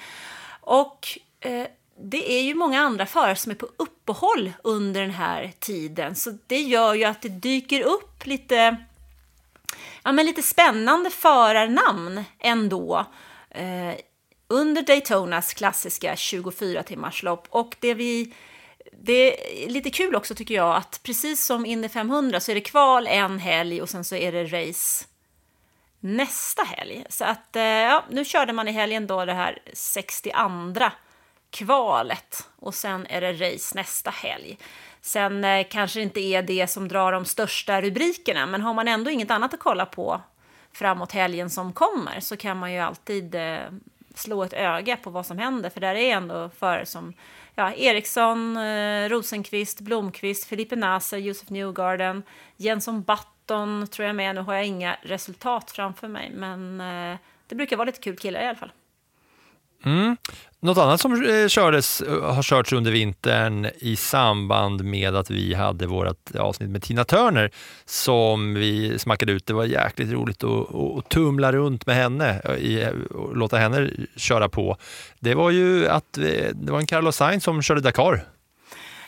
Och 0.62 1.08
eh, 1.40 1.68
det 2.02 2.32
är 2.32 2.42
ju 2.42 2.56
många 2.56 2.82
andra 2.82 3.06
förare 3.06 3.36
som 3.36 3.52
är 3.52 3.56
på 3.56 3.70
uppehåll 3.78 4.52
under 4.64 5.02
den 5.02 5.12
här 5.12 5.52
tiden. 5.60 6.16
Så 6.16 6.38
det 6.48 6.62
gör 6.62 6.94
ju 6.94 7.04
att 7.04 7.22
det 7.22 7.30
dyker 7.30 7.82
upp 7.82 8.26
lite, 8.26 8.78
ja, 10.04 10.12
men 10.12 10.26
lite 10.26 10.42
spännande 10.42 11.10
förarnamn 11.10 12.24
ändå. 12.40 13.06
Eh, 13.50 13.96
under 14.48 14.82
Daytonas 14.82 15.54
klassiska 15.54 16.16
24-timmarslopp. 16.16 17.46
Och 17.50 17.76
det 17.80 17.94
vi... 17.94 18.34
Det 19.02 19.64
är 19.66 19.70
lite 19.70 19.90
kul 19.90 20.16
också 20.16 20.36
tycker 20.36 20.56
jag 20.56 20.76
att 20.76 21.00
precis 21.04 21.46
som 21.46 21.66
Indy 21.66 21.90
500 21.90 22.40
så 22.40 22.52
är 22.52 22.56
det 22.56 22.62
kval 22.62 23.08
en 23.08 23.40
helg 23.40 23.82
och 23.82 23.90
sen 23.90 24.04
så 24.04 24.16
är 24.16 24.32
det 24.32 24.44
race 24.44 25.06
nästa 26.00 26.64
helg. 26.64 27.06
Så 27.10 27.26
att 27.26 27.56
eh, 27.56 27.64
ja, 27.64 28.04
nu 28.10 28.26
körde 28.26 28.54
man 28.54 28.68
i 28.68 28.72
helgen 28.72 29.08
då 29.08 29.26
det 29.26 29.34
här 29.34 29.60
62 29.74 30.40
kvalet 31.52 32.50
och 32.56 32.74
sen 32.74 33.06
är 33.10 33.22
det 33.22 33.34
race 33.34 33.76
nästa 33.76 34.10
helg. 34.10 34.58
Sen 35.02 35.44
eh, 35.44 35.68
kanske 35.70 36.00
det 36.00 36.04
inte 36.04 36.20
är 36.20 36.42
det 36.42 36.68
som 36.68 36.88
drar 36.88 37.12
de 37.12 37.26
största 37.26 37.82
rubrikerna, 37.82 38.46
men 38.46 38.62
har 38.62 38.74
man 38.74 38.88
ändå 38.88 39.12
inget 39.12 39.32
annat 39.32 39.54
att 39.54 39.60
kolla 39.60 39.86
på 39.86 40.22
framåt 40.72 41.12
helgen 41.12 41.50
som 41.50 41.74
kommer 41.74 42.20
så 42.20 42.38
kan 42.38 42.58
man 42.58 42.74
ju 42.74 42.80
alltid 42.80 43.36
eh, 43.36 43.60
slå 44.16 44.44
ett 44.44 44.54
öga 44.54 44.98
på 44.98 45.10
vad 45.10 45.26
som 45.26 45.38
händer, 45.38 45.70
för 45.70 45.82
där 45.82 45.96
är 45.96 46.16
ändå 46.16 46.50
förare 46.60 46.86
som 46.86 47.14
ja, 47.56 47.74
Eriksson, 47.74 48.58
eh, 48.58 49.10
Rosenqvist, 49.10 49.80
Blomqvist, 49.80 50.46
Filippe 50.46 50.76
Naser, 50.76 51.18
Josef 51.18 51.50
Newgarden, 51.50 52.24
Jenson 52.58 53.02
Button 53.04 53.88
tror 53.88 54.06
jag 54.06 54.16
med. 54.16 54.36
Nu 54.36 54.42
har 54.42 54.54
jag 54.54 54.66
inga 54.66 54.98
resultat 55.02 55.72
framför 55.72 56.08
mig, 56.08 56.32
men 56.34 56.82
eh, 56.82 57.18
det 57.48 57.56
brukar 57.56 57.78
vara 57.78 57.86
lite 57.86 58.02
kul 58.02 58.18
killar 58.18 58.42
i 58.42 58.48
alla 58.48 58.58
fall. 58.58 58.72
Mm. 59.86 60.18
Något 60.62 60.78
annat 60.78 61.02
som 61.02 61.26
eh, 61.26 61.48
kördes, 61.48 62.02
eh, 62.02 62.34
har 62.34 62.44
körts 62.44 62.74
under 62.74 62.92
vintern 62.92 63.70
i 63.80 63.96
samband 63.96 64.84
med 64.84 65.16
att 65.16 65.30
vi 65.30 65.54
hade 65.54 65.88
vårt 65.88 66.36
avsnitt 66.36 66.70
med 66.70 66.84
Tina 66.84 67.04
Turner 67.04 67.52
som 67.86 68.54
vi 68.54 69.00
smackade 69.00 69.32
ut. 69.32 69.46
Det 69.46 69.54
var 69.54 69.66
jäkligt 69.66 70.12
roligt 70.12 70.44
att, 70.44 70.76
att 70.76 71.10
tumla 71.10 71.52
runt 71.52 71.86
med 71.86 71.96
henne 71.96 72.40
eh, 72.40 72.90
och 72.90 73.38
låta 73.38 73.58
henne 73.58 73.90
köra 74.16 74.50
på. 74.50 74.78
Det 75.20 75.36
var 75.36 75.50
ju 75.50 75.88
att 75.88 76.14
det 76.54 76.72
var 76.72 76.80
en 76.80 76.86
Carlos 76.86 77.16
Sainz 77.16 77.44
som 77.44 77.62
körde 77.62 77.82
Dakar. 77.82 78.26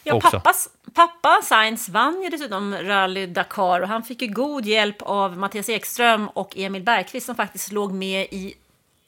Ja, 0.04 0.20
pappas, 0.20 0.70
pappa 0.94 1.42
Sainz 1.44 1.90
vann 1.90 2.22
ju 2.24 2.30
dessutom 2.30 2.76
Rally 2.76 3.26
Dakar 3.26 3.82
och 3.82 3.88
han 3.88 4.04
fick 4.04 4.22
ju 4.22 4.28
god 4.28 4.66
hjälp 4.66 5.02
av 5.02 5.38
Mattias 5.38 5.70
Ekström 5.70 6.28
och 6.28 6.58
Emil 6.58 6.84
Bergqvist 6.84 7.26
som 7.26 7.36
faktiskt 7.36 7.72
låg 7.72 7.94
med 7.94 8.28
i 8.32 8.54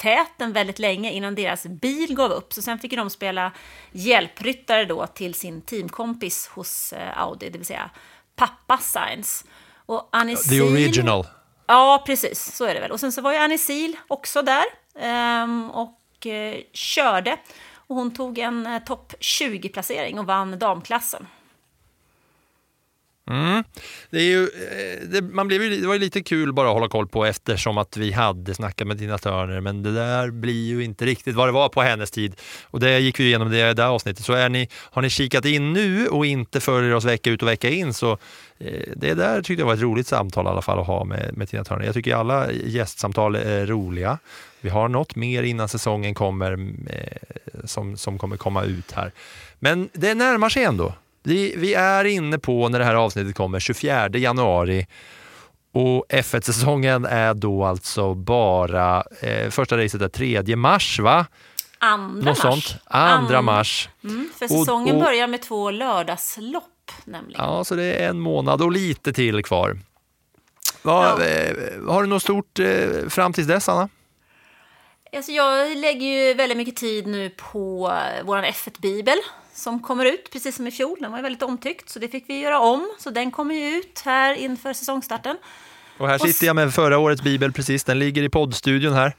täten 0.03 0.53
väldigt 0.53 0.79
länge 0.79 1.11
innan 1.11 1.35
deras 1.35 1.65
bil 1.65 2.15
gav 2.15 2.31
upp. 2.31 2.53
Så 2.53 2.61
sen 2.61 2.79
fick 2.79 2.95
de 2.95 3.09
spela 3.09 3.51
hjälpryttare 3.91 4.85
då 4.85 5.07
till 5.07 5.33
sin 5.33 5.61
teamkompis 5.61 6.47
hos 6.47 6.93
eh, 6.93 7.21
Audi, 7.21 7.49
det 7.49 7.57
vill 7.57 7.67
säga 7.67 7.89
pappa 8.35 8.77
Sainz. 8.77 9.45
Och 9.85 10.09
Anisil, 10.11 10.59
The 10.59 10.61
original. 10.61 11.27
Ja, 11.67 12.03
precis. 12.05 12.55
Så 12.55 12.65
är 12.65 12.73
det 12.73 12.79
väl. 12.79 12.91
Och 12.91 12.99
sen 12.99 13.11
så 13.11 13.21
var 13.21 13.31
ju 13.31 13.37
Anisil 13.37 13.97
också 14.07 14.41
där 14.41 14.63
um, 15.43 15.71
och 15.71 16.25
uh, 16.25 16.55
körde. 16.73 17.37
Och 17.75 17.95
hon 17.95 18.13
tog 18.13 18.37
en 18.37 18.67
uh, 18.67 18.83
topp 18.83 19.13
20-placering 19.19 20.19
och 20.19 20.25
vann 20.25 20.59
damklassen. 20.59 21.27
Mm. 23.29 23.63
Det, 24.09 24.17
är 24.17 24.23
ju, 24.23 24.43
eh, 24.43 25.07
det, 25.07 25.21
man 25.21 25.47
blev, 25.47 25.61
det 25.61 25.87
var 25.87 25.93
ju 25.93 25.99
lite 25.99 26.23
kul 26.23 26.53
bara 26.53 26.67
att 26.67 26.73
hålla 26.73 26.87
koll 26.87 27.07
på 27.07 27.25
eftersom 27.25 27.77
att 27.77 27.97
vi 27.97 28.11
hade 28.11 28.55
snackat 28.55 28.87
med 28.87 28.99
Tina 28.99 29.17
Turner 29.17 29.59
men 29.59 29.83
det 29.83 29.93
där 29.93 30.31
blir 30.31 30.67
ju 30.67 30.83
inte 30.83 31.05
riktigt 31.05 31.35
vad 31.35 31.47
det 31.47 31.51
var 31.51 31.69
på 31.69 31.81
hennes 31.81 32.11
tid. 32.11 32.35
Och 32.63 32.79
det 32.79 32.99
gick 32.99 33.19
vi 33.19 33.23
igenom 33.23 33.51
det 33.51 33.73
där 33.73 33.85
avsnittet. 33.85 34.25
Så 34.25 34.33
är 34.33 34.49
ni, 34.49 34.69
har 34.73 35.01
ni 35.01 35.09
kikat 35.09 35.45
in 35.45 35.73
nu 35.73 36.07
och 36.07 36.25
inte 36.25 36.59
följer 36.59 36.93
oss 36.93 37.05
vecka 37.05 37.29
ut 37.29 37.41
och 37.41 37.47
vecka 37.47 37.69
in 37.69 37.93
så 37.93 38.11
eh, 38.57 38.89
det 38.95 39.13
där 39.13 39.41
tyckte 39.41 39.61
jag 39.61 39.67
var 39.67 39.73
ett 39.73 39.81
roligt 39.81 40.07
samtal 40.07 40.45
i 40.45 40.49
alla 40.49 40.61
fall 40.61 40.79
att 40.79 40.87
ha 40.87 41.03
med, 41.03 41.37
med 41.37 41.49
Tina 41.49 41.63
Turner. 41.63 41.85
Jag 41.85 41.93
tycker 41.93 42.15
alla 42.15 42.51
gästsamtal 42.51 43.35
är 43.35 43.65
roliga. 43.65 44.17
Vi 44.61 44.69
har 44.69 44.87
något 44.87 45.15
mer 45.15 45.43
innan 45.43 45.69
säsongen 45.69 46.13
kommer 46.13 46.51
eh, 46.87 47.65
som, 47.65 47.97
som 47.97 48.17
kommer 48.17 48.37
komma 48.37 48.63
ut 48.63 48.91
här. 48.91 49.11
Men 49.59 49.89
det 49.93 50.13
närmar 50.13 50.49
sig 50.49 50.63
ändå. 50.63 50.93
Vi, 51.23 51.53
vi 51.57 51.73
är 51.73 52.05
inne 52.05 52.39
på, 52.39 52.69
när 52.69 52.79
det 52.79 52.85
här 52.85 52.95
avsnittet 52.95 53.35
kommer, 53.35 53.59
24 53.59 54.09
januari 54.09 54.87
och 55.73 56.05
F1-säsongen 56.09 57.05
är 57.05 57.33
då 57.33 57.65
alltså 57.65 58.13
bara, 58.13 59.03
eh, 59.21 59.49
första 59.49 59.77
racet 59.77 60.01
är 60.01 60.07
3 60.07 60.55
mars 60.55 60.99
va? 60.99 61.25
Andra 61.77 62.25
Något 62.25 62.43
mars. 62.43 62.67
Sånt. 62.69 62.81
Andra 62.85 63.41
mars. 63.41 63.89
Mm, 64.03 64.29
för 64.39 64.47
säsongen 64.47 64.95
och, 64.95 65.01
och, 65.01 65.07
börjar 65.07 65.27
med 65.27 65.41
två 65.41 65.71
lördagslopp 65.71 66.91
nämligen. 67.05 67.41
Ja, 67.45 67.63
så 67.63 67.75
det 67.75 67.83
är 67.83 68.09
en 68.09 68.19
månad 68.19 68.61
och 68.61 68.71
lite 68.71 69.13
till 69.13 69.43
kvar. 69.43 69.77
Va, 70.81 71.15
Ja. 71.19 71.25
eh, 71.25 71.55
har 71.87 72.01
du 72.03 72.09
något 72.09 72.21
stort 72.23 72.59
eh, 72.59 73.09
fram 73.09 73.33
tills 73.33 73.47
dess, 73.47 73.69
Anna? 73.69 73.89
Alltså 75.15 75.31
jag 75.31 75.77
lägger 75.77 76.07
ju 76.07 76.33
väldigt 76.33 76.57
mycket 76.57 76.75
tid 76.75 77.07
nu 77.07 77.29
på 77.29 77.91
eh, 77.91 78.25
vår 78.25 78.37
F1-bibel 78.37 79.17
som 79.53 79.79
kommer 79.79 80.05
ut 80.05 80.31
precis 80.31 80.55
som 80.55 80.67
i 80.67 80.71
fjol. 80.71 80.97
Den 81.01 81.11
var 81.11 81.17
ju 81.17 81.23
väldigt 81.23 81.43
omtyckt 81.43 81.89
så 81.89 81.99
det 81.99 82.07
fick 82.07 82.29
vi 82.29 82.39
göra 82.39 82.59
om. 82.59 82.89
Så 82.99 83.09
den 83.09 83.31
kommer 83.31 83.55
ju 83.55 83.77
ut 83.77 84.01
här 84.05 84.33
inför 84.33 84.73
säsongstarten. 84.73 85.37
Och 85.97 86.07
här 86.07 86.17
sitter 86.17 86.47
jag 86.47 86.55
med 86.55 86.73
förra 86.73 86.97
årets 86.97 87.21
bibel 87.21 87.51
precis. 87.51 87.83
Den 87.83 87.99
ligger 87.99 88.23
i 88.23 88.29
poddstudion 88.29 88.93
här. 88.93 89.15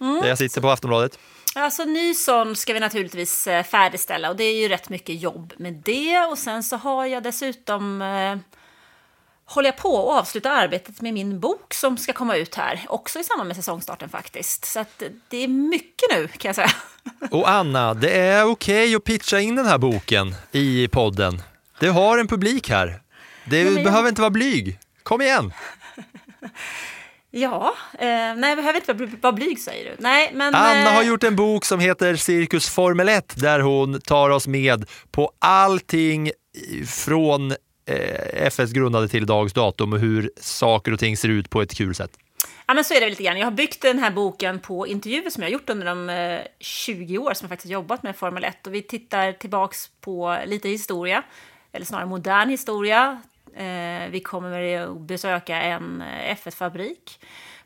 Mm. 0.00 0.20
Där 0.20 0.28
jag 0.28 0.38
sitter 0.38 0.60
på 0.60 0.70
Aftonbladet. 0.70 1.18
Alltså 1.54 1.84
ny 1.84 2.14
sån 2.14 2.56
ska 2.56 2.72
vi 2.72 2.80
naturligtvis 2.80 3.46
eh, 3.46 3.64
färdigställa 3.64 4.30
och 4.30 4.36
det 4.36 4.44
är 4.44 4.62
ju 4.62 4.68
rätt 4.68 4.88
mycket 4.88 5.22
jobb 5.22 5.52
med 5.56 5.74
det. 5.84 6.18
Och 6.30 6.38
sen 6.38 6.62
så 6.62 6.76
har 6.76 7.06
jag 7.06 7.22
dessutom 7.22 8.02
eh, 8.02 8.36
håller 9.46 9.68
jag 9.68 9.76
på 9.76 10.10
att 10.12 10.18
avsluta 10.20 10.50
arbetet 10.50 11.00
med 11.00 11.14
min 11.14 11.40
bok 11.40 11.74
som 11.74 11.96
ska 11.98 12.12
komma 12.12 12.36
ut 12.36 12.54
här, 12.54 12.86
också 12.88 13.18
i 13.18 13.24
samband 13.24 13.48
med 13.48 13.56
säsongstarten 13.56 14.08
faktiskt. 14.08 14.64
Så 14.64 14.84
det 15.28 15.36
är 15.44 15.48
mycket 15.48 16.08
nu 16.14 16.28
kan 16.28 16.48
jag 16.48 16.54
säga. 16.56 16.70
Och 17.30 17.50
Anna, 17.50 17.94
det 17.94 18.10
är 18.18 18.44
okej 18.44 18.94
att 18.94 19.04
pitcha 19.04 19.40
in 19.40 19.56
den 19.56 19.66
här 19.66 19.78
boken 19.78 20.34
i 20.52 20.88
podden. 20.88 21.42
Du 21.80 21.90
har 21.90 22.18
en 22.18 22.26
publik 22.28 22.68
här. 22.70 23.00
Du 23.44 23.58
jag- 23.58 23.84
behöver 23.84 24.08
inte 24.08 24.20
vara 24.20 24.30
blyg. 24.30 24.78
Kom 25.02 25.22
igen! 25.22 25.52
Ja, 27.30 27.74
eh, 27.92 28.06
nej 28.08 28.48
jag 28.48 28.56
behöver 28.56 28.74
inte 28.80 28.92
vara 28.92 29.06
bly- 29.06 29.20
vara 29.22 29.32
blyg 29.32 29.58
säger 29.60 29.84
du. 29.90 29.96
Nej, 29.98 30.30
men... 30.34 30.54
Anna 30.54 30.88
eh, 30.88 30.94
har 30.94 31.02
gjort 31.02 31.24
en 31.24 31.36
bok 31.36 31.64
som 31.64 31.80
heter 31.80 32.16
Cirkus 32.16 32.68
Formel 32.68 33.08
1 33.08 33.34
där 33.36 33.60
hon 33.60 34.00
tar 34.00 34.30
oss 34.30 34.46
med 34.46 34.84
på 35.10 35.32
allting 35.38 36.30
från 36.88 37.50
eh, 37.50 37.56
Eh, 37.86 38.46
FS 38.46 38.72
grundade 38.72 39.08
till 39.08 39.26
dags 39.26 39.52
datum 39.52 39.92
och 39.92 39.98
hur 39.98 40.30
saker 40.36 40.92
och 40.92 40.98
ting 40.98 41.16
ser 41.16 41.28
ut 41.28 41.50
på 41.50 41.62
ett 41.62 41.74
kul 41.74 41.94
sätt. 41.94 42.18
Ja, 42.66 42.74
men 42.74 42.84
så 42.84 42.94
är 42.94 43.00
det 43.00 43.08
lite 43.08 43.22
grann. 43.22 43.38
Jag 43.38 43.46
har 43.46 43.50
byggt 43.50 43.82
den 43.82 43.98
här 43.98 44.10
boken 44.10 44.58
på 44.58 44.86
intervjuer 44.86 45.30
som 45.30 45.42
jag 45.42 45.48
har 45.48 45.52
gjort 45.52 45.70
under 45.70 45.86
de 45.86 46.10
eh, 46.10 46.40
20 46.60 47.18
år 47.18 47.34
som 47.34 47.44
jag 47.44 47.48
faktiskt 47.48 47.72
har 47.72 47.72
jobbat 47.72 48.02
med 48.02 48.16
Formel 48.16 48.44
1. 48.44 48.66
Och 48.66 48.74
vi 48.74 48.82
tittar 48.82 49.32
tillbaks 49.32 49.90
på 50.00 50.38
lite 50.46 50.68
historia, 50.68 51.22
eller 51.72 51.86
snarare 51.86 52.06
modern 52.06 52.48
historia. 52.48 53.22
Eh, 53.56 54.10
vi 54.10 54.20
kommer 54.24 54.78
att 54.78 55.00
besöka 55.00 55.62
en 55.62 56.02
F1-fabrik, 56.36 57.20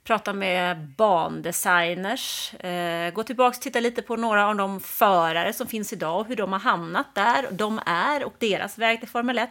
prata 0.04 0.32
med 0.32 0.78
bandesigners, 0.78 2.52
gå 3.14 3.22
tillbaks 3.22 3.58
och 3.58 3.62
titta 3.62 3.80
lite 3.80 4.02
på 4.02 4.16
några 4.16 4.48
av 4.48 4.56
de 4.56 4.80
förare 4.80 5.52
som 5.52 5.66
finns 5.66 5.92
idag 5.92 6.20
och 6.20 6.26
hur 6.26 6.36
de 6.36 6.52
har 6.52 6.60
hamnat 6.60 7.14
där 7.14 7.46
de 7.50 7.80
är 7.86 8.24
och 8.24 8.34
deras 8.38 8.78
väg 8.78 9.00
till 9.00 9.08
Formel 9.08 9.38
1. 9.38 9.50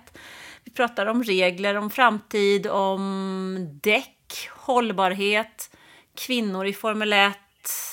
Vi 0.69 0.73
pratar 0.73 1.05
om 1.05 1.23
regler, 1.23 1.75
om 1.75 1.89
framtid, 1.89 2.67
om 2.67 3.79
däck, 3.83 4.49
hållbarhet, 4.49 5.69
kvinnor 6.17 6.65
i 6.65 6.73
Formel 6.73 7.13
1, 7.13 7.35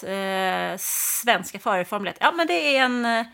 eh, 0.03 0.79
svenska 0.79 1.59
förare 1.59 1.83
i 1.83 1.85
Formel 1.85 2.09
1. 2.09 2.17
Ja, 2.21 2.33
men 2.37 2.47
det 2.47 2.77
är 2.77 2.85
en 2.85 3.05
eh, 3.05 3.27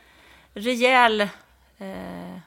rejäl 0.54 1.20
eh, 1.20 2.38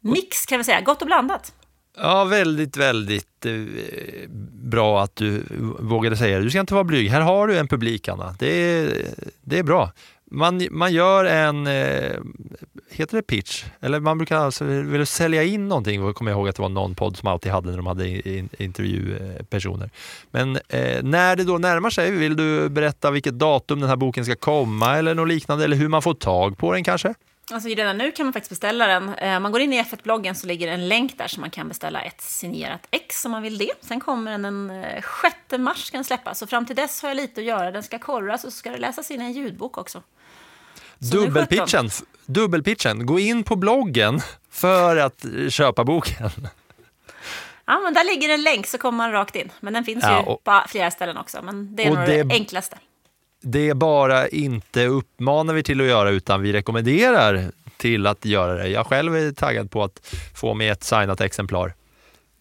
mix 0.00 0.46
kan 0.46 0.58
vi 0.58 0.64
säga, 0.64 0.80
gott 0.80 1.00
och 1.02 1.06
blandat. 1.06 1.52
Ja, 1.96 2.24
väldigt, 2.24 2.76
väldigt 2.76 3.46
eh, 3.46 3.52
bra 4.52 5.02
att 5.02 5.16
du 5.16 5.42
vågade 5.80 6.16
säga 6.16 6.38
det. 6.38 6.44
Du 6.44 6.50
ska 6.50 6.60
inte 6.60 6.74
vara 6.74 6.84
blyg. 6.84 7.10
Här 7.10 7.20
har 7.20 7.48
du 7.48 7.58
en 7.58 7.68
publik, 7.68 8.08
Anna. 8.08 8.36
Det 8.38 8.52
är, 8.52 9.06
det 9.40 9.58
är 9.58 9.62
bra. 9.62 9.92
Man, 10.32 10.68
man 10.70 10.92
gör 10.92 11.24
en, 11.24 11.66
eh, 11.66 12.16
heter 12.90 13.16
det 13.16 13.22
pitch? 13.22 13.64
Eller 13.80 14.00
man 14.00 14.18
brukar 14.18 14.36
alltså, 14.36 14.64
vill 14.64 15.06
sälja 15.06 15.42
in 15.42 15.68
någonting. 15.68 16.04
Jag 16.04 16.14
kommer 16.14 16.30
ihåg 16.30 16.48
att 16.48 16.56
det 16.56 16.62
var 16.62 16.68
någon 16.68 16.94
podd 16.94 17.16
som 17.16 17.28
alltid 17.28 17.52
hade 17.52 17.70
när 17.70 17.76
de 17.76 17.86
hade 17.86 18.08
intervjupersoner. 18.62 19.90
Men 20.30 20.56
eh, 20.56 21.02
när 21.02 21.36
det 21.36 21.44
då 21.44 21.58
närmar 21.58 21.90
sig, 21.90 22.10
vill 22.10 22.36
du 22.36 22.68
berätta 22.68 23.10
vilket 23.10 23.38
datum 23.38 23.80
den 23.80 23.88
här 23.88 23.96
boken 23.96 24.24
ska 24.24 24.36
komma 24.36 24.96
eller 24.96 25.14
något 25.14 25.28
liknande? 25.28 25.64
Eller 25.64 25.76
hur 25.76 25.88
man 25.88 26.02
får 26.02 26.14
tag 26.14 26.58
på 26.58 26.72
den 26.72 26.84
kanske? 26.84 27.14
Alltså 27.52 27.68
redan 27.68 27.98
nu 27.98 28.12
kan 28.12 28.26
man 28.26 28.32
faktiskt 28.32 28.50
beställa 28.50 28.86
den. 28.86 29.14
Eh, 29.14 29.40
man 29.40 29.52
går 29.52 29.60
in 29.60 29.72
i 29.72 29.82
F1-bloggen 29.82 30.34
så 30.34 30.46
ligger 30.46 30.68
en 30.68 30.88
länk 30.88 31.18
där 31.18 31.28
så 31.28 31.40
man 31.40 31.50
kan 31.50 31.68
beställa 31.68 32.00
ett 32.00 32.20
signerat 32.20 32.86
ex 32.90 33.24
om 33.24 33.30
man 33.30 33.42
vill 33.42 33.58
det. 33.58 33.70
Sen 33.80 34.00
kommer 34.00 34.30
den 34.30 34.42
den 34.42 34.70
eh, 34.70 35.02
6 35.48 35.58
mars 35.58 35.84
ska 35.84 35.96
den 35.96 36.04
släppas. 36.04 36.38
Så 36.38 36.46
fram 36.46 36.66
till 36.66 36.76
dess 36.76 37.02
har 37.02 37.08
jag 37.08 37.16
lite 37.16 37.40
att 37.40 37.46
göra. 37.46 37.70
Den 37.70 37.82
ska 37.82 37.98
korras 37.98 38.44
och 38.44 38.52
så 38.52 38.58
ska 38.58 38.70
det 38.70 38.78
läsas 38.78 39.10
in 39.10 39.22
i 39.22 39.24
en 39.24 39.32
ljudbok 39.32 39.78
också. 39.78 40.02
Dubbelpitchen, 41.00 41.90
dubbelpitchen, 42.26 43.06
gå 43.06 43.18
in 43.18 43.42
på 43.44 43.56
bloggen 43.56 44.20
för 44.50 44.96
att 44.96 45.24
köpa 45.48 45.84
boken. 45.84 46.30
Ja, 47.66 47.80
men 47.84 47.94
där 47.94 48.04
ligger 48.04 48.28
en 48.34 48.42
länk 48.42 48.66
så 48.66 48.78
kommer 48.78 48.96
man 48.98 49.12
rakt 49.12 49.36
in. 49.36 49.52
Men 49.60 49.72
den 49.72 49.84
finns 49.84 50.04
Ja, 50.04 50.20
ju 50.20 50.26
och- 50.26 50.44
på 50.44 50.62
flera 50.68 50.90
ställen 50.90 51.16
också. 51.16 51.38
Men 51.42 51.76
det 51.76 51.84
är 51.86 51.90
nog 51.90 51.98
det- 51.98 52.22
det 52.22 52.34
enklaste. 52.34 52.76
Det 53.42 53.68
är 53.68 53.74
bara 53.74 54.28
inte 54.28 54.86
uppmanar 54.86 55.54
vi 55.54 55.62
till 55.62 55.80
att 55.80 55.86
göra 55.86 56.10
utan 56.10 56.42
vi 56.42 56.52
rekommenderar 56.52 57.50
till 57.76 58.06
att 58.06 58.24
göra 58.24 58.54
det. 58.54 58.68
Jag 58.68 58.86
själv 58.86 59.16
är 59.16 59.32
taggad 59.32 59.70
på 59.70 59.82
att 59.82 60.14
få 60.34 60.54
med 60.54 60.72
ett 60.72 60.84
signat 60.84 61.20
exemplar. 61.20 61.74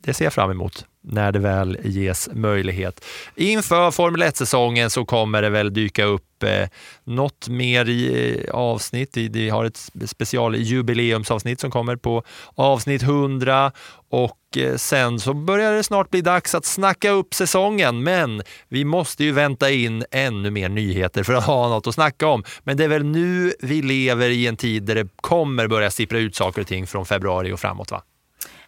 Det 0.02 0.14
ser 0.14 0.26
jag 0.26 0.34
fram 0.34 0.52
emot 0.52 0.86
när 1.02 1.32
det 1.32 1.40
väl 1.40 1.78
ges 1.84 2.30
möjlighet. 2.34 3.06
Inför 3.36 3.92
Formel 3.92 4.24
1-säsongen 4.24 4.90
så 4.90 5.06
kommer 5.06 5.42
det 5.42 5.50
väl 5.50 5.74
dyka 5.74 6.04
upp 6.04 6.44
eh, 6.44 6.68
något 7.04 7.48
mer 7.48 7.90
i, 7.90 8.36
eh, 8.48 8.56
avsnitt. 8.56 9.18
Vi, 9.18 9.30
vi 9.30 9.50
har 9.50 9.66
ett 9.66 9.92
specialjubileumsavsnitt 10.06 11.60
som 11.60 11.72
kommer 11.72 11.96
på 11.96 12.24
avsnitt 12.56 13.04
100 13.04 13.72
och 14.10 14.58
eh, 14.58 14.76
sen 14.76 15.20
så 15.20 15.34
börjar 15.34 15.74
det 15.74 15.84
snart 15.84 16.10
bli 16.10 16.22
dags 16.22 16.56
att 16.56 16.66
snacka 16.66 17.10
upp 17.10 17.34
säsongen. 17.34 18.04
Men 18.04 18.42
vi 18.68 18.86
måste 18.86 19.24
ju 19.24 19.32
vänta 19.32 19.72
in 19.72 20.06
ännu 20.12 20.52
mer 20.52 20.70
nyheter 20.70 21.24
för 21.24 21.34
att 21.34 21.46
ha 21.46 21.70
något 21.70 21.88
att 21.88 21.96
snacka 21.96 22.28
om. 22.28 22.44
Men 22.64 22.78
det 22.78 22.84
är 22.84 22.90
väl 22.90 23.06
nu 23.06 23.54
vi 23.60 23.82
lever 23.82 24.30
i 24.30 24.48
en 24.48 24.58
tid 24.58 24.84
där 24.84 24.96
det 24.96 25.08
kommer 25.16 25.68
börja 25.68 25.92
sippra 25.92 26.20
ut 26.20 26.36
saker 26.36 26.62
och 26.62 26.68
ting 26.68 26.88
från 26.88 27.06
februari 27.06 27.52
och 27.52 27.60
framåt 27.60 27.92
va? 27.92 28.04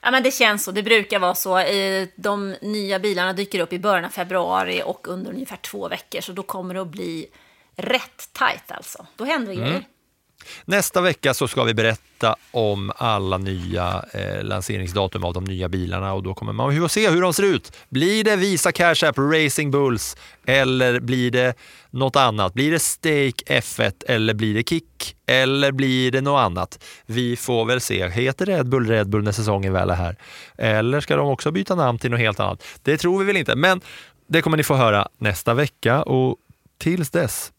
Ja, 0.01 0.11
men 0.11 0.23
det 0.23 0.31
känns 0.31 0.63
så. 0.63 0.71
Det 0.71 0.83
brukar 0.83 1.19
vara 1.19 1.35
så. 1.35 1.63
De 2.15 2.55
nya 2.61 2.99
bilarna 2.99 3.33
dyker 3.33 3.59
upp 3.59 3.73
i 3.73 3.79
början 3.79 4.05
av 4.05 4.09
februari 4.09 4.81
och 4.85 5.07
under 5.07 5.31
ungefär 5.31 5.57
två 5.57 5.87
veckor. 5.87 6.21
Så 6.21 6.31
då 6.31 6.43
kommer 6.43 6.73
det 6.73 6.81
att 6.81 6.87
bli 6.87 7.27
rätt 7.75 8.29
tajt 8.33 8.71
alltså. 8.71 9.05
Då 9.15 9.23
händer 9.25 9.47
det 9.47 9.57
Mm. 9.57 9.69
grejer. 9.69 9.85
Nästa 10.65 11.01
vecka 11.01 11.33
så 11.33 11.47
ska 11.47 11.63
vi 11.63 11.73
berätta 11.73 12.35
om 12.51 12.91
alla 12.95 13.37
nya 13.37 14.05
eh, 14.13 14.43
lanseringsdatum 14.43 15.23
av 15.23 15.33
de 15.33 15.43
nya 15.43 15.69
bilarna 15.69 16.13
och 16.13 16.23
då 16.23 16.33
kommer 16.33 16.53
man 16.53 16.83
att 16.83 16.91
se 16.91 17.09
hur 17.09 17.21
de 17.21 17.33
ser 17.33 17.43
ut. 17.43 17.77
Blir 17.89 18.23
det 18.23 18.35
Visa 18.35 18.71
Cash 18.71 19.05
App 19.05 19.17
Racing 19.17 19.71
Bulls 19.71 20.17
eller 20.45 20.99
blir 20.99 21.31
det 21.31 21.53
något 21.89 22.15
annat? 22.15 22.53
Blir 22.53 22.71
det 22.71 22.79
Stake 22.79 23.59
F1 23.61 23.93
eller 24.07 24.33
blir 24.33 24.53
det 24.53 24.69
Kick 24.69 25.15
eller 25.25 25.71
blir 25.71 26.11
det 26.11 26.21
något 26.21 26.39
annat? 26.39 26.83
Vi 27.05 27.35
får 27.35 27.65
väl 27.65 27.81
se. 27.81 28.09
Heter 28.09 28.45
Red 28.45 28.69
Bull 28.69 28.87
Red 28.87 29.09
Bull 29.09 29.23
när 29.23 29.31
säsongen 29.31 29.73
väl 29.73 29.89
är 29.89 29.95
här? 29.95 30.15
Eller 30.57 30.99
ska 30.99 31.15
de 31.15 31.27
också 31.27 31.51
byta 31.51 31.75
namn 31.75 31.99
till 31.99 32.11
något 32.11 32.19
helt 32.19 32.39
annat? 32.39 32.63
Det 32.83 32.97
tror 32.97 33.19
vi 33.19 33.25
väl 33.25 33.37
inte, 33.37 33.55
men 33.55 33.81
det 34.27 34.41
kommer 34.41 34.57
ni 34.57 34.63
få 34.63 34.75
höra 34.75 35.07
nästa 35.17 35.53
vecka 35.53 36.03
och 36.03 36.37
tills 36.77 37.09
dess 37.09 37.51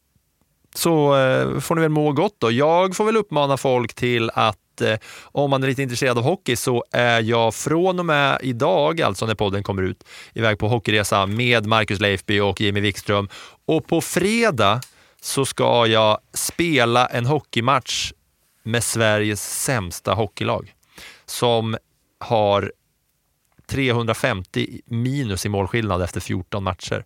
så 0.75 1.17
eh, 1.17 1.61
får 1.61 1.75
ni 1.75 1.81
väl 1.81 1.91
må 1.91 2.13
gott 2.13 2.37
då. 2.39 2.51
Jag 2.51 2.97
får 2.97 3.05
väl 3.05 3.17
uppmana 3.17 3.57
folk 3.57 3.95
till 3.95 4.31
att 4.31 4.81
eh, 4.81 4.99
om 5.23 5.51
man 5.51 5.63
är 5.63 5.69
lite 5.69 5.83
intresserad 5.83 6.19
av 6.19 6.25
hockey 6.25 6.57
så 6.57 6.85
är 6.93 7.21
jag 7.21 7.55
från 7.55 7.99
och 7.99 8.07
med 8.07 8.39
idag, 8.43 9.01
alltså 9.01 9.27
när 9.27 9.35
podden 9.35 9.63
kommer 9.63 9.83
ut, 9.83 10.05
iväg 10.35 10.59
på 10.59 10.69
hockeyresa 10.69 11.27
med 11.27 11.67
Marcus 11.67 12.01
Leifby 12.01 12.41
och 12.41 12.61
Jimmy 12.61 12.81
Wikström. 12.81 13.29
Och 13.67 13.87
på 13.87 14.01
fredag 14.01 14.81
så 15.21 15.45
ska 15.45 15.87
jag 15.87 16.19
spela 16.35 17.07
en 17.07 17.27
hockeymatch 17.27 18.13
med 18.63 18.85
Sveriges 18.85 19.63
sämsta 19.65 20.15
hockeylag 20.15 20.75
som 21.27 21.77
har 22.21 22.73
350 23.67 24.81
minus 24.87 25.47
i 25.47 25.49
målskillnad 25.49 26.03
efter 26.03 26.21
14 26.21 26.65
matcher. 26.65 27.05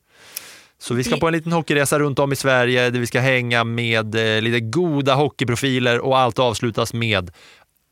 Så 0.79 0.95
vi 0.95 1.05
ska 1.05 1.17
på 1.17 1.27
en 1.27 1.33
liten 1.33 1.53
hockeyresa 1.53 1.99
runt 1.99 2.19
om 2.19 2.33
i 2.33 2.37
Sverige 2.37 2.91
där 2.91 3.01
vi 3.01 3.07
ska 3.07 3.21
hänga 3.21 3.65
med 3.65 4.37
eh, 4.37 4.43
lite 4.43 4.61
goda 4.61 5.15
hockeyprofiler 5.15 6.01
och 6.01 6.19
allt 6.19 6.39
avslutas 6.39 6.93
med 6.93 7.31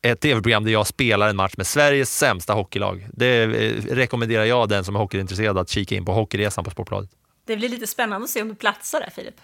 ett 0.03 0.21
tv-program 0.21 0.65
där 0.65 0.73
jag 0.73 0.87
spelar 0.87 1.29
en 1.29 1.37
match 1.37 1.55
med 1.57 1.67
Sveriges 1.67 2.19
sämsta 2.19 2.53
hockeylag. 2.53 3.07
Det 3.13 3.43
eh, 3.43 3.95
rekommenderar 3.95 4.45
jag 4.45 4.69
den 4.69 4.85
som 4.85 4.97
är 4.97 5.01
hockeyintresserad 5.01 5.59
att 5.59 5.69
kika 5.69 5.95
in 5.95 6.05
på 6.05 6.13
Hockeyresan 6.13 6.65
på 6.65 6.71
Sportbladet. 6.71 7.11
Det 7.47 7.57
blir 7.57 7.69
lite 7.69 7.87
spännande 7.87 8.25
att 8.25 8.31
se 8.31 8.43
om 8.43 8.49
du 8.49 8.55
platsar 8.55 9.01
där, 9.01 9.11
Filip. 9.11 9.35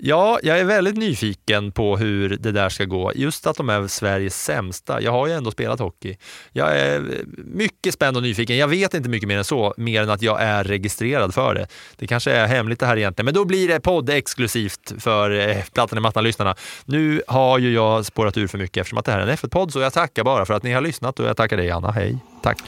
Ja, 0.00 0.38
jag 0.42 0.58
är 0.58 0.64
väldigt 0.64 0.96
nyfiken 0.96 1.72
på 1.72 1.96
hur 1.96 2.28
det 2.28 2.52
där 2.52 2.68
ska 2.68 2.84
gå. 2.84 3.12
Just 3.14 3.46
att 3.46 3.56
de 3.56 3.68
är 3.68 3.86
Sveriges 3.86 4.44
sämsta. 4.44 5.02
Jag 5.02 5.12
har 5.12 5.26
ju 5.26 5.32
ändå 5.32 5.50
spelat 5.50 5.80
hockey. 5.80 6.16
Jag 6.52 6.78
är 6.78 7.24
mycket 7.36 7.94
spänd 7.94 8.16
och 8.16 8.22
nyfiken. 8.22 8.56
Jag 8.56 8.68
vet 8.68 8.94
inte 8.94 9.08
mycket 9.08 9.28
mer 9.28 9.38
än 9.38 9.44
så, 9.44 9.74
mer 9.76 10.02
än 10.02 10.10
att 10.10 10.22
jag 10.22 10.42
är 10.42 10.64
registrerad 10.64 11.34
för 11.34 11.54
det. 11.54 11.66
Det 11.96 12.06
kanske 12.06 12.32
är 12.32 12.46
hemligt 12.46 12.80
det 12.80 12.86
här 12.86 12.96
egentligen, 12.96 13.24
men 13.24 13.34
då 13.34 13.44
blir 13.44 13.68
det 13.68 13.80
podd 13.80 14.10
exklusivt 14.10 14.92
för 14.98 15.30
eh, 15.30 15.64
Plattan 15.72 15.98
i 15.98 16.00
mattan-lyssnarna. 16.00 16.54
Nu 16.84 17.22
har 17.26 17.58
ju 17.58 17.72
jag 17.72 18.06
spårat 18.06 18.36
ur 18.36 18.46
för 18.46 18.58
mycket 18.58 18.80
eftersom 18.80 18.98
att 18.98 19.04
det 19.04 19.12
här 19.12 19.20
är 19.20 19.26
en 19.26 19.36
F1-podd, 19.36 19.72
så 19.72 19.80
jag 19.80 19.92
tackar 19.92 20.24
bara 20.24 20.46
för 20.46 20.54
att 20.54 20.62
ni 20.62 20.72
har 20.72 20.80
lyssnat 20.80 21.20
och 21.20 21.26
jag 21.26 21.36
tackar 21.36 21.56
dig 21.56 21.70
Anna. 21.70 21.90
Hej, 21.90 22.18
tack. 22.42 22.58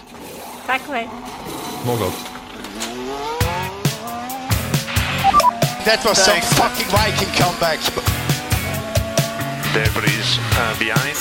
Tack 0.66 0.82
och 0.88 0.94
hej. 0.94 1.08
Må 1.86 1.96
gott. 1.96 2.39
That 5.90 6.06
was 6.06 6.22
some 6.22 6.38
fucking 6.54 6.86
Viking 6.86 7.34
comeback. 7.34 7.82
There 9.74 9.90
is 10.06 10.38
uh, 10.54 10.78
behind. 10.78 11.18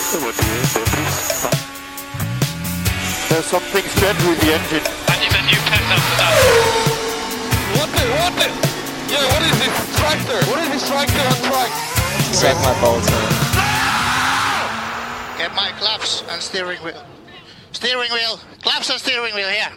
There's 3.34 3.50
something 3.50 3.82
strange 3.82 4.22
with 4.30 4.38
the 4.38 4.54
engine. 4.54 4.86
And 5.10 5.26
the 5.26 5.42
new 5.50 5.58
pass 5.66 5.90
after 5.90 6.14
that. 6.22 6.38
What 7.82 7.90
the, 7.98 8.14
what 8.14 8.30
the? 8.38 8.46
Yeah, 9.10 9.26
what 9.34 9.42
is 9.42 9.58
this 9.58 9.74
tractor? 9.98 10.38
What 10.54 10.62
is 10.62 10.70
this 10.70 10.86
tractor 10.86 11.18
on 11.18 11.42
track? 11.50 11.74
Suck 12.30 12.54
my 12.62 12.78
balls, 12.78 13.10
man. 13.10 13.26
Get 15.42 15.50
my 15.58 15.74
claps 15.82 16.22
and 16.30 16.38
steering 16.38 16.78
wheel. 16.86 17.02
Steering 17.74 18.12
wheel. 18.14 18.38
Claps 18.62 18.92
and 18.92 19.02
steering 19.02 19.34
wheel 19.34 19.50
here. 19.50 19.74